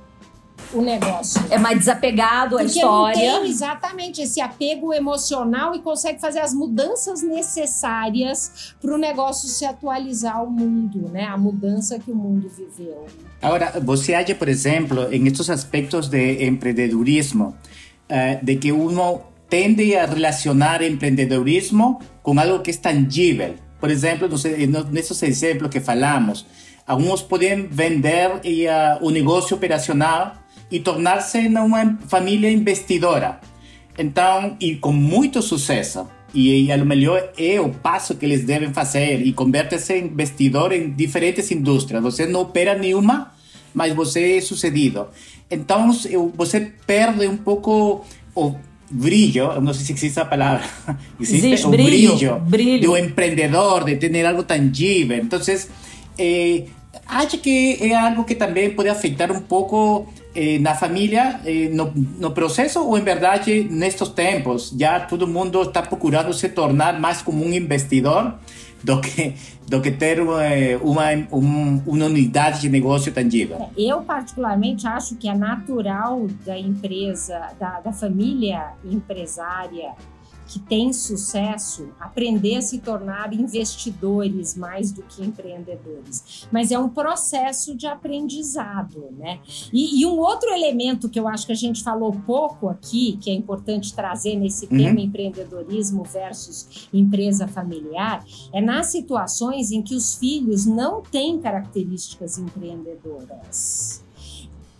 o 0.72 0.80
negócio. 0.80 1.40
É 1.50 1.59
mais 1.59 1.78
desapegado 1.78 2.57
a 2.57 2.64
história. 2.64 3.32
Não 3.32 3.40
tem 3.42 3.50
exatamente 3.50 4.22
esse 4.22 4.40
apego 4.40 4.92
emocional 4.92 5.74
e 5.74 5.80
consegue 5.80 6.20
fazer 6.20 6.40
as 6.40 6.55
mudanças 6.55 7.22
necessárias 7.22 8.74
para 8.80 8.94
o 8.94 8.98
negócio 8.98 9.48
se 9.48 9.64
atualizar 9.64 10.36
ao 10.36 10.48
mundo, 10.48 11.11
né? 11.12 11.26
A 11.26 11.36
mudança 11.36 11.98
que 11.98 12.11
o 12.11 12.14
mundo 12.14 12.48
viveu. 12.48 13.07
Agora, 13.42 13.78
você 13.80 14.14
acha, 14.14 14.34
por 14.34 14.48
exemplo, 14.48 15.12
em 15.12 15.26
estes 15.26 15.50
aspectos 15.50 16.09
de 16.09 16.46
empreendedorismo, 16.46 17.55
eh, 18.09 18.38
de 18.42 18.57
que 18.57 18.72
uno 18.72 19.20
tende 19.48 19.94
a 19.96 20.07
relacionar 20.07 20.82
empreendedorismo 20.82 22.00
com 22.22 22.38
algo 22.40 22.61
que 22.61 22.70
é 22.70 22.74
tangível. 22.74 23.55
Por 23.85 23.91
exemplo, 23.91 24.26
nesses 24.91 25.22
exemplos 25.22 25.68
que 25.68 25.78
falamos, 25.78 26.47
alguns 26.87 27.20
podem 27.20 27.66
vender 27.66 28.30
o 29.03 29.11
negócio 29.11 29.55
operacional 29.55 30.37
e 30.70 30.80
tornar-se 30.80 31.49
uma 31.49 31.99
família 32.09 32.51
investidora. 32.51 33.41
Então, 33.99 34.57
e 34.59 34.76
com 34.76 34.91
muito 34.91 35.43
sucesso. 35.43 36.09
E, 36.32 36.64
e 36.64 36.72
a 36.72 36.82
melhor 36.82 37.30
é 37.37 37.61
o 37.61 37.68
passo 37.68 38.14
que 38.14 38.24
eles 38.24 38.43
devem 38.43 38.72
fazer 38.72 39.20
e 39.20 39.35
converte-se 39.35 39.93
em 39.93 40.07
investidor 40.07 40.72
em 40.72 40.91
diferentes 40.91 41.51
indústrias. 41.51 42.03
Você 42.03 42.24
não 42.26 42.41
opera 42.41 42.74
nenhuma, 42.74 43.35
mas 43.74 43.93
você 43.93 44.39
é 44.39 44.41
sucedido. 44.41 45.09
Então, 45.51 45.93
você 46.35 46.72
perde 46.87 47.26
um 47.26 47.37
pouco 47.37 48.03
o 48.35 48.55
brilho, 48.95 49.61
não 49.61 49.74
sei 49.74 49.84
se 49.84 49.92
existe 49.92 50.20
a 50.20 50.24
palavra, 50.24 50.64
existe, 51.20 51.47
existe 51.49 51.66
o 51.66 51.70
brilho, 51.70 52.14
brilho, 52.14 52.40
brilho 52.40 52.88
do 52.88 52.97
empreendedor, 52.97 53.84
de 53.84 53.97
ter 53.97 54.24
algo 54.24 54.45
tangível. 54.45 55.18
Então, 55.18 55.40
eh, 56.16 56.64
acho 57.07 57.38
que 57.38 57.78
é 57.80 57.95
algo 57.95 58.24
que 58.24 58.36
também 58.36 58.70
pode 58.70 58.88
afetar 58.88 59.32
um 59.32 59.40
pouco 59.40 60.07
eh, 60.34 60.59
na 60.61 60.74
família, 60.74 61.40
eh, 61.45 61.68
no, 61.72 61.92
no, 61.95 62.30
processo, 62.30 62.80
ou 62.80 62.97
em 62.97 63.03
verdade, 63.03 63.66
nestes 63.68 64.09
tempos, 64.11 64.72
já 64.78 65.01
todo 65.01 65.26
mundo 65.26 65.62
está 65.62 65.82
procurando 65.82 66.32
se 66.32 66.49
tornar 66.51 67.01
mais 67.01 67.20
como 67.20 67.45
um 67.45 67.53
investidor 67.53 68.34
do 68.85 69.01
que, 69.01 69.35
do 69.66 69.80
que 69.80 69.91
ter 69.91 70.20
uma, 70.20 70.43
um, 71.32 71.82
uma 71.87 72.05
unidade 72.05 72.61
de 72.61 72.68
negócio 72.68 73.12
tangível? 73.12 73.70
Eu, 73.76 74.03
particularmente, 74.03 74.87
acho 74.87 75.16
que 75.16 75.28
é 75.28 75.35
natural 75.35 76.26
da 76.45 76.59
empresa, 76.59 77.51
da, 77.59 77.80
da 77.80 77.93
família 77.93 78.74
empresária 78.85 79.93
que 80.47 80.59
tem 80.59 80.92
sucesso 80.92 81.88
aprender 81.99 82.57
a 82.57 82.62
se 82.62 82.78
tornar 82.78 83.32
investidores 83.32 84.55
mais 84.55 84.92
do 84.92 85.03
que 85.03 85.24
empreendedores. 85.24 86.47
Mas 86.53 86.70
é 86.70 86.78
um 86.78 86.88
processo 86.88 87.74
de 87.74 87.86
aprendizado, 87.86 89.09
né? 89.18 89.40
E, 89.72 90.01
e 90.01 90.07
um 90.07 90.18
outro 90.18 90.51
elemento 90.51 91.09
que 91.09 91.18
eu 91.18 91.26
acho 91.26 91.47
que 91.47 91.53
a 91.53 91.57
gente 91.57 91.82
falou 91.82 92.12
pouco 92.26 92.68
aqui, 92.68 93.18
que 93.20 93.30
é 93.30 93.34
importante 93.34 93.95
trazer 93.95 94.36
nesse 94.36 94.66
uhum. 94.66 94.76
tema 94.76 95.01
empreendedorismo 95.01 96.05
versus 96.05 96.88
empresa 96.92 97.47
familiar, 97.47 98.24
é 98.53 98.61
nas 98.61 98.88
situações 98.88 99.70
em 99.70 99.82
que 99.82 99.95
os 99.95 100.14
filhos 100.14 100.66
não 100.66 101.03
têm 101.03 101.38
características 101.40 102.38
empreendedoras. 102.38 104.03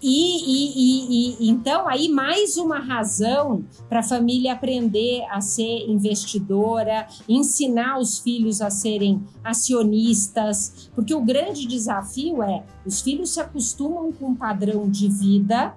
E, 0.07 0.11
e, 0.11 1.47
e, 1.47 1.49
então, 1.49 1.89
aí 1.89 2.11
mais 2.11 2.59
uma 2.59 2.79
razão 2.79 3.65
para 3.89 4.01
a 4.01 4.03
família 4.03 4.53
aprender 4.53 5.25
a 5.31 5.41
ser 5.41 5.89
investidora, 5.89 7.07
ensinar 7.27 7.99
os 7.99 8.19
filhos 8.19 8.61
a 8.61 8.69
serem 8.69 9.25
acionistas, 9.43 10.91
porque 10.95 11.15
o 11.15 11.23
grande 11.23 11.67
desafio 11.67 12.43
é 12.43 12.65
os 12.85 13.01
filhos 13.01 13.31
se 13.31 13.41
acostumam 13.41 14.13
com 14.13 14.27
um 14.27 14.35
padrão 14.35 14.91
de 14.91 15.09
vida 15.09 15.75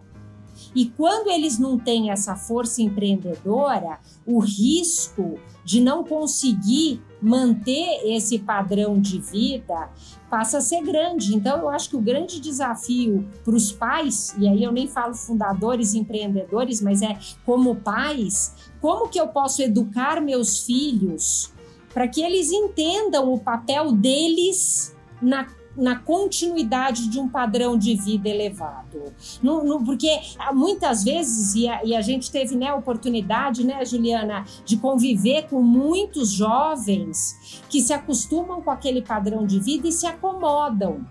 E 0.76 0.86
quando 0.86 1.30
eles 1.30 1.58
não 1.58 1.78
têm 1.78 2.12
essa 2.12 2.36
força 2.36 2.82
empreendedora, 2.82 4.00
o 4.26 4.40
risco 4.40 5.40
de 5.64 5.80
não 5.80 6.04
conseguir 6.04 7.02
manter 7.22 8.02
esse 8.06 8.40
padrão 8.40 9.00
de 9.00 9.20
vida 9.20 9.90
passa 10.30 10.58
a 10.58 10.62
ser 10.62 10.82
grande. 10.82 11.36
Então, 11.36 11.60
eu 11.60 11.70
acho 11.70 11.90
que 11.90 11.96
o 11.96 12.02
grande 12.02 12.40
desafio 12.40 13.28
para 13.44 13.56
os 13.56 13.72
pais, 13.72 14.36
e 14.38 14.48
aí 14.48 14.64
eu 14.64 14.72
nem 14.72 14.88
falo 14.88 15.14
fundadores, 15.14 15.94
empreendedores, 15.94 16.82
mas 16.82 17.02
é 17.02 17.18
como 17.46 17.76
pais, 17.76 18.54
como 18.82 19.10
que 19.10 19.20
eu 19.20 19.28
posso 19.28 19.62
educar 19.62 20.22
meus 20.22 20.66
filhos 20.66 21.52
para 21.94 22.08
que 22.08 22.22
eles 22.22 22.52
entendam 22.52 23.34
o 23.34 23.40
papel 23.40 23.92
deles 23.92 24.96
na 25.22 25.46
na 25.78 25.96
continuidade 26.00 27.08
de 27.08 27.20
um 27.20 27.30
padrão 27.30 27.78
de 27.78 27.96
vida 27.96 28.28
elevado. 28.28 29.14
No, 29.42 29.64
no, 29.64 29.86
porque 29.86 30.10
ah, 30.40 30.52
muitas 30.52 31.04
vezes, 31.04 31.56
e 31.56 31.68
a, 31.68 31.84
e 31.86 31.96
a, 31.96 32.02
gente 32.02 32.32
teve 32.32 32.56
né, 32.56 32.68
a 32.68 32.76
oportunidade, 32.76 33.66
né, 33.66 33.86
Juliana, 33.86 34.44
de 34.66 34.78
conviver 34.78 35.44
com 35.44 35.62
muitos 35.62 36.32
jovens 36.32 37.62
que 37.70 37.82
se 37.82 37.94
acostumam 37.94 38.62
com 38.62 38.72
aquele 38.72 39.02
padrão 39.02 39.46
de 39.46 39.60
vida 39.60 39.88
e 39.88 39.92
se 39.92 40.08
acomodam 40.08 41.06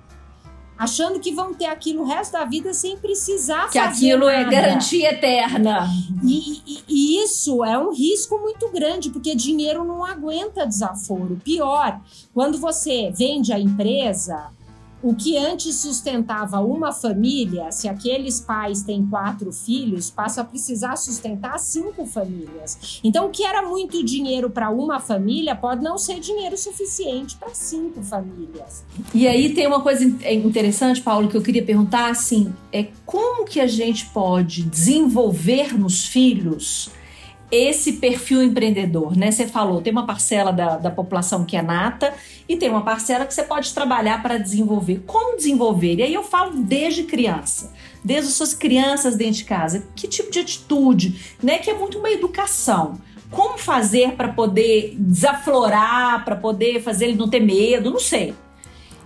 achando 0.79 1.19
que 1.19 1.33
vão 1.33 1.55
ter 1.55 1.67
aquilo 1.67 2.03
o 2.03 2.05
resto 2.05 2.33
da 2.33 2.45
vida 2.45 2.75
sem 2.75 2.97
precisar 2.97 3.71
que 3.71 3.79
fazer 3.79 4.13
aquilo 4.13 4.29
é 4.29 4.45
nada. 4.45 4.57
é 4.57 4.61
garantia 4.61 5.11
eterna. 5.11 5.89
E, 6.23 6.63
e, 6.67 6.85
e, 6.89 7.23
isso 7.23 7.65
é 7.65 7.79
um 7.79 7.93
risco 7.93 8.39
muito 8.39 8.69
grande, 8.71 9.11
porque 9.11 9.35
dinheiro 9.35 9.85
não 9.85 10.05
aguenta 10.05 10.67
desaforo. 10.67 11.41
Pior, 11.43 12.01
quando 12.35 12.59
você 12.59 13.11
vende 13.17 13.53
a 13.53 13.59
empresa, 13.59 14.51
o 15.07 15.15
que 15.15 15.39
antes 15.39 15.77
sustentava 15.77 16.59
uma 16.59 16.91
família, 16.91 17.71
se 17.71 17.89
aqueles 17.89 18.41
pais 18.41 18.83
têm 18.83 19.07
quatro 19.07 19.53
filhos, 19.53 20.11
passa 20.11 20.41
a 20.41 20.45
precisar 20.45 20.97
sustentar 20.97 21.61
cinco 21.61 22.05
famílias. 22.05 22.99
Então, 23.05 23.27
o 23.27 23.31
que 23.31 23.45
era 23.45 23.63
muito 23.63 24.03
dinheiro 24.05 24.51
para 24.51 24.69
uma 24.69 24.99
família 24.99 25.55
pode 25.55 25.81
não 25.81 25.97
ser 25.97 26.19
dinheiro 26.19 26.59
suficiente 26.59 27.37
para 27.37 27.55
cinco 27.55 28.03
famílias. 28.03 28.85
E 29.15 29.29
aí 29.29 29.55
tem 29.55 29.69
uma 29.69 29.81
coisa 29.81 30.05
interessante, 30.05 31.01
Paulo, 31.01 31.29
que 31.29 31.37
eu 31.37 31.43
queria 31.43 31.63
perguntar, 31.63 32.11
assim, 32.11 32.53
é 32.73 32.89
como 33.05 33.45
que 33.45 33.61
a 33.61 33.67
gente 33.69 34.07
pode 34.07 34.65
desenvolver 34.65 35.79
nos 35.79 36.05
filhos 36.05 36.91
esse 37.51 37.95
perfil 37.95 38.43
empreendedor, 38.43 39.17
né? 39.17 39.31
Você 39.31 39.47
falou, 39.47 39.81
tem 39.81 39.93
uma 39.93 40.07
parcela 40.07 40.53
da, 40.53 40.77
da 40.77 40.91
população 40.91 41.45
que 41.45 41.57
é 41.57 41.63
nata 41.63 42.13
e 42.49 42.57
tem 42.57 42.69
uma 42.69 42.83
parcela 42.83 43.25
que 43.25 43.33
você 43.33 43.43
pode 43.43 43.73
trabalhar 43.73 44.23
para 44.23 44.39
desenvolver. 44.39 45.03
Como 45.07 45.37
desenvolver? 45.37 45.97
E 45.97 46.03
aí 46.03 46.15
eu 46.15 46.25
falo 46.25 46.57
desde 46.57 47.05
criança, 47.05 47.73
desde 48.05 48.29
as 48.29 48.35
suas 48.35 48.53
crianças 48.53 49.17
dentro 49.17 49.35
de 49.35 49.45
casa. 49.45 49.87
Que 49.95 50.09
tipo 50.09 50.31
de 50.31 50.41
atitude, 50.41 51.37
né? 51.43 51.59
Que 51.59 51.71
é 51.71 51.75
muito 51.75 51.99
uma 51.99 52.11
educação. 52.11 53.01
Como 53.31 53.59
fazer 53.59 54.13
para 54.13 54.29
poder 54.29 54.97
desaflorar, 54.99 56.25
para 56.25 56.37
poder 56.37 56.81
fazer 56.83 57.07
ele 57.07 57.17
não 57.17 57.29
ter 57.29 57.41
medo, 57.41 57.91
não 57.91 58.01
sei. 58.01 58.35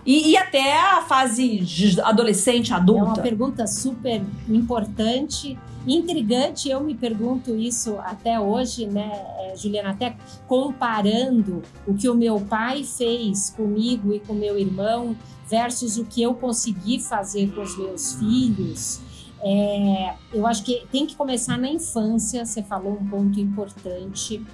E, 0.05 0.31
e, 0.31 0.37
até 0.37 0.77
a 0.77 1.01
fase 1.01 1.63
adolescente, 2.03 2.73
adulta. 2.73 3.01
É 3.01 3.05
uma 3.05 3.17
pergunta 3.17 3.67
super 3.67 4.21
importante 4.49 5.57
intrigante. 5.87 6.69
Eu 6.69 6.81
me 6.81 6.95
pergunto 6.95 7.55
isso 7.55 7.97
até 7.99 8.39
hoje, 8.39 8.85
né, 8.85 9.11
é, 9.39 9.55
Juliana, 9.55 9.91
até 9.91 10.15
comparando 10.47 11.61
o 11.87 11.93
que 11.93 12.09
o 12.09 12.15
meu 12.15 12.39
pai 12.41 12.83
fez 12.83 13.49
comigo 13.49 14.13
e 14.13 14.19
com 14.19 14.33
meu 14.33 14.57
irmão 14.57 15.15
versus 15.49 15.97
o 15.97 16.05
que 16.05 16.21
eu 16.21 16.33
consegui 16.33 16.99
fazer 16.99 17.53
com 17.53 17.61
os 17.61 17.77
meus 17.77 18.13
filhos. 18.15 19.01
É, 19.43 20.15
eu 20.31 20.45
acho 20.45 20.63
que 20.63 20.85
tem 20.91 21.05
que 21.05 21.15
começar 21.15 21.57
na 21.57 21.69
infância. 21.69 22.45
Você 22.45 22.61
falou 22.61 22.93
um 22.93 23.07
ponto 23.07 23.39
importante. 23.39 24.45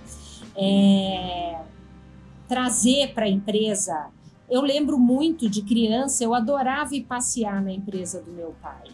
É, 0.56 1.62
trazer 2.48 3.14
para 3.14 3.26
a 3.26 3.30
empresa. 3.30 4.08
Eu 4.50 4.62
lembro 4.62 4.98
muito 4.98 5.50
de 5.50 5.62
criança, 5.62 6.24
eu 6.24 6.34
adorava 6.34 6.96
ir 6.96 7.04
passear 7.04 7.62
na 7.62 7.72
empresa 7.72 8.22
do 8.22 8.32
meu 8.32 8.56
pai. 8.62 8.90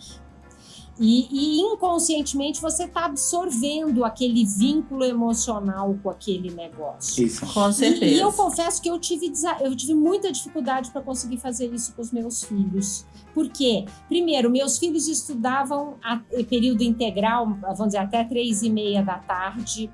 E, 1.00 1.28
e 1.32 1.60
inconscientemente 1.60 2.62
você 2.62 2.84
está 2.84 3.06
absorvendo 3.06 4.06
aquele 4.06 4.46
vínculo 4.46 5.04
emocional 5.04 5.98
com 6.04 6.10
aquele 6.10 6.52
negócio. 6.52 7.26
Isso. 7.26 7.46
Com 7.52 7.72
certeza. 7.72 8.06
E, 8.06 8.16
e 8.16 8.20
eu 8.20 8.32
confesso 8.32 8.82
que 8.82 8.90
eu 8.90 9.00
tive, 9.00 9.32
eu 9.62 9.76
tive 9.76 9.96
muita 9.96 10.32
dificuldade 10.32 10.92
para 10.92 11.02
conseguir 11.02 11.38
fazer 11.38 11.74
isso 11.74 11.94
com 11.94 12.02
os 12.02 12.12
meus 12.12 12.44
filhos. 12.44 13.06
Por 13.34 13.50
quê? 13.50 13.86
Primeiro, 14.08 14.52
meus 14.52 14.78
filhos 14.78 15.08
estudavam 15.08 15.96
a 16.04 16.18
período 16.48 16.84
integral, 16.84 17.58
vamos 17.62 17.88
dizer, 17.88 17.98
até 17.98 18.24
três 18.24 18.62
e 18.62 18.70
meia 18.70 19.02
da 19.02 19.18
tarde 19.18 19.90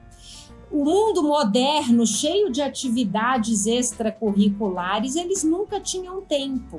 o 0.71 0.85
mundo 0.85 1.23
moderno, 1.23 2.05
cheio 2.05 2.51
de 2.51 2.61
atividades 2.61 3.65
extracurriculares, 3.65 5.15
eles 5.15 5.43
nunca 5.43 5.79
tinham 5.79 6.21
tempo. 6.21 6.77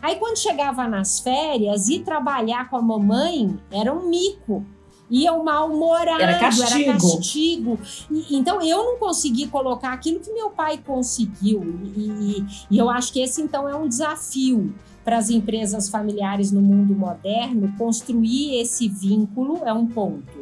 Aí 0.00 0.16
quando 0.16 0.38
chegava 0.38 0.86
nas 0.86 1.20
férias, 1.20 1.88
ir 1.88 2.00
trabalhar 2.00 2.68
com 2.68 2.76
a 2.76 2.82
mamãe 2.82 3.58
era 3.70 3.92
um 3.92 4.08
mico. 4.08 4.64
Iam 5.10 5.44
mal-humorado, 5.44 6.22
era 6.22 6.38
castigo. 6.38 6.90
Era 6.90 6.92
castigo. 6.92 7.78
E, 8.10 8.36
então 8.36 8.60
eu 8.62 8.78
não 8.78 8.98
consegui 8.98 9.46
colocar 9.48 9.92
aquilo 9.92 10.18
que 10.18 10.32
meu 10.32 10.50
pai 10.50 10.78
conseguiu. 10.78 11.78
E, 11.94 12.00
e, 12.00 12.46
e 12.70 12.78
eu 12.78 12.88
acho 12.88 13.12
que 13.12 13.20
esse 13.20 13.42
então 13.42 13.68
é 13.68 13.76
um 13.76 13.86
desafio 13.86 14.74
para 15.04 15.18
as 15.18 15.28
empresas 15.28 15.88
familiares 15.88 16.50
no 16.50 16.62
mundo 16.62 16.94
moderno, 16.94 17.74
construir 17.76 18.58
esse 18.60 18.88
vínculo 18.88 19.60
é 19.64 19.72
um 19.72 19.86
ponto. 19.86 20.33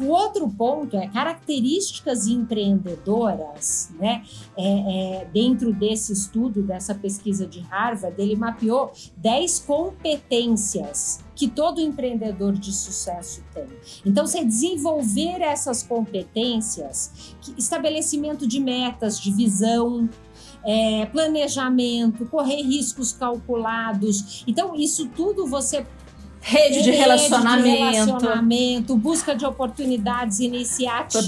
O 0.00 0.06
outro 0.06 0.48
ponto 0.48 0.96
é 0.96 1.08
características 1.08 2.26
empreendedoras, 2.26 3.90
né? 3.98 4.24
É, 4.56 5.22
é, 5.22 5.24
dentro 5.26 5.72
desse 5.72 6.12
estudo, 6.12 6.62
dessa 6.62 6.94
pesquisa 6.94 7.46
de 7.46 7.60
Harvard, 7.60 8.20
ele 8.20 8.36
mapeou 8.36 8.92
10 9.16 9.60
competências 9.60 11.20
que 11.34 11.46
todo 11.46 11.80
empreendedor 11.80 12.52
de 12.52 12.72
sucesso 12.72 13.44
tem. 13.54 13.66
Então, 14.04 14.26
você 14.26 14.44
desenvolver 14.44 15.40
essas 15.40 15.84
competências, 15.84 17.36
estabelecimento 17.56 18.46
de 18.46 18.58
metas, 18.58 19.20
de 19.20 19.30
visão, 19.30 20.08
é, 20.64 21.06
planejamento, 21.06 22.26
correr 22.26 22.62
riscos 22.62 23.12
calculados. 23.12 24.44
Então, 24.46 24.74
isso 24.74 25.08
tudo 25.10 25.46
você 25.46 25.86
Rede 26.48 26.82
de 26.82 26.90
relacionamento. 26.92 27.62
de 27.62 27.76
relacionamento, 27.76 28.96
busca 28.96 29.36
de 29.36 29.44
oportunidades 29.44 30.40
iniciativas, 30.40 31.24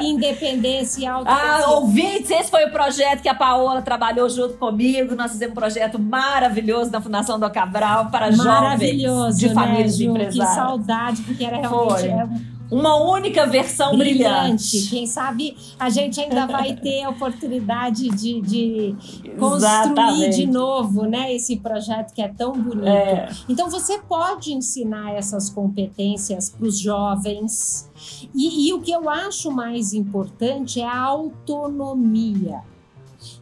independência 0.00 1.02
e 1.02 1.06
autoconfiança. 1.06 1.66
Ah, 1.66 1.70
ouvintes, 1.72 2.30
esse 2.30 2.50
foi 2.50 2.64
o 2.64 2.72
projeto 2.72 3.20
que 3.20 3.28
a 3.28 3.34
Paola 3.34 3.82
trabalhou 3.82 4.26
junto 4.30 4.54
comigo. 4.54 5.14
Nós 5.14 5.32
fizemos 5.32 5.52
um 5.52 5.60
projeto 5.60 5.98
maravilhoso 5.98 6.90
na 6.90 7.02
Fundação 7.02 7.38
do 7.38 7.50
Cabral 7.50 8.06
para 8.10 8.30
jovens 8.30 9.36
de 9.36 9.52
famílias 9.52 9.92
né, 9.92 9.98
de 9.98 10.06
empresários. 10.06 10.48
Que 10.48 10.54
saudade, 10.54 11.22
porque 11.22 11.44
era 11.44 11.58
realmente... 11.58 12.00
Foi 12.00 12.57
uma 12.70 12.96
única 12.96 13.46
versão 13.46 13.96
brilhante. 13.96 14.70
brilhante. 14.70 14.90
Quem 14.90 15.06
sabe 15.06 15.56
a 15.78 15.88
gente 15.88 16.20
ainda 16.20 16.46
vai 16.46 16.74
ter 16.74 17.02
a 17.02 17.10
oportunidade 17.10 18.08
de, 18.10 18.40
de 18.42 18.96
construir 19.38 20.30
de 20.30 20.46
novo 20.46 21.04
né, 21.04 21.34
esse 21.34 21.56
projeto 21.56 22.12
que 22.12 22.20
é 22.20 22.28
tão 22.28 22.52
bonito. 22.52 22.86
É. 22.86 23.28
Então, 23.48 23.70
você 23.70 23.98
pode 23.98 24.52
ensinar 24.52 25.12
essas 25.12 25.48
competências 25.48 26.50
para 26.50 26.66
os 26.66 26.78
jovens. 26.78 27.88
E, 28.34 28.68
e 28.68 28.72
o 28.72 28.80
que 28.80 28.92
eu 28.92 29.08
acho 29.08 29.50
mais 29.50 29.92
importante 29.92 30.80
é 30.80 30.86
a 30.86 31.00
autonomia. 31.00 32.60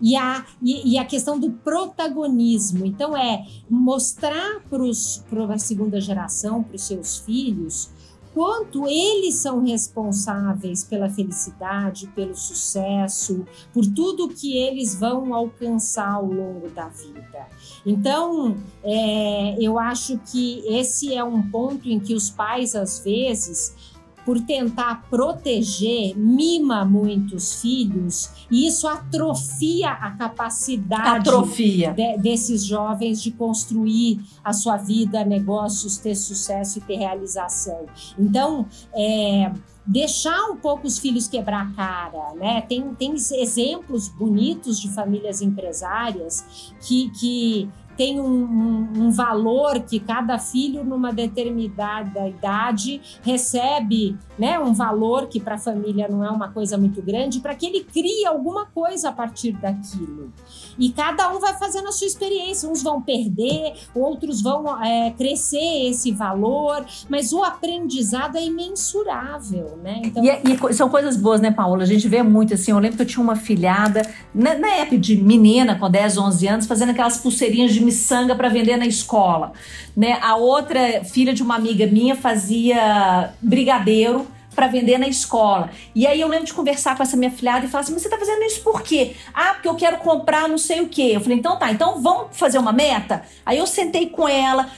E 0.00 0.16
a, 0.16 0.44
e, 0.62 0.92
e, 0.92 0.98
a 0.98 1.04
questão 1.04 1.38
do 1.38 1.50
protagonismo. 1.50 2.86
Então, 2.86 3.16
é 3.16 3.44
mostrar 3.68 4.60
para 4.70 5.54
a 5.54 5.58
segunda 5.58 6.00
geração, 6.00 6.62
para 6.62 6.76
os 6.76 6.82
seus 6.82 7.18
filhos, 7.18 7.90
quanto 8.36 8.86
eles 8.86 9.36
são 9.36 9.64
responsáveis 9.64 10.84
pela 10.84 11.08
felicidade, 11.08 12.06
pelo 12.08 12.36
sucesso, 12.36 13.46
por 13.72 13.86
tudo 13.86 14.28
que 14.28 14.58
eles 14.58 14.94
vão 14.94 15.32
alcançar 15.32 16.12
ao 16.12 16.26
longo 16.26 16.68
da 16.68 16.86
vida. 16.86 17.48
Então, 17.86 18.54
é, 18.84 19.56
eu 19.58 19.78
acho 19.78 20.18
que 20.30 20.62
esse 20.66 21.14
é 21.14 21.24
um 21.24 21.50
ponto 21.50 21.88
em 21.88 21.98
que 21.98 22.12
os 22.12 22.28
pais, 22.28 22.74
às 22.74 22.98
vezes, 22.98 23.95
por 24.26 24.40
tentar 24.40 25.08
proteger, 25.08 26.18
mima 26.18 26.84
muitos 26.84 27.62
filhos 27.62 28.28
e 28.50 28.66
isso 28.66 28.88
atrofia 28.88 29.90
a 29.90 30.10
capacidade 30.10 31.28
atrofia. 31.28 31.92
De, 31.92 32.18
desses 32.18 32.64
jovens 32.64 33.22
de 33.22 33.30
construir 33.30 34.20
a 34.42 34.52
sua 34.52 34.76
vida, 34.76 35.24
negócios, 35.24 35.96
ter 35.96 36.16
sucesso 36.16 36.78
e 36.78 36.82
ter 36.82 36.96
realização. 36.96 37.86
Então, 38.18 38.66
é, 38.92 39.52
deixar 39.86 40.50
um 40.50 40.56
pouco 40.56 40.88
os 40.88 40.98
filhos 40.98 41.28
quebrar 41.28 41.68
a 41.68 41.72
cara, 41.72 42.34
né? 42.34 42.62
Tem, 42.62 42.82
tem 42.94 43.14
exemplos 43.14 44.08
bonitos 44.08 44.80
de 44.80 44.88
famílias 44.88 45.40
empresárias 45.40 46.72
que, 46.80 47.10
que 47.10 47.68
tem 47.96 48.20
um, 48.20 48.24
um, 48.24 48.88
um 49.04 49.10
valor 49.10 49.80
que 49.80 49.98
cada 49.98 50.38
filho, 50.38 50.84
numa 50.84 51.12
determinada 51.12 52.28
idade, 52.28 53.00
recebe 53.22 54.16
né, 54.38 54.58
um 54.58 54.72
valor 54.72 55.26
que 55.26 55.40
para 55.40 55.54
a 55.54 55.58
família 55.58 56.08
não 56.08 56.24
é 56.24 56.30
uma 56.30 56.48
coisa 56.48 56.76
muito 56.76 57.00
grande, 57.00 57.40
para 57.40 57.54
que 57.54 57.66
ele 57.66 57.84
crie 57.84 58.26
alguma 58.26 58.66
coisa 58.66 59.08
a 59.08 59.12
partir 59.12 59.52
daquilo. 59.52 60.32
E 60.78 60.90
cada 60.90 61.34
um 61.34 61.40
vai 61.40 61.54
fazendo 61.54 61.88
a 61.88 61.92
sua 61.92 62.06
experiência. 62.06 62.68
Uns 62.68 62.82
vão 62.82 63.00
perder, 63.00 63.74
outros 63.94 64.42
vão 64.42 64.82
é, 64.84 65.10
crescer 65.16 65.88
esse 65.88 66.12
valor, 66.12 66.84
mas 67.08 67.32
o 67.32 67.42
aprendizado 67.42 68.36
é 68.36 68.44
imensurável, 68.44 69.78
né? 69.82 70.02
Então... 70.04 70.22
E, 70.22 70.28
e, 70.28 70.74
são 70.74 70.88
coisas 70.88 71.16
boas, 71.16 71.40
né, 71.40 71.50
Paula? 71.50 71.82
A 71.82 71.86
gente 71.86 72.06
vê 72.08 72.22
muito 72.22 72.54
assim. 72.54 72.70
Eu 72.70 72.78
lembro 72.78 72.96
que 72.96 73.02
eu 73.02 73.06
tinha 73.06 73.22
uma 73.22 73.36
filhada, 73.36 74.02
na, 74.34 74.54
na 74.54 74.68
época 74.74 74.98
de 74.98 75.16
menina, 75.16 75.78
com 75.78 75.90
10, 75.90 76.18
11 76.18 76.46
anos, 76.46 76.66
fazendo 76.66 76.90
aquelas 76.90 77.18
pulseirinhas 77.18 77.72
de 77.72 77.80
miçanga 77.86 78.34
para 78.34 78.48
vender 78.48 78.76
na 78.76 78.86
escola. 78.86 79.52
Né? 79.96 80.18
A 80.20 80.36
outra 80.36 81.04
filha 81.04 81.32
de 81.32 81.42
uma 81.42 81.56
amiga 81.56 81.86
minha 81.86 82.14
fazia 82.14 83.32
brigadeiro 83.40 84.26
para 84.56 84.66
vender 84.66 84.98
na 84.98 85.06
escola. 85.06 85.70
E 85.94 86.06
aí 86.06 86.20
eu 86.20 86.28
lembro 86.28 86.46
de 86.46 86.54
conversar 86.54 86.96
com 86.96 87.02
essa 87.02 87.16
minha 87.16 87.30
filhada 87.30 87.66
e 87.66 87.68
falar 87.68 87.84
assim: 87.84 87.92
mas 87.92 88.02
você 88.02 88.08
tá 88.08 88.18
fazendo 88.18 88.42
isso 88.42 88.62
por 88.62 88.80
quê? 88.82 89.14
Ah, 89.34 89.52
porque 89.52 89.68
eu 89.68 89.74
quero 89.74 89.98
comprar 89.98 90.48
não 90.48 90.56
sei 90.56 90.80
o 90.80 90.88
quê. 90.88 91.12
Eu 91.14 91.20
falei: 91.20 91.38
então 91.38 91.58
tá, 91.58 91.70
então 91.70 92.00
vamos 92.00 92.36
fazer 92.36 92.58
uma 92.58 92.72
meta? 92.72 93.22
Aí 93.44 93.58
eu 93.58 93.66
sentei 93.66 94.08
com 94.08 94.26
ela, 94.26 94.70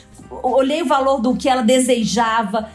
olhei 0.42 0.82
o 0.82 0.86
valor 0.86 1.20
do 1.20 1.36
que 1.36 1.48
ela 1.48 1.62
desejava, 1.62 2.70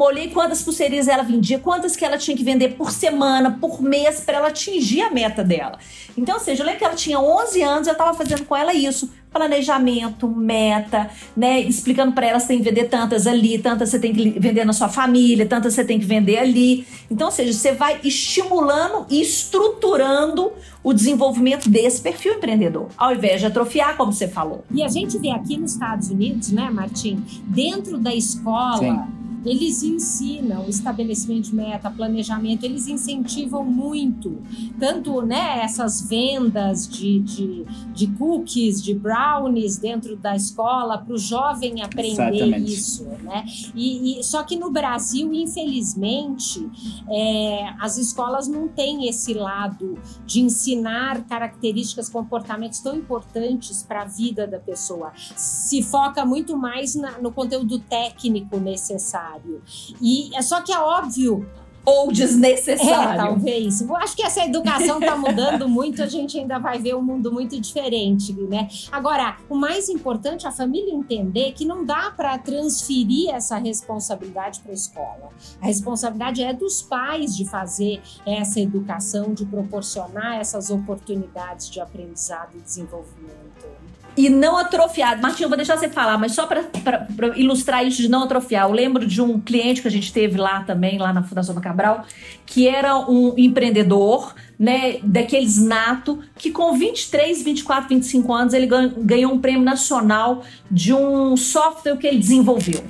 olhei 0.00 0.30
quantas 0.30 0.62
pulseirinhas 0.62 1.06
ela 1.06 1.22
vendia, 1.22 1.58
quantas 1.58 1.94
que 1.94 2.04
ela 2.04 2.16
tinha 2.16 2.36
que 2.36 2.42
vender 2.42 2.70
por 2.70 2.90
semana, 2.90 3.58
por 3.60 3.82
mês, 3.82 4.20
para 4.20 4.38
ela 4.38 4.48
atingir 4.48 5.02
a 5.02 5.10
meta 5.10 5.44
dela. 5.44 5.78
Então, 6.16 6.36
ou 6.36 6.40
seja, 6.40 6.62
eu 6.62 6.66
lembro 6.66 6.78
que 6.78 6.84
ela 6.84 6.94
tinha 6.94 7.20
11 7.20 7.62
anos, 7.62 7.86
eu 7.86 7.92
estava 7.92 8.14
fazendo 8.14 8.44
com 8.44 8.56
ela 8.56 8.72
isso 8.72 9.10
planejamento, 9.32 10.28
meta, 10.28 11.10
né? 11.36 11.60
Explicando 11.60 12.12
para 12.12 12.26
ela 12.26 12.40
você 12.40 12.48
tem 12.48 12.58
que 12.58 12.64
vender 12.64 12.84
tantas 12.84 13.26
ali, 13.26 13.58
tantas 13.58 13.88
você 13.90 13.98
tem 13.98 14.12
que 14.12 14.30
vender 14.38 14.64
na 14.64 14.72
sua 14.72 14.88
família, 14.88 15.46
tantas 15.46 15.74
você 15.74 15.84
tem 15.84 15.98
que 15.98 16.06
vender 16.06 16.38
ali. 16.38 16.86
Então, 17.10 17.28
ou 17.28 17.32
seja, 17.32 17.52
você 17.52 17.72
vai 17.72 18.00
estimulando 18.02 19.06
e 19.10 19.20
estruturando 19.20 20.52
o 20.82 20.92
desenvolvimento 20.92 21.68
desse 21.68 22.00
perfil 22.00 22.34
empreendedor, 22.34 22.88
ao 22.96 23.14
invés 23.14 23.40
de 23.40 23.46
atrofiar, 23.46 23.96
como 23.96 24.12
você 24.12 24.28
falou. 24.28 24.64
E 24.70 24.82
a 24.82 24.88
gente 24.88 25.18
vê 25.18 25.30
aqui 25.30 25.56
nos 25.56 25.72
Estados 25.72 26.10
Unidos, 26.10 26.50
né, 26.50 26.70
Martim, 26.70 27.22
dentro 27.44 27.98
da 27.98 28.14
escola. 28.14 28.78
Sim 28.78 29.17
eles 29.44 29.82
ensinam 29.82 30.68
estabelecimento 30.68 31.44
de 31.44 31.54
meta, 31.54 31.90
planejamento, 31.90 32.64
eles 32.64 32.86
incentivam 32.88 33.64
muito, 33.64 34.42
tanto 34.78 35.22
né, 35.22 35.60
essas 35.62 36.02
vendas 36.02 36.88
de, 36.88 37.20
de, 37.20 37.64
de 37.92 38.06
cookies, 38.14 38.82
de 38.82 38.94
brownies 38.94 39.78
dentro 39.78 40.16
da 40.16 40.34
escola, 40.34 40.98
para 40.98 41.14
o 41.14 41.18
jovem 41.18 41.82
aprender 41.82 42.32
Exatamente. 42.32 42.72
isso. 42.72 43.04
Né? 43.04 43.44
E, 43.74 44.20
e, 44.20 44.24
só 44.24 44.42
que 44.42 44.56
no 44.56 44.70
Brasil, 44.70 45.32
infelizmente, 45.32 46.68
é, 47.08 47.74
as 47.80 47.96
escolas 47.96 48.48
não 48.48 48.68
têm 48.68 49.08
esse 49.08 49.34
lado 49.34 49.98
de 50.26 50.40
ensinar 50.40 51.24
características, 51.24 52.08
comportamentos 52.08 52.80
tão 52.80 52.96
importantes 52.96 53.82
para 53.82 54.02
a 54.02 54.04
vida 54.04 54.46
da 54.46 54.58
pessoa. 54.58 55.12
Se 55.36 55.82
foca 55.82 56.24
muito 56.24 56.56
mais 56.56 56.94
na, 56.94 57.18
no 57.18 57.30
conteúdo 57.32 57.78
técnico 57.78 58.58
necessário 58.58 59.27
necessário. 59.28 59.62
E 60.00 60.34
é 60.34 60.42
só 60.42 60.60
que 60.60 60.72
é 60.72 60.78
óbvio 60.78 61.46
ou 61.84 62.12
desnecessário. 62.12 63.12
É, 63.12 63.16
talvez. 63.16 63.80
Eu 63.80 63.96
acho 63.96 64.14
que 64.14 64.22
essa 64.22 64.44
educação 64.44 64.98
está 64.98 65.16
mudando 65.16 65.66
muito, 65.70 66.02
a 66.02 66.06
gente 66.06 66.38
ainda 66.38 66.58
vai 66.58 66.78
ver 66.78 66.94
um 66.94 67.00
mundo 67.00 67.32
muito 67.32 67.58
diferente, 67.58 68.34
né? 68.34 68.68
Agora, 68.92 69.38
o 69.48 69.54
mais 69.54 69.88
importante 69.88 70.44
é 70.44 70.50
a 70.50 70.52
família 70.52 70.92
entender 70.92 71.52
que 71.52 71.64
não 71.64 71.86
dá 71.86 72.10
para 72.10 72.36
transferir 72.36 73.30
essa 73.34 73.56
responsabilidade 73.56 74.60
para 74.60 74.72
a 74.72 74.74
escola. 74.74 75.30
A 75.62 75.66
responsabilidade 75.66 76.42
é 76.42 76.52
dos 76.52 76.82
pais 76.82 77.34
de 77.34 77.46
fazer 77.46 78.02
essa 78.26 78.60
educação, 78.60 79.32
de 79.32 79.46
proporcionar 79.46 80.38
essas 80.38 80.68
oportunidades 80.68 81.70
de 81.70 81.80
aprendizado 81.80 82.54
e 82.54 82.60
desenvolvimento 82.60 83.48
e 84.18 84.28
não 84.28 84.58
atrofiado. 84.58 85.22
Martinho, 85.22 85.48
vou 85.48 85.56
deixar 85.56 85.78
você 85.78 85.88
falar, 85.88 86.18
mas 86.18 86.32
só 86.32 86.44
para 86.44 87.06
ilustrar 87.36 87.86
isso 87.86 88.02
de 88.02 88.08
não 88.08 88.24
atrofiar. 88.24 88.64
Eu 88.64 88.72
lembro 88.72 89.06
de 89.06 89.22
um 89.22 89.38
cliente 89.38 89.80
que 89.80 89.86
a 89.86 89.90
gente 89.90 90.12
teve 90.12 90.36
lá 90.36 90.64
também, 90.64 90.98
lá 90.98 91.12
na 91.12 91.22
Fundação 91.22 91.54
Cabral, 91.60 92.04
que 92.44 92.66
era 92.66 92.98
um 93.08 93.32
empreendedor, 93.38 94.34
né, 94.58 94.98
daqueles 95.04 95.56
nato, 95.58 96.18
que 96.36 96.50
com 96.50 96.76
23, 96.76 97.44
24, 97.44 97.88
25 97.90 98.32
anos 98.32 98.54
ele 98.54 98.66
ganhou 98.66 99.32
um 99.32 99.38
prêmio 99.38 99.62
nacional 99.62 100.42
de 100.68 100.92
um 100.92 101.36
software 101.36 101.96
que 101.96 102.08
ele 102.08 102.18
desenvolveu. 102.18 102.82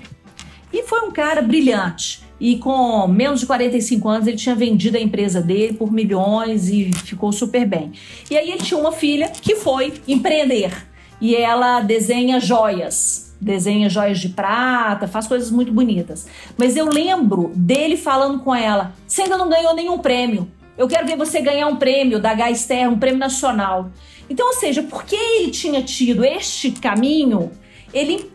E 0.72 0.82
foi 0.84 1.02
um 1.02 1.10
cara 1.10 1.42
brilhante. 1.42 2.26
E 2.40 2.56
com 2.56 3.06
menos 3.06 3.40
de 3.40 3.46
45 3.46 4.08
anos, 4.08 4.26
ele 4.26 4.36
tinha 4.38 4.54
vendido 4.54 4.96
a 4.96 5.00
empresa 5.00 5.42
dele 5.42 5.74
por 5.74 5.92
milhões 5.92 6.70
e 6.70 6.90
ficou 7.04 7.32
super 7.32 7.66
bem. 7.66 7.92
E 8.30 8.36
aí 8.38 8.50
ele 8.50 8.62
tinha 8.62 8.80
uma 8.80 8.92
filha 8.92 9.28
que 9.28 9.56
foi 9.56 9.92
empreender 10.06 10.88
e 11.20 11.34
ela 11.34 11.80
desenha 11.80 12.40
joias. 12.40 13.34
Desenha 13.40 13.88
joias 13.88 14.18
de 14.18 14.30
prata, 14.30 15.06
faz 15.06 15.26
coisas 15.28 15.50
muito 15.50 15.72
bonitas. 15.72 16.26
Mas 16.56 16.76
eu 16.76 16.86
lembro 16.86 17.52
dele 17.54 17.96
falando 17.96 18.40
com 18.40 18.54
ela: 18.54 18.92
você 19.06 19.22
ainda 19.22 19.38
não 19.38 19.48
ganhou 19.48 19.74
nenhum 19.74 19.98
prêmio. 19.98 20.50
Eu 20.76 20.88
quero 20.88 21.06
ver 21.06 21.16
você 21.16 21.40
ganhar 21.40 21.66
um 21.66 21.76
prêmio 21.76 22.20
da 22.20 22.34
Gaster, 22.34 22.88
um 22.88 22.98
prêmio 22.98 23.18
nacional. 23.18 23.90
Então, 24.30 24.46
ou 24.46 24.54
seja, 24.54 24.82
porque 24.82 25.16
ele 25.16 25.50
tinha 25.50 25.82
tido 25.82 26.24
este 26.24 26.70
caminho, 26.70 27.50
ele 27.92 28.30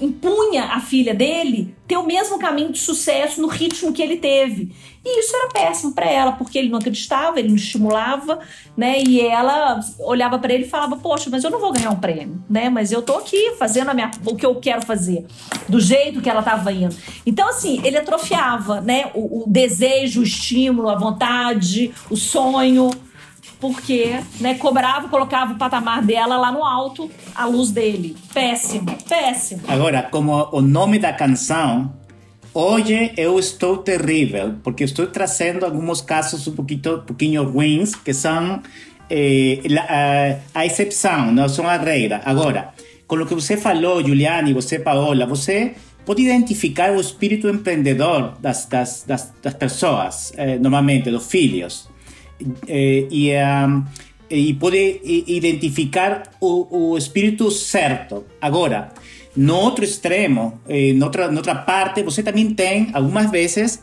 impunha 0.00 0.64
a 0.64 0.80
filha 0.80 1.14
dele 1.14 1.74
ter 1.86 1.96
o 1.96 2.06
mesmo 2.06 2.38
caminho 2.38 2.70
de 2.70 2.78
sucesso 2.78 3.40
no 3.40 3.48
ritmo 3.48 3.92
que 3.92 4.02
ele 4.02 4.16
teve. 4.16 4.72
E 5.04 5.20
isso 5.20 5.34
era 5.34 5.48
péssimo 5.48 5.94
para 5.94 6.06
ela, 6.06 6.32
porque 6.32 6.58
ele 6.58 6.68
não 6.68 6.78
acreditava, 6.78 7.38
ele 7.38 7.48
não 7.48 7.56
estimulava, 7.56 8.40
né? 8.76 9.00
E 9.00 9.20
ela 9.20 9.80
olhava 10.00 10.38
para 10.38 10.52
ele 10.52 10.64
e 10.64 10.68
falava: 10.68 10.96
"Poxa, 10.96 11.30
mas 11.30 11.44
eu 11.44 11.50
não 11.50 11.58
vou 11.58 11.72
ganhar 11.72 11.90
um 11.90 11.96
prêmio, 11.96 12.44
né? 12.50 12.68
Mas 12.68 12.92
eu 12.92 13.00
tô 13.00 13.16
aqui 13.16 13.54
fazendo 13.58 13.94
minha, 13.94 14.10
o 14.26 14.36
que 14.36 14.44
eu 14.44 14.56
quero 14.56 14.84
fazer, 14.84 15.24
do 15.68 15.80
jeito 15.80 16.20
que 16.20 16.28
ela 16.28 16.40
estava 16.40 16.70
indo". 16.72 16.94
Então 17.24 17.48
assim, 17.48 17.80
ele 17.84 17.96
atrofiava, 17.96 18.80
né, 18.80 19.10
o, 19.14 19.44
o 19.44 19.44
desejo, 19.46 20.20
o 20.20 20.24
estímulo, 20.24 20.90
a 20.90 20.98
vontade, 20.98 21.94
o 22.10 22.16
sonho, 22.16 22.90
porque 23.60 24.20
né, 24.40 24.54
cobrava, 24.54 25.08
colocava 25.08 25.52
o 25.52 25.58
patamar 25.58 26.02
dela 26.02 26.36
lá 26.36 26.52
no 26.52 26.64
alto, 26.64 27.10
a 27.34 27.46
luz 27.46 27.70
dele. 27.70 28.16
Péssimo, 28.32 28.96
péssimo. 29.08 29.62
Agora, 29.66 30.02
como 30.02 30.48
o 30.52 30.60
nome 30.60 30.98
da 30.98 31.12
canção, 31.12 31.92
hoje 32.54 33.12
eu 33.16 33.38
estou 33.38 33.78
terrível, 33.78 34.54
porque 34.62 34.84
estou 34.84 35.06
trazendo 35.06 35.64
alguns 35.64 36.00
casos 36.00 36.46
um 36.46 36.54
pouquinho, 36.54 36.96
um 36.96 37.00
pouquinho 37.00 37.44
ruins, 37.44 37.94
que 37.94 38.14
são 38.14 38.62
eh, 39.10 39.60
a, 39.88 40.60
a 40.60 40.66
exceção, 40.66 41.32
não 41.32 41.48
são 41.48 41.66
a 41.66 41.76
regra. 41.76 42.20
Agora, 42.24 42.72
com 43.06 43.16
o 43.16 43.26
que 43.26 43.34
você 43.34 43.56
falou, 43.56 44.04
Juliane, 44.06 44.52
você, 44.52 44.78
Paola, 44.78 45.26
você 45.26 45.74
pode 46.06 46.22
identificar 46.22 46.92
o 46.92 47.00
espírito 47.00 47.48
empreendedor 47.48 48.34
das, 48.40 48.66
das, 48.66 49.04
das, 49.06 49.32
das 49.42 49.54
pessoas, 49.54 50.32
eh, 50.36 50.58
normalmente 50.58 51.10
dos 51.10 51.26
filhos 51.26 51.88
eh, 52.66 53.06
e, 53.10 53.30
um, 53.66 53.84
identificar 55.26 56.30
o, 56.40 56.92
o 56.92 56.98
espírito 56.98 57.50
certo. 57.50 58.26
Agora, 58.40 58.92
no 59.36 59.54
outro 59.56 59.84
extremo, 59.84 60.60
eh, 60.68 60.92
noutra, 60.92 61.30
noutra 61.30 61.54
parte, 61.54 62.02
você 62.02 62.22
também 62.22 62.54
tem, 62.54 62.88
algumas 62.92 63.30
vezes, 63.30 63.80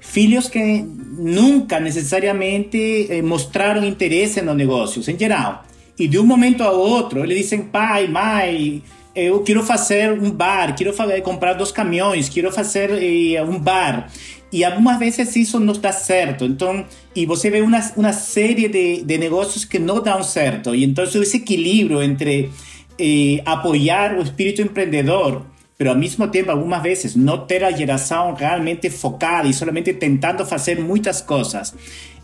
filhos 0.00 0.48
que 0.48 0.84
nunca 1.18 1.80
necessariamente 1.80 3.06
eh, 3.10 3.22
mostraram 3.22 3.84
interesse 3.84 4.42
nos 4.42 4.56
negócios, 4.56 5.08
em 5.08 5.18
geral. 5.18 5.64
E 5.98 6.06
de 6.06 6.18
um 6.18 6.24
momento 6.24 6.62
a 6.62 6.70
outro, 6.70 7.24
eles 7.24 7.38
dizem, 7.38 7.62
pai, 7.62 8.06
mãe, 8.06 8.82
eu 9.14 9.42
quero 9.42 9.62
fazer 9.62 10.12
um 10.12 10.30
bar, 10.30 10.74
quero 10.76 10.92
fazer, 10.92 11.20
comprar 11.22 11.54
dois 11.54 11.72
caminhões, 11.72 12.28
quero 12.28 12.52
fazer 12.52 12.90
eh, 12.90 13.42
um 13.42 13.58
bar. 13.58 14.10
E 14.50 14.64
algumas 14.64 14.98
vezes 14.98 15.36
isso 15.36 15.60
não 15.60 15.74
dá 15.74 15.92
certo. 15.92 16.44
Então, 16.44 16.84
e 17.14 17.26
você 17.26 17.50
vê 17.50 17.60
uma, 17.60 17.80
uma 17.96 18.12
série 18.12 18.68
de, 18.68 19.02
de 19.02 19.18
negócios 19.18 19.64
que 19.64 19.78
não 19.78 20.00
dão 20.00 20.22
certo. 20.22 20.74
E 20.74 20.84
então, 20.84 21.04
esse 21.04 21.36
equilíbrio 21.36 22.02
entre 22.02 22.50
eh, 22.98 23.42
apoiar 23.44 24.14
o 24.18 24.22
espírito 24.22 24.62
empreendedor, 24.62 25.44
pero 25.76 25.90
ao 25.90 25.96
mesmo 25.96 26.26
tempo, 26.28 26.50
algumas 26.50 26.82
vezes, 26.82 27.14
não 27.14 27.38
ter 27.38 27.62
a 27.62 27.70
geração 27.70 28.34
realmente 28.34 28.90
focada 28.90 29.46
e 29.46 29.54
solamente 29.54 29.92
tentando 29.92 30.44
fazer 30.46 30.80
muitas 30.80 31.20
coisas. 31.20 31.74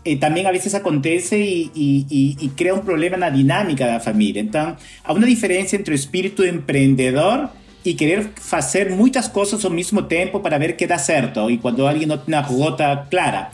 Eh, 0.05 0.17
também, 0.17 0.45
às 0.45 0.51
vezes, 0.51 0.75
acontece 0.75 1.35
e, 1.35 1.71
e, 1.75 2.37
e, 2.39 2.49
cria 2.49 2.75
um 2.75 2.79
problema 2.79 3.17
na 3.17 3.29
dinâmica 3.29 3.87
da 3.87 3.99
família. 3.99 4.39
Então, 4.39 4.77
há 5.03 5.11
uma 5.11 5.25
diferença 5.25 5.75
entre 5.75 5.93
o 5.93 5.95
espírito 5.95 6.45
empreendedor 6.45 7.49
y 7.83 7.95
querer 7.95 8.29
hacer 8.51 8.91
muchas 8.91 9.27
cosas 9.29 9.65
al 9.65 9.71
mismo 9.71 10.05
tiempo 10.05 10.41
para 10.41 10.57
ver 10.57 10.75
qué 10.75 10.87
da 10.87 10.99
certo 10.99 11.49
y 11.49 11.57
cuando 11.57 11.87
alguien 11.87 12.09
no 12.09 12.19
tiene 12.19 12.37
una 12.37 12.47
rota 12.47 13.07
clara. 13.09 13.51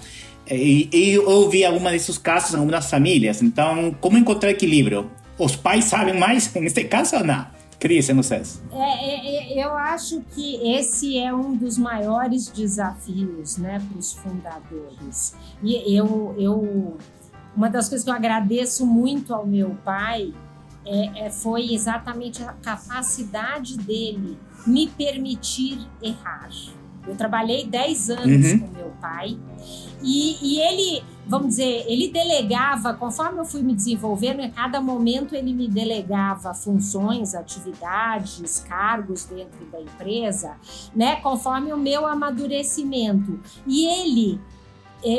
E, 0.48 0.90
e 0.92 1.14
eu 1.14 1.50
vi 1.50 1.64
alguma 1.64 1.92
desses 1.92 2.18
casos 2.18 2.54
em 2.54 2.58
algumas 2.58 2.90
famílias. 2.90 3.42
Então, 3.42 3.96
como 4.02 4.18
encontrar 4.18 4.50
equilíbrio? 4.50 5.10
Os 5.38 5.56
pais 5.56 5.86
sabem 5.86 6.18
mais 6.18 6.54
neste 6.56 6.84
caso 6.86 7.18
ou 7.18 7.24
não? 7.24 7.46
Crescem 7.82 8.16
vocês? 8.16 8.62
É, 8.72 8.78
é, 8.78 9.60
é, 9.60 9.66
eu 9.66 9.74
acho 9.74 10.22
que 10.36 10.56
esse 10.72 11.18
é 11.18 11.34
um 11.34 11.56
dos 11.56 11.80
maiores 11.80 12.48
desafios 12.48 13.58
né, 13.58 13.82
para 13.90 13.98
os 13.98 14.14
fundadores. 14.14 15.36
E 15.64 15.98
eu, 15.98 16.36
eu, 16.38 16.98
uma 17.58 17.70
das 17.70 17.90
coisas 17.90 18.06
que 18.06 18.12
eu 18.12 18.14
agradeço 18.14 18.86
muito 18.86 19.34
ao 19.34 19.48
meu 19.48 19.72
pai 19.84 20.32
é, 20.86 21.26
é, 21.26 21.30
foi 21.32 21.74
exatamente 21.74 22.44
a 22.44 22.54
capacidade 22.54 23.78
dele 23.80 24.38
me 24.66 24.88
permitir 24.88 25.80
errar. 26.04 26.50
Eu 27.08 27.16
trabalhei 27.16 27.66
10 27.66 28.10
anos 28.12 28.52
uhum. 28.52 28.60
com 28.60 28.68
meu 28.78 28.94
pai 29.02 29.36
e, 30.04 30.38
e, 30.40 30.60
ele, 30.60 31.04
vamos 31.32 31.48
dizer, 31.48 31.86
ele 31.88 32.10
delegava, 32.10 32.94
conforme 32.94 33.40
eu 33.40 33.46
fui 33.46 33.62
me 33.62 33.74
desenvolvendo, 33.74 34.42
em 34.42 34.52
cada 34.52 34.82
momento 34.82 35.34
ele 35.34 35.54
me 35.54 35.66
delegava 35.66 36.54
funções, 36.54 37.34
atividades, 37.34 38.60
cargos 38.68 39.24
dentro 39.24 39.66
da 39.72 39.80
empresa, 39.80 40.58
né, 40.94 41.16
conforme 41.22 41.72
o 41.72 41.78
meu 41.78 42.06
amadurecimento. 42.06 43.40
E 43.66 43.86
ele 43.86 44.42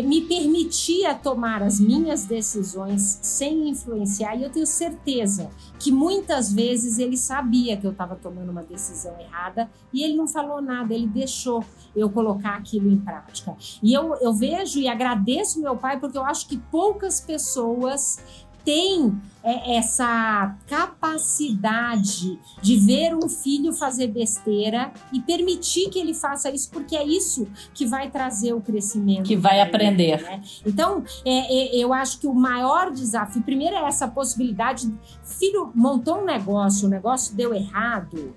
me 0.02 0.22
permitia 0.22 1.14
tomar 1.14 1.62
as 1.62 1.80
minhas 1.80 2.24
decisões 2.24 3.18
sem 3.22 3.68
influenciar, 3.68 4.36
e 4.36 4.44
eu 4.44 4.50
tenho 4.50 4.66
certeza 4.66 5.50
que 5.78 5.90
muitas 5.90 6.52
vezes 6.52 6.98
ele 6.98 7.16
sabia 7.16 7.76
que 7.76 7.86
eu 7.86 7.90
estava 7.90 8.14
tomando 8.14 8.50
uma 8.50 8.62
decisão 8.62 9.18
errada 9.18 9.68
e 9.92 10.04
ele 10.04 10.14
não 10.14 10.28
falou 10.28 10.62
nada, 10.62 10.94
ele 10.94 11.06
deixou 11.08 11.64
eu 11.94 12.08
colocar 12.08 12.56
aquilo 12.56 12.90
em 12.90 12.96
prática. 12.96 13.56
E 13.82 13.92
eu, 13.92 14.14
eu 14.20 14.32
vejo 14.32 14.78
e 14.78 14.88
agradeço 14.88 15.60
meu 15.60 15.76
pai 15.76 15.98
porque 15.98 16.16
eu 16.16 16.24
acho 16.24 16.48
que 16.48 16.56
poucas 16.56 17.20
pessoas 17.20 18.18
tem 18.64 19.12
é, 19.44 19.76
essa 19.76 20.54
capacidade 20.68 22.38
de 22.60 22.76
ver 22.76 23.14
um 23.14 23.28
filho 23.28 23.72
fazer 23.72 24.06
besteira 24.06 24.92
e 25.12 25.20
permitir 25.20 25.90
que 25.90 25.98
ele 25.98 26.14
faça 26.14 26.50
isso, 26.50 26.70
porque 26.70 26.96
é 26.96 27.04
isso 27.04 27.48
que 27.74 27.84
vai 27.84 28.08
trazer 28.08 28.52
o 28.52 28.60
crescimento. 28.60 29.26
Que 29.26 29.36
vai 29.36 29.60
aprender. 29.60 30.22
Né? 30.22 30.42
Então, 30.64 31.02
é, 31.24 31.76
é, 31.76 31.76
eu 31.76 31.92
acho 31.92 32.20
que 32.20 32.26
o 32.26 32.34
maior 32.34 32.92
desafio, 32.92 33.42
primeiro, 33.42 33.74
é 33.74 33.84
essa 33.84 34.06
possibilidade: 34.06 34.92
filho 35.24 35.72
montou 35.74 36.18
um 36.20 36.24
negócio, 36.24 36.86
o 36.86 36.90
negócio 36.90 37.34
deu 37.34 37.52
errado. 37.52 38.34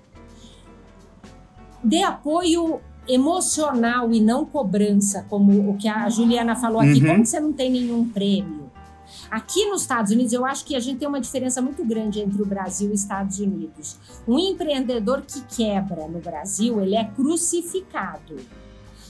Dê 1.84 2.02
apoio 2.02 2.80
emocional 3.08 4.12
e 4.12 4.20
não 4.20 4.44
cobrança, 4.44 5.24
como 5.28 5.70
o 5.70 5.76
que 5.76 5.86
a 5.86 6.08
Juliana 6.08 6.56
falou 6.56 6.80
aqui. 6.80 7.00
Uhum. 7.00 7.06
Como 7.06 7.26
você 7.26 7.38
não 7.38 7.52
tem 7.52 7.70
nenhum 7.70 8.08
prêmio? 8.08 8.65
Aqui 9.30 9.66
nos 9.66 9.82
Estados 9.82 10.12
Unidos, 10.12 10.32
eu 10.32 10.44
acho 10.44 10.64
que 10.64 10.76
a 10.76 10.80
gente 10.80 10.98
tem 10.98 11.08
uma 11.08 11.20
diferença 11.20 11.60
muito 11.60 11.84
grande 11.84 12.20
entre 12.20 12.40
o 12.40 12.46
Brasil 12.46 12.90
e 12.90 12.92
os 12.92 13.00
Estados 13.00 13.38
Unidos. 13.38 13.98
Um 14.26 14.38
empreendedor 14.38 15.22
que 15.22 15.40
quebra 15.42 16.06
no 16.06 16.20
Brasil, 16.20 16.80
ele 16.80 16.96
é 16.96 17.04
crucificado. 17.04 18.36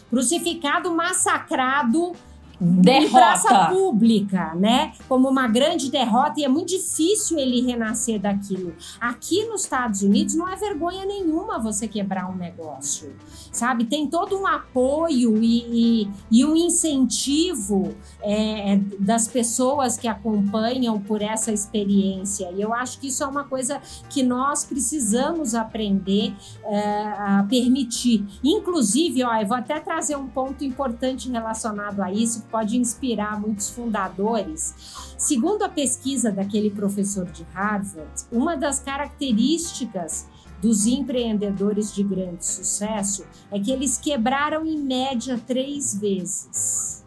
Crucificado, 0.08 0.90
massacrado 0.94 2.12
derrota 2.60 3.10
praça 3.10 3.66
pública, 3.66 4.54
né? 4.54 4.92
Como 5.08 5.28
uma 5.28 5.46
grande 5.46 5.90
derrota 5.90 6.40
e 6.40 6.44
é 6.44 6.48
muito 6.48 6.68
difícil 6.68 7.38
ele 7.38 7.60
renascer 7.60 8.20
daquilo. 8.20 8.74
Aqui 9.00 9.44
nos 9.46 9.62
Estados 9.62 10.02
Unidos 10.02 10.34
não 10.34 10.48
é 10.48 10.56
vergonha 10.56 11.04
nenhuma 11.04 11.58
você 11.58 11.86
quebrar 11.86 12.30
um 12.30 12.36
negócio, 12.36 13.14
sabe? 13.52 13.84
Tem 13.84 14.06
todo 14.08 14.38
um 14.38 14.46
apoio 14.46 15.42
e, 15.42 16.02
e, 16.02 16.10
e 16.30 16.44
um 16.44 16.56
incentivo 16.56 17.94
é, 18.22 18.80
das 18.98 19.28
pessoas 19.28 19.96
que 19.96 20.08
acompanham 20.08 20.98
por 21.00 21.20
essa 21.22 21.52
experiência. 21.52 22.50
E 22.52 22.60
eu 22.60 22.72
acho 22.72 22.98
que 22.98 23.08
isso 23.08 23.22
é 23.22 23.26
uma 23.26 23.44
coisa 23.44 23.80
que 24.08 24.22
nós 24.22 24.64
precisamos 24.64 25.54
aprender 25.54 26.34
é, 26.64 27.02
a 27.02 27.46
permitir. 27.48 28.24
Inclusive, 28.42 29.24
ó, 29.24 29.34
eu 29.36 29.46
vou 29.46 29.56
até 29.56 29.78
trazer 29.78 30.16
um 30.16 30.26
ponto 30.26 30.64
importante 30.64 31.30
relacionado 31.30 32.00
a 32.00 32.10
isso 32.10 32.45
pode 32.50 32.76
inspirar 32.76 33.40
muitos 33.40 33.70
fundadores. 33.70 34.74
Segundo 35.18 35.62
a 35.62 35.68
pesquisa 35.68 36.30
daquele 36.30 36.70
professor 36.70 37.26
de 37.26 37.44
Harvard, 37.52 38.24
uma 38.30 38.56
das 38.56 38.78
características 38.78 40.26
dos 40.60 40.86
empreendedores 40.86 41.94
de 41.94 42.02
grande 42.02 42.44
sucesso 42.44 43.26
é 43.50 43.60
que 43.60 43.70
eles 43.70 43.98
quebraram 43.98 44.64
em 44.64 44.78
média 44.78 45.40
três 45.46 45.98
vezes. 45.98 47.04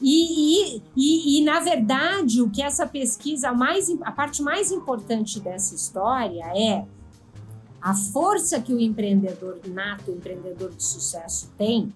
E, 0.00 0.76
e, 0.76 0.82
e, 0.96 1.38
e, 1.38 1.44
na 1.44 1.60
verdade, 1.60 2.42
o 2.42 2.50
que 2.50 2.62
essa 2.62 2.86
pesquisa, 2.86 3.52
mais, 3.52 3.88
a 4.02 4.12
parte 4.12 4.42
mais 4.42 4.70
importante 4.70 5.40
dessa 5.40 5.74
história 5.74 6.44
é 6.54 6.84
a 7.84 7.94
força 7.94 8.60
que 8.60 8.72
o 8.72 8.80
empreendedor 8.80 9.60
nato, 9.68 10.10
o 10.10 10.14
empreendedor 10.14 10.70
de 10.70 10.82
sucesso 10.82 11.52
tem 11.58 11.92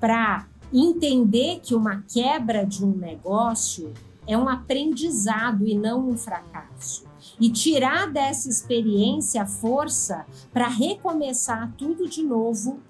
para 0.00 0.47
entender 0.72 1.60
que 1.60 1.74
uma 1.74 2.02
quebra 2.02 2.64
de 2.64 2.84
um 2.84 2.92
negócio 2.92 3.92
é 4.26 4.36
um 4.36 4.48
aprendizado 4.48 5.66
e 5.66 5.74
não 5.74 6.10
um 6.10 6.16
fracasso. 6.16 7.06
E 7.40 7.50
tirar 7.50 8.12
dessa 8.12 8.48
experiência 8.48 9.42
a 9.42 9.46
força 9.46 10.26
para 10.52 10.68
recomeçar 10.68 11.72
tudo 11.76 12.08
de 12.08 12.22
novo 12.22 12.80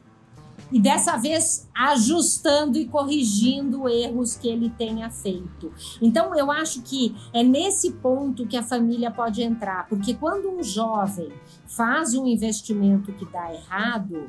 e 0.70 0.80
dessa 0.80 1.16
vez 1.16 1.68
ajustando 1.74 2.76
e 2.76 2.86
corrigindo 2.86 3.88
erros 3.88 4.36
que 4.36 4.48
ele 4.48 4.68
tenha 4.70 5.10
feito. 5.10 5.72
Então, 6.02 6.34
eu 6.34 6.50
acho 6.50 6.82
que 6.82 7.14
é 7.32 7.42
nesse 7.42 7.92
ponto 7.92 8.46
que 8.46 8.56
a 8.56 8.62
família 8.62 9.10
pode 9.10 9.42
entrar, 9.42 9.86
porque 9.88 10.14
quando 10.14 10.50
um 10.50 10.62
jovem 10.62 11.32
faz 11.66 12.14
um 12.14 12.26
investimento 12.26 13.12
que 13.12 13.24
dá 13.26 13.52
errado, 13.52 14.28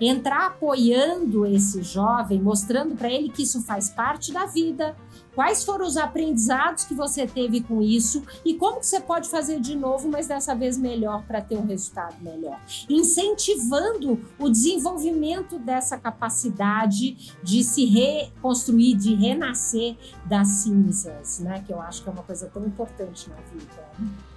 entrar 0.00 0.46
apoiando 0.46 1.46
esse 1.46 1.82
jovem, 1.82 2.40
mostrando 2.40 2.94
para 2.94 3.10
ele 3.10 3.28
que 3.28 3.42
isso 3.42 3.62
faz 3.62 3.88
parte 3.88 4.32
da 4.32 4.46
vida, 4.46 4.94
quais 5.34 5.64
foram 5.64 5.86
os 5.86 5.98
aprendizados 5.98 6.84
que 6.84 6.94
você 6.94 7.26
teve 7.26 7.60
com 7.60 7.82
isso 7.82 8.22
e 8.44 8.54
como 8.54 8.80
que 8.80 8.86
você 8.86 9.00
pode 9.00 9.28
fazer 9.28 9.60
de 9.60 9.76
novo, 9.76 10.08
mas 10.08 10.26
dessa 10.26 10.54
vez 10.54 10.78
melhor 10.78 11.22
para 11.24 11.42
ter 11.42 11.56
um 11.56 11.66
resultado 11.66 12.16
melhor. 12.22 12.58
Incentivando 12.88 14.18
o 14.38 14.48
desenvolvimento 14.48 15.58
dessa 15.58 15.98
capacidade 15.98 17.34
de 17.42 17.62
se 17.62 17.84
reconstruir, 17.84 18.94
de 18.94 19.14
renascer 19.14 19.96
das 20.24 20.48
cinzas, 20.48 21.40
né? 21.40 21.62
Que 21.66 21.72
eu 21.72 21.80
acho 21.80 22.02
que 22.02 22.08
é 22.08 22.12
uma 22.12 22.22
coisa 22.22 22.46
tão 22.52 22.64
importante 22.64 23.28
na 23.28 23.36
vida. 23.36 23.86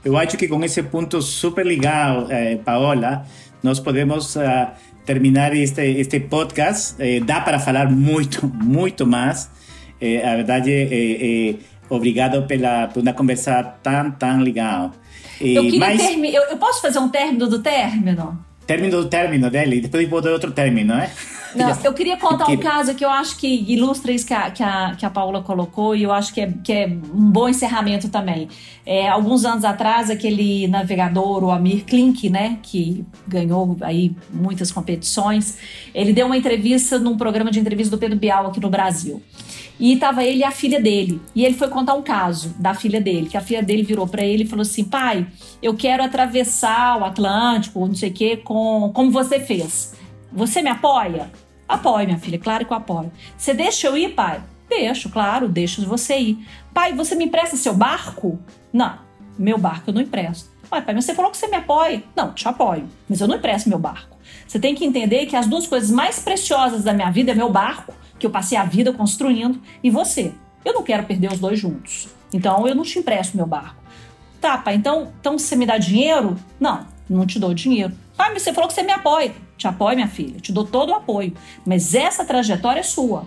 Eu 0.04 0.18
acho 0.18 0.38
que 0.38 0.48
com 0.48 0.64
esse 0.64 0.82
ponto 0.84 1.22
super 1.22 1.66
legal, 1.66 2.30
eh, 2.30 2.58
Paola, 2.58 3.26
nós 3.62 3.80
podemos 3.80 4.36
uh, 4.38 4.42
terminar 5.10 5.56
este, 5.56 5.82
este 6.00 6.20
podcast. 6.20 6.94
Eh, 7.00 7.20
dá 7.20 7.42
para 7.42 7.58
falar 7.58 7.90
muito, 7.90 8.46
muito 8.62 9.08
mais. 9.08 9.50
A 10.00 10.36
verdade, 10.36 10.72
é, 10.72 11.56
obrigado 11.90 12.48
pela, 12.48 12.88
por 12.88 13.02
uma 13.02 13.14
conversa 13.14 13.64
tão, 13.84 14.12
tão 14.12 14.40
legal. 14.40 14.92
eu, 15.42 15.64
queria 15.64 15.80
mas... 15.80 16.00
eu, 16.00 16.44
eu 16.44 16.58
posso 16.58 16.80
fazer 16.82 17.00
um 17.00 17.10
término 17.10 17.48
do 17.48 17.60
término? 17.60 18.46
Término 18.66 19.02
do 19.02 19.10
término 19.10 19.50
dele, 19.50 19.82
depois 19.82 20.08
vou 20.08 20.22
dar 20.22 20.32
outro 20.32 20.52
término, 20.52 20.96
né? 20.96 21.12
Não, 21.56 21.78
eu 21.84 21.94
queria 21.94 22.18
contar 22.18 22.48
um 22.48 22.58
caso 22.58 22.94
que 22.94 23.04
eu 23.04 23.10
acho 23.10 23.38
que 23.38 23.48
ilustra 23.48 24.12
isso 24.12 24.26
que 24.26 24.34
a, 24.34 24.52
que 24.52 24.64
a, 24.64 24.96
que 24.96 25.06
a 25.06 25.10
Paula 25.10 25.42
colocou 25.42 25.96
e 25.96 26.04
eu 26.04 26.12
acho 26.12 26.34
que 26.34 26.42
é, 26.42 26.54
que 26.64 26.72
é 26.72 26.88
um 26.88 27.32
bom 27.32 27.50
encerramento 27.50 28.10
também. 28.10 28.48
É, 28.86 29.08
alguns 29.08 29.46
anos 29.46 29.64
atrás, 29.64 30.10
aquele 30.10 30.68
navegador, 30.68 31.44
o 31.44 31.52
Amir 31.52 31.86
Klink, 31.86 32.30
né, 32.30 32.58
que 32.62 33.06
ganhou 33.28 33.78
aí 33.82 34.16
muitas 34.32 34.72
competições, 34.72 35.58
ele 35.94 36.14
deu 36.14 36.26
uma 36.26 36.38
entrevista 36.38 37.00
num 37.00 37.18
programa 37.18 37.52
de 37.52 37.60
entrevista 37.60 37.96
do 37.96 38.00
Pedro 38.00 38.18
Bial 38.18 38.48
aqui 38.48 38.60
no 38.60 38.70
Brasil. 38.70 39.22
E 39.80 39.94
estava 39.94 40.24
ele 40.24 40.40
e 40.40 40.44
a 40.44 40.52
filha 40.52 40.80
dele. 40.80 41.22
E 41.34 41.46
ele 41.46 41.56
foi 41.56 41.70
contar 41.70 41.94
um 41.94 42.02
caso 42.02 42.54
da 42.60 42.74
filha 42.74 43.00
dele, 43.00 43.30
que 43.30 43.38
a 43.38 43.42
filha 43.42 43.64
dele 43.64 43.82
virou 43.82 44.06
para 44.06 44.24
ele 44.24 44.44
e 44.44 44.48
falou 44.48 44.64
assim: 44.64 44.84
pai, 44.84 45.26
eu 45.64 45.74
quero 45.74 46.04
atravessar 46.04 47.00
o 47.00 47.06
Atlântico, 47.06 47.80
não 47.80 47.96
sei 47.96 48.10
o 48.10 48.14
quê, 48.14 48.38
com, 48.38 48.92
como 48.94 49.10
você 49.10 49.40
fez. 49.40 49.94
Você 50.32 50.62
me 50.62 50.70
apoia? 50.70 51.32
Apoio, 51.68 52.06
minha 52.06 52.20
filha, 52.20 52.40
claro 52.40 52.66
que 52.66 52.74
eu 52.74 52.78
apoio. 52.78 53.12
Você 53.38 53.54
deixa 53.54 53.88
eu 53.88 53.98
ir, 53.98 54.10
pai? 54.16 54.42
Deixo, 54.70 55.10
claro, 55.10 55.48
deixo 55.48 55.86
você 55.86 56.18
ir. 56.18 56.48
Pai, 56.74 56.94
você 56.94 57.16
me 57.16 57.26
empresta 57.26 57.58
seu 57.58 57.74
barco? 57.74 58.40
Não, 58.72 59.00
meu 59.38 59.58
barco 59.58 59.90
eu 59.90 59.94
não 59.94 60.02
empresto. 60.02 60.50
Pai, 60.70 60.84
pai, 60.84 60.94
mas 60.94 61.06
você 61.06 61.16
falou 61.16 61.32
que 61.32 61.38
você 61.38 61.48
me 61.48 61.56
apoia. 61.56 62.04
Não, 62.16 62.34
te 62.34 62.48
apoio, 62.48 62.88
mas 63.08 63.20
eu 63.22 63.28
não 63.28 63.36
empresto 63.36 63.70
meu 63.70 63.80
barco. 63.80 64.18
Você 64.48 64.60
tem 64.60 64.76
que 64.76 64.86
entender 64.86 65.26
que 65.26 65.36
as 65.36 65.48
duas 65.48 65.66
coisas 65.66 65.90
mais 65.90 66.20
preciosas 66.20 66.84
da 66.84 66.94
minha 66.94 67.10
vida 67.10 67.32
é 67.32 67.36
meu 67.36 67.50
barco, 67.50 67.94
que 68.20 68.26
eu 68.26 68.30
passei 68.30 68.58
a 68.58 68.64
vida 68.64 68.94
construindo, 68.94 69.60
e 69.84 69.90
você. 69.90 70.34
Eu 70.64 70.74
não 70.74 70.84
quero 70.84 71.04
perder 71.04 71.32
os 71.32 71.40
dois 71.40 71.60
juntos. 71.60 72.10
Então 72.32 72.68
eu 72.68 72.76
não 72.76 72.84
te 72.84 73.00
empresto 73.00 73.36
meu 73.36 73.48
barco. 73.48 73.82
Tá, 74.40 74.58
pai, 74.58 74.76
então, 74.76 75.12
então 75.20 75.38
você 75.38 75.56
me 75.56 75.66
dá 75.66 75.78
dinheiro? 75.78 76.36
Não, 76.60 76.86
não 77.10 77.26
te 77.26 77.40
dou 77.40 77.54
dinheiro. 77.54 77.94
Pai, 78.16 78.32
mas 78.34 78.44
você 78.44 78.54
falou 78.54 78.68
que 78.68 78.74
você 78.74 78.84
me 78.84 78.92
apoia. 78.92 79.34
Te 79.58 79.68
apoio, 79.68 79.96
minha 79.96 80.08
filha, 80.08 80.40
te 80.40 80.52
dou 80.52 80.66
todo 80.66 80.92
o 80.92 80.96
apoio. 80.96 81.34
Mas 81.66 81.96
essa 81.96 82.24
trajetória 82.24 82.82
é 82.82 82.84
sua. 82.84 83.26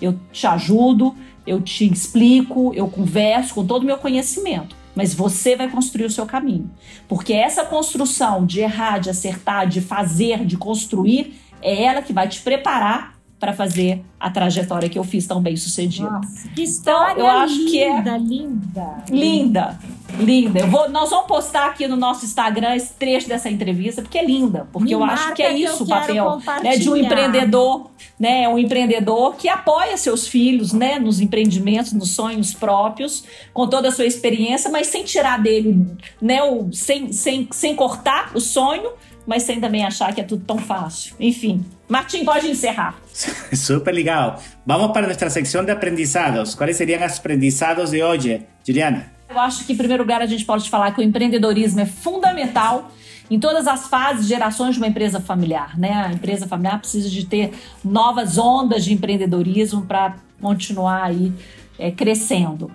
Eu 0.00 0.18
te 0.32 0.46
ajudo, 0.46 1.14
eu 1.46 1.60
te 1.60 1.90
explico, 1.90 2.72
eu 2.74 2.88
converso 2.88 3.54
com 3.54 3.66
todo 3.66 3.82
o 3.82 3.86
meu 3.86 3.98
conhecimento. 3.98 4.74
mas 4.94 5.14
você 5.14 5.54
vai 5.54 5.68
construir 5.68 6.06
o 6.06 6.10
seu 6.10 6.26
caminho. 6.26 6.68
Porque 7.08 7.32
essa 7.32 7.64
construção 7.64 8.44
de 8.44 8.60
errar, 8.60 8.98
de 8.98 9.08
acertar, 9.08 9.66
de 9.66 9.80
fazer, 9.80 10.44
de 10.44 10.56
construir, 10.56 11.40
é 11.62 11.84
ela 11.84 12.02
que 12.02 12.12
vai 12.12 12.28
te 12.28 12.40
preparar 12.40 13.19
para 13.40 13.54
fazer 13.54 14.04
a 14.20 14.28
trajetória 14.28 14.86
que 14.86 14.98
eu 14.98 15.02
fiz 15.02 15.26
tão 15.26 15.40
bem 15.40 15.56
sucedida. 15.56 16.10
Nossa, 16.10 16.48
que 16.50 16.62
história 16.62 17.12
então, 17.12 17.24
eu 17.24 17.30
acho 17.30 17.54
linda, 17.54 17.70
que 17.70 17.82
é 17.82 18.18
linda. 18.18 19.04
Linda, 19.10 19.78
linda. 20.18 20.60
Eu 20.60 20.66
vou, 20.68 20.90
nós 20.90 21.08
vamos 21.08 21.26
postar 21.26 21.68
aqui 21.68 21.88
no 21.88 21.96
nosso 21.96 22.26
Instagram 22.26 22.76
esse 22.76 22.92
trecho 22.92 23.26
dessa 23.26 23.48
entrevista, 23.48 24.02
porque 24.02 24.18
é 24.18 24.26
linda. 24.26 24.68
Porque 24.70 24.88
Me 24.88 24.92
eu 24.92 25.02
acho 25.02 25.32
que 25.32 25.42
é 25.42 25.54
que 25.54 25.64
isso 25.64 25.84
o 25.84 25.88
papel 25.88 26.38
né, 26.62 26.76
de 26.76 26.90
um 26.90 26.94
empreendedor, 26.94 27.90
né? 28.18 28.46
Um 28.46 28.58
empreendedor 28.58 29.34
que 29.36 29.48
apoia 29.48 29.96
seus 29.96 30.28
filhos, 30.28 30.74
né? 30.74 30.98
Nos 30.98 31.18
empreendimentos, 31.18 31.94
nos 31.94 32.10
sonhos 32.10 32.52
próprios, 32.52 33.24
com 33.54 33.66
toda 33.66 33.88
a 33.88 33.90
sua 33.92 34.04
experiência, 34.04 34.70
mas 34.70 34.88
sem 34.88 35.02
tirar 35.02 35.40
dele, 35.40 35.86
né? 36.20 36.42
O, 36.42 36.70
sem, 36.74 37.10
sem, 37.10 37.48
sem 37.50 37.74
cortar 37.74 38.32
o 38.34 38.40
sonho, 38.40 38.90
mas 39.30 39.44
sem 39.44 39.60
também 39.60 39.84
achar 39.84 40.12
que 40.12 40.20
é 40.20 40.24
tudo 40.24 40.44
tão 40.44 40.58
fácil. 40.58 41.14
Enfim. 41.20 41.64
Martim, 41.88 42.24
pode 42.24 42.48
encerrar. 42.48 42.96
Súper 43.54 43.94
legal. 43.94 44.42
Vamos 44.66 44.90
para 44.90 45.06
nuestra 45.06 45.30
sección 45.30 45.64
de 45.64 45.70
aprendizados. 45.70 46.56
¿Cuáles 46.56 46.76
serían 46.76 47.00
los 47.00 47.16
aprendizados 47.16 47.92
de 47.92 48.02
hoy, 48.02 48.44
Juliana? 48.66 49.12
Eu 49.28 49.38
acho 49.38 49.64
que, 49.64 49.72
em 49.72 49.76
primeiro 49.76 50.02
lugar, 50.02 50.20
a 50.20 50.26
gente 50.26 50.44
pode 50.44 50.68
falar 50.68 50.90
que 50.90 51.00
o 51.00 51.04
empreendedorismo 51.04 51.78
é 51.78 51.86
fundamental 51.86 52.90
em 53.30 53.38
todas 53.38 53.68
as 53.68 53.86
fases, 53.86 54.26
gerações 54.26 54.74
de 54.74 54.80
uma 54.80 54.88
empresa 54.88 55.20
familiar. 55.20 55.78
Né? 55.78 55.92
A 55.92 56.12
empresa 56.12 56.48
familiar 56.48 56.80
precisa 56.80 57.08
de 57.08 57.24
ter 57.24 57.52
novas 57.84 58.36
ondas 58.36 58.84
de 58.84 58.92
empreendedorismo 58.92 59.82
para 59.86 60.16
continuar 60.40 61.04
aí 61.04 61.32
é, 61.78 61.92
crescendo. 61.92 62.68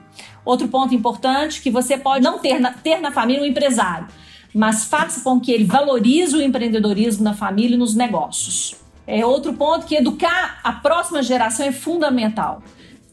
Outro 0.45 0.69
ponto 0.69 0.95
importante 0.95 1.61
que 1.61 1.69
você 1.69 1.97
pode 1.97 2.23
não 2.23 2.39
ter 2.39 2.61
na, 2.61 2.71
ter 2.71 3.01
na 3.01 3.11
família 3.11 3.43
um 3.43 3.45
empresário, 3.45 4.07
mas 4.55 4.85
faça 4.85 5.21
com 5.21 5.39
que 5.39 5.51
ele 5.51 5.65
valorize 5.65 6.35
o 6.35 6.41
empreendedorismo 6.41 7.23
na 7.23 7.33
família 7.33 7.75
e 7.75 7.77
nos 7.77 7.93
negócios. 7.93 8.75
É 9.05 9.25
outro 9.25 9.53
ponto 9.53 9.85
que 9.85 9.95
educar 9.95 10.61
a 10.63 10.71
próxima 10.71 11.21
geração 11.21 11.65
é 11.65 11.71
fundamental 11.73 12.63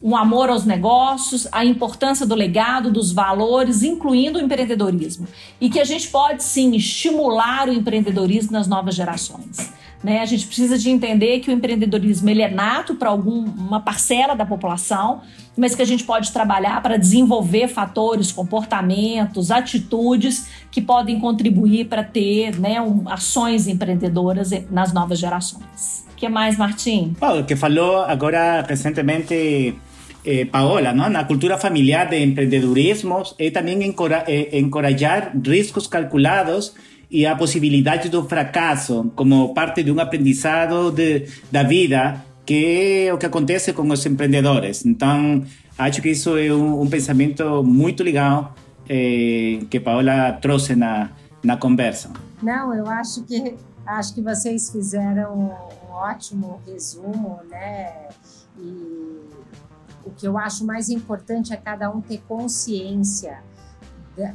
um 0.03 0.17
amor 0.17 0.49
aos 0.49 0.65
negócios, 0.65 1.47
a 1.49 1.63
importância 1.63 2.25
do 2.25 2.35
legado, 2.35 2.91
dos 2.91 3.13
valores, 3.13 3.83
incluindo 3.83 4.37
o 4.37 4.41
empreendedorismo. 4.41 5.25
E 5.61 5.69
que 5.69 5.79
a 5.79 5.85
gente 5.85 6.09
pode 6.09 6.43
sim 6.43 6.75
estimular 6.75 7.69
o 7.69 7.73
empreendedorismo 7.73 8.51
nas 8.51 8.67
novas 8.67 8.95
gerações. 8.95 9.71
Né? 10.03 10.19
A 10.19 10.25
gente 10.25 10.45
precisa 10.45 10.77
de 10.77 10.89
entender 10.89 11.39
que 11.39 11.49
o 11.49 11.53
empreendedorismo 11.53 12.29
ele 12.29 12.41
é 12.41 12.49
nato 12.49 12.95
para 12.95 13.09
alguma 13.09 13.79
parcela 13.79 14.35
da 14.35 14.45
população, 14.45 15.21
mas 15.55 15.73
que 15.73 15.81
a 15.81 15.85
gente 15.85 16.03
pode 16.03 16.31
trabalhar 16.33 16.81
para 16.81 16.97
desenvolver 16.97 17.67
fatores, 17.69 18.31
comportamentos, 18.31 19.49
atitudes 19.49 20.47
que 20.69 20.81
podem 20.81 21.19
contribuir 21.19 21.85
para 21.85 22.03
ter 22.03 22.59
né, 22.59 22.81
um, 22.81 23.07
ações 23.07 23.67
empreendedoras 23.67 24.51
nas 24.69 24.91
novas 24.91 25.19
gerações. 25.19 26.05
O 26.11 26.15
que 26.15 26.27
mais, 26.27 26.57
Martim? 26.57 27.15
O 27.21 27.43
que 27.45 27.55
falou 27.55 27.99
agora 27.99 28.61
recentemente 28.67 29.75
eh, 30.25 30.45
Paola. 30.45 30.93
Na 30.93 31.23
cultura 31.25 31.57
familiar 31.57 32.09
de 32.09 32.17
empreendedorismo 32.23 33.23
é 33.37 33.51
também 33.51 33.77
eh, 34.27 34.57
encorajar 34.57 35.33
riscos 35.45 35.85
calculados 35.85 36.73
e 37.09 37.25
a 37.25 37.35
possibilidade 37.35 38.09
do 38.09 38.27
fracasso 38.27 39.11
como 39.15 39.53
parte 39.53 39.83
de 39.83 39.91
um 39.91 39.99
aprendizado 39.99 40.91
de, 40.91 41.27
da 41.51 41.63
vida, 41.63 42.23
que 42.45 43.05
é 43.07 43.13
o 43.13 43.17
que 43.17 43.25
acontece 43.25 43.73
com 43.73 43.87
os 43.89 44.05
empreendedores. 44.05 44.85
Então, 44.85 45.43
acho 45.77 46.01
que 46.01 46.09
isso 46.09 46.37
é 46.37 46.51
um, 46.53 46.81
um 46.81 46.89
pensamento 46.89 47.63
muito 47.63 48.03
legal 48.03 48.55
eh, 48.89 49.59
que 49.69 49.79
Paola 49.79 50.33
trouxe 50.41 50.75
na, 50.75 51.11
na 51.43 51.57
conversa. 51.57 52.11
Não, 52.41 52.73
eu 52.73 52.87
acho 52.87 53.23
que 53.23 53.55
acho 53.85 54.13
que 54.13 54.21
vocês 54.21 54.71
fizeram 54.71 55.37
um 55.37 55.93
ótimo 55.93 56.61
resumo, 56.65 57.39
né? 57.49 58.09
E 58.57 59.21
o 60.05 60.11
que 60.11 60.27
eu 60.27 60.37
acho 60.37 60.65
mais 60.65 60.89
importante 60.89 61.53
é 61.53 61.57
cada 61.57 61.89
um 61.89 62.01
ter 62.01 62.21
consciência 62.27 63.39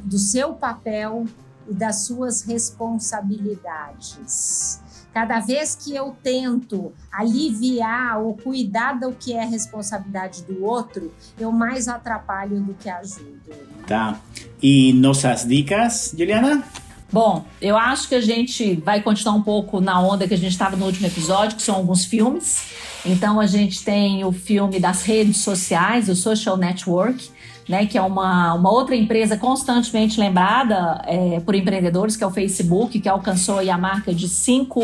do 0.03 0.17
seu 0.17 0.53
papel 0.53 1.25
e 1.69 1.73
das 1.73 2.05
suas 2.05 2.43
responsabilidades. 2.43 4.79
Cada 5.13 5.39
vez 5.39 5.75
que 5.75 5.95
eu 5.95 6.15
tento 6.23 6.91
aliviar 7.11 8.21
ou 8.21 8.35
cuidar 8.35 8.99
do 8.99 9.11
que 9.11 9.33
é 9.33 9.43
responsabilidade 9.43 10.43
do 10.43 10.63
outro, 10.63 11.11
eu 11.39 11.51
mais 11.51 11.87
atrapalho 11.87 12.61
do 12.61 12.75
que 12.75 12.87
ajudo. 12.89 13.41
Tá. 13.87 14.19
E 14.61 14.93
nossas 14.93 15.47
dicas, 15.47 16.13
Juliana? 16.15 16.63
Bom, 17.11 17.43
eu 17.59 17.75
acho 17.75 18.07
que 18.07 18.13
a 18.13 18.21
gente 18.21 18.75
vai 18.75 19.01
continuar 19.01 19.33
um 19.33 19.41
pouco 19.41 19.81
na 19.81 19.99
onda 19.99 20.27
que 20.27 20.35
a 20.35 20.37
gente 20.37 20.51
estava 20.51 20.75
no 20.75 20.85
último 20.85 21.07
episódio, 21.07 21.57
que 21.57 21.63
são 21.63 21.73
alguns 21.75 22.05
filmes. 22.05 22.67
Então 23.03 23.39
a 23.39 23.47
gente 23.47 23.83
tem 23.83 24.23
o 24.23 24.31
filme 24.31 24.79
das 24.79 25.01
redes 25.01 25.37
sociais, 25.37 26.07
o 26.07 26.15
Social 26.15 26.55
Network, 26.55 27.31
né, 27.69 27.85
que 27.85 27.99
é 27.99 28.01
uma, 28.01 28.55
uma 28.55 28.71
outra 28.71 28.95
empresa 28.95 29.37
constantemente 29.37 30.19
lembrada 30.19 31.03
é, 31.05 31.39
por 31.39 31.53
empreendedores, 31.53 32.17
que 32.17 32.23
é 32.23 32.27
o 32.27 32.31
Facebook, 32.31 32.99
que 32.99 33.07
alcançou 33.07 33.59
a 33.59 33.77
marca 33.77 34.11
de 34.11 34.27
5 34.27 34.83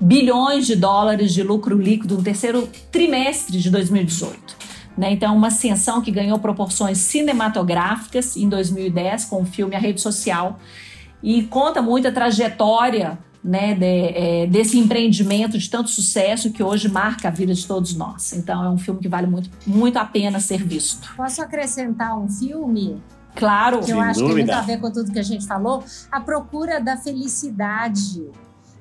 bilhões 0.00 0.66
de 0.66 0.74
dólares 0.74 1.32
de 1.32 1.44
lucro 1.44 1.80
líquido 1.80 2.16
no 2.16 2.22
terceiro 2.24 2.68
trimestre 2.90 3.58
de 3.58 3.70
2018. 3.70 4.56
Né? 4.98 5.12
Então, 5.12 5.36
uma 5.36 5.46
ascensão 5.46 6.02
que 6.02 6.10
ganhou 6.10 6.36
proporções 6.40 6.98
cinematográficas 6.98 8.36
em 8.36 8.48
2010 8.48 9.26
com 9.26 9.42
o 9.42 9.44
filme 9.44 9.76
A 9.76 9.78
Rede 9.78 10.00
Social 10.00 10.58
e 11.22 11.44
conta 11.44 11.80
muito 11.80 12.08
a 12.08 12.12
trajetória 12.12 13.18
né, 13.46 13.74
de, 13.74 13.84
é, 13.84 14.46
desse 14.46 14.78
empreendimento 14.78 15.56
de 15.56 15.70
tanto 15.70 15.88
sucesso 15.88 16.50
que 16.50 16.62
hoje 16.62 16.88
marca 16.88 17.28
a 17.28 17.30
vida 17.30 17.54
de 17.54 17.66
todos 17.66 17.94
nós. 17.94 18.32
Então, 18.32 18.64
é 18.64 18.68
um 18.68 18.76
filme 18.76 19.00
que 19.00 19.08
vale 19.08 19.26
muito, 19.26 19.48
muito 19.66 19.96
a 19.96 20.04
pena 20.04 20.40
ser 20.40 20.62
visto. 20.62 21.14
Posso 21.16 21.40
acrescentar 21.40 22.18
um 22.18 22.28
filme 22.28 23.00
Claro, 23.36 23.80
que 23.80 23.92
eu 23.92 23.96
Sem 23.96 24.00
acho 24.00 24.12
que 24.14 24.20
tem 24.20 24.28
dúvida. 24.28 24.52
muito 24.54 24.64
a 24.64 24.66
ver 24.66 24.80
com 24.80 24.90
tudo 24.90 25.12
que 25.12 25.18
a 25.18 25.22
gente 25.22 25.46
falou? 25.46 25.84
A 26.10 26.20
Procura 26.20 26.80
da 26.80 26.96
Felicidade, 26.96 28.26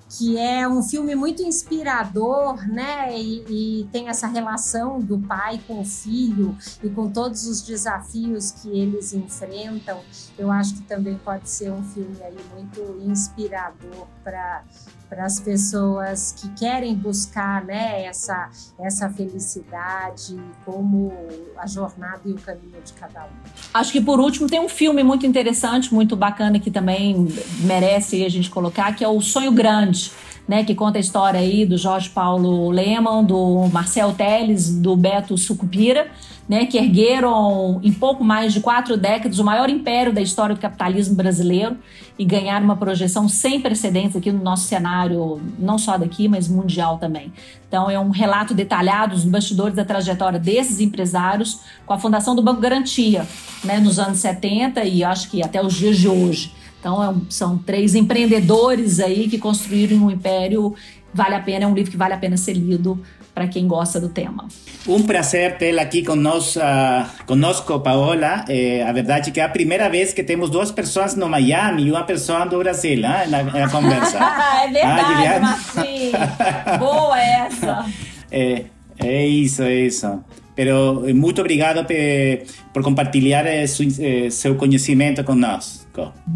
que 0.10 0.38
é 0.38 0.68
um 0.68 0.84
filme 0.84 1.16
muito 1.16 1.42
inspirador, 1.42 2.68
né? 2.68 3.18
E, 3.18 3.82
e 3.82 3.84
tem 3.92 4.08
essa 4.08 4.28
relação 4.28 5.00
do 5.00 5.18
pai 5.18 5.60
com 5.68 5.82
o 5.82 5.86
filho 5.86 6.56
e 6.84 6.90
com 6.90 7.10
todos 7.10 7.48
os 7.48 7.62
desafios 7.62 8.52
que 8.52 8.70
eles 8.70 9.14
enfrentam. 9.14 10.00
Eu 10.38 10.52
acho 10.52 10.76
que 10.76 10.82
também 10.84 11.18
pode 11.18 11.50
ser 11.50 11.72
um 11.72 11.84
filme 11.84 12.18
aí 12.22 12.38
muito 12.54 13.02
inspirador 13.04 14.08
para 14.24 14.64
para 15.10 15.26
as 15.26 15.40
pessoas 15.40 16.34
que 16.38 16.50
querem 16.50 16.96
buscar 16.96 17.64
né, 17.64 18.06
essa, 18.06 18.50
essa 18.80 19.10
felicidade, 19.10 20.38
como 20.66 21.12
a 21.58 21.68
jornada 21.68 22.22
e 22.26 22.32
o 22.32 22.36
caminho 22.36 22.82
de 22.84 22.94
cada 22.94 23.24
um. 23.24 23.30
Acho 23.74 23.92
que 23.92 24.02
por 24.02 24.20
último 24.20 24.48
tem 24.48 24.60
um 24.60 24.70
filme 24.70 25.04
muito 25.04 25.26
interessante, 25.26 25.94
muito 25.94 26.16
bacana 26.16 26.60
que 26.60 26.72
também 26.72 27.28
merece 27.62 28.26
a 28.26 28.30
gente 28.30 28.50
colocar, 28.50 28.96
que 28.96 29.04
é 29.04 29.08
o 29.08 29.22
Sonho 29.22 29.52
Grande, 29.52 30.12
né, 30.48 30.64
que 30.64 30.76
conta 30.76 30.98
a 30.98 31.02
história 31.02 31.40
aí 31.40 31.66
do 31.66 31.78
Jorge 31.78 32.10
Paulo 32.10 32.70
Leman, 32.70 33.24
do 33.24 33.68
Marcel 33.72 34.14
Teles, 34.14 34.76
do 34.76 34.96
Beto 34.96 35.38
Sucupira, 35.38 36.08
né, 36.48 36.66
que 36.66 36.78
ergueram 36.78 37.80
em 37.84 37.92
pouco 37.92 38.24
mais 38.24 38.54
de 38.54 38.60
quatro 38.60 38.96
décadas 38.96 39.40
o 39.40 39.44
maior 39.44 39.70
império 39.70 40.14
da 40.14 40.22
história 40.22 40.54
do 40.54 40.62
capitalismo 40.62 41.16
brasileiro 41.16 41.78
e 42.18 42.24
ganharam 42.24 42.64
uma 42.64 42.78
projeção 42.78 43.28
sem 43.28 43.60
precedentes 43.60 44.16
aqui 44.16 44.32
no 44.32 44.44
nosso 44.44 44.68
cenário, 44.68 45.42
não 45.58 45.78
só 45.78 45.98
daqui, 45.98 46.28
mas 46.28 46.48
mundial 46.48 46.98
também. 46.98 47.34
Então 47.68 47.90
é 47.90 48.00
um 48.00 48.12
relato 48.12 48.54
detalhado 48.54 49.16
dos 49.16 49.26
bastidores 49.26 49.76
da 49.76 49.84
trajetória 49.84 50.40
desses 50.40 50.80
empresários 50.80 51.62
com 51.86 51.94
a 51.94 51.98
fundação 51.98 52.36
do 52.36 52.42
Banco 52.42 52.62
Garantia, 52.62 53.28
né, 53.64 53.80
nos 53.80 53.98
anos 53.98 54.20
70 54.20 54.84
e 54.86 55.04
acho 55.04 55.30
que 55.30 55.44
até 55.44 55.64
os 55.64 55.74
dias 55.74 55.98
de 55.98 56.08
hoje. 56.08 56.54
Então 56.80 57.04
é 57.04 57.16
são 57.30 57.58
três 57.58 57.96
empreendedores 57.96 59.00
aí 59.00 59.28
que 59.28 59.40
construíram 59.40 59.98
um 59.98 60.12
império. 60.12 60.76
Vale 61.12 61.34
a 61.34 61.40
pena, 61.40 61.66
é 61.66 61.68
um 61.68 61.74
livro 61.74 61.90
que 61.90 61.98
vale 61.98 62.14
a 62.14 62.18
pena 62.18 62.38
ser 62.38 62.54
lido 62.54 63.02
para 63.36 63.48
quem 63.50 63.68
gosta 63.68 64.00
do 64.00 64.08
tema. 64.08 64.48
Um 64.88 65.04
prazer 65.04 65.58
tê-la 65.58 65.82
aqui 65.82 66.04
conosco, 66.04 66.62
conosco 67.26 67.82
Paola. 67.82 68.46
É, 68.48 68.82
a 68.82 68.94
verdade 68.94 69.30
é 69.30 69.34
que 69.34 69.40
é 69.42 69.44
a 69.44 69.50
primeira 69.50 69.90
vez 69.90 70.14
que 70.14 70.24
temos 70.24 70.50
duas 70.50 70.72
pessoas 70.72 71.18
no 71.18 71.28
Miami 71.28 71.84
e 71.84 71.92
uma 71.92 72.06
pessoa 72.06 72.46
do 72.46 72.58
Brasil 72.60 73.02
né, 73.02 73.28
na, 73.28 73.44
na 73.44 73.70
conversa. 73.70 74.18
é 74.64 74.72
verdade. 74.72 75.40
Martim. 75.42 76.12
Boa 76.80 77.20
essa. 77.20 77.86
É, 78.32 78.66
é 78.98 79.26
isso, 79.26 79.62
é 79.62 79.74
isso. 79.74 80.20
Pero 80.56 81.04
muito 81.14 81.42
obrigado 81.42 81.86
por 82.74 82.82
compartilhar 82.82 83.46
seu 84.32 84.56
conhecimento 84.56 85.24
conosco. 85.24 85.86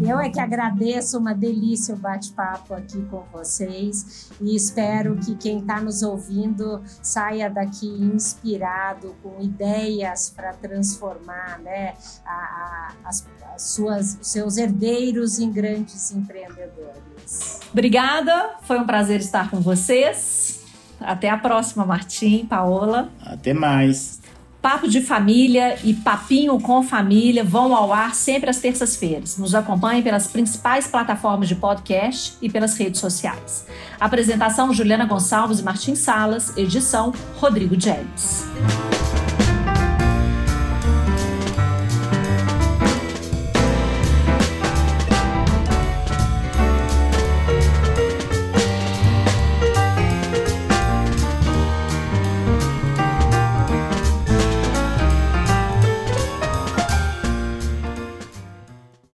Eu 0.00 0.18
é 0.18 0.30
que 0.30 0.40
agradeço, 0.40 1.18
uma 1.18 1.34
delícia 1.34 1.94
o 1.94 1.98
bate-papo 1.98 2.72
aqui 2.72 3.02
com 3.10 3.22
vocês 3.32 4.30
e 4.40 4.56
espero 4.56 5.16
que 5.16 5.34
quem 5.36 5.58
está 5.58 5.80
nos 5.80 6.02
ouvindo 6.02 6.82
saia 7.02 7.50
daqui 7.50 7.86
inspirado, 7.86 9.14
com 9.22 9.40
ideias 9.40 10.32
para 10.34 10.52
transformar 10.54 11.60
né, 11.60 11.94
a, 12.24 12.30
a, 12.30 12.92
as, 13.04 13.26
as 13.54 13.62
suas, 13.62 14.18
seus 14.22 14.56
herdeiros 14.56 15.38
em 15.38 15.50
grandes 15.50 16.10
empreendedores. 16.12 17.60
Obrigada, 17.70 18.56
foi 18.62 18.78
um 18.78 18.86
prazer 18.86 19.20
estar 19.20 19.50
com 19.50 19.60
vocês. 19.60 20.59
Até 21.00 21.30
a 21.30 21.36
próxima, 21.36 21.84
Martim, 21.84 22.46
Paola. 22.46 23.08
Até 23.24 23.52
mais. 23.52 24.20
Papo 24.60 24.86
de 24.86 25.00
Família 25.00 25.78
e 25.82 25.94
Papinho 25.94 26.60
com 26.60 26.82
Família 26.82 27.42
vão 27.42 27.74
ao 27.74 27.94
ar 27.94 28.14
sempre 28.14 28.50
às 28.50 28.58
terças-feiras. 28.58 29.38
Nos 29.38 29.54
acompanhe 29.54 30.02
pelas 30.02 30.26
principais 30.26 30.86
plataformas 30.86 31.48
de 31.48 31.54
podcast 31.54 32.36
e 32.42 32.50
pelas 32.50 32.76
redes 32.76 33.00
sociais. 33.00 33.66
Apresentação 33.98 34.72
Juliana 34.74 35.06
Gonçalves 35.06 35.60
e 35.60 35.62
Martim 35.62 35.94
Salas, 35.94 36.54
edição 36.58 37.14
Rodrigo 37.38 37.80
James. 37.80 38.44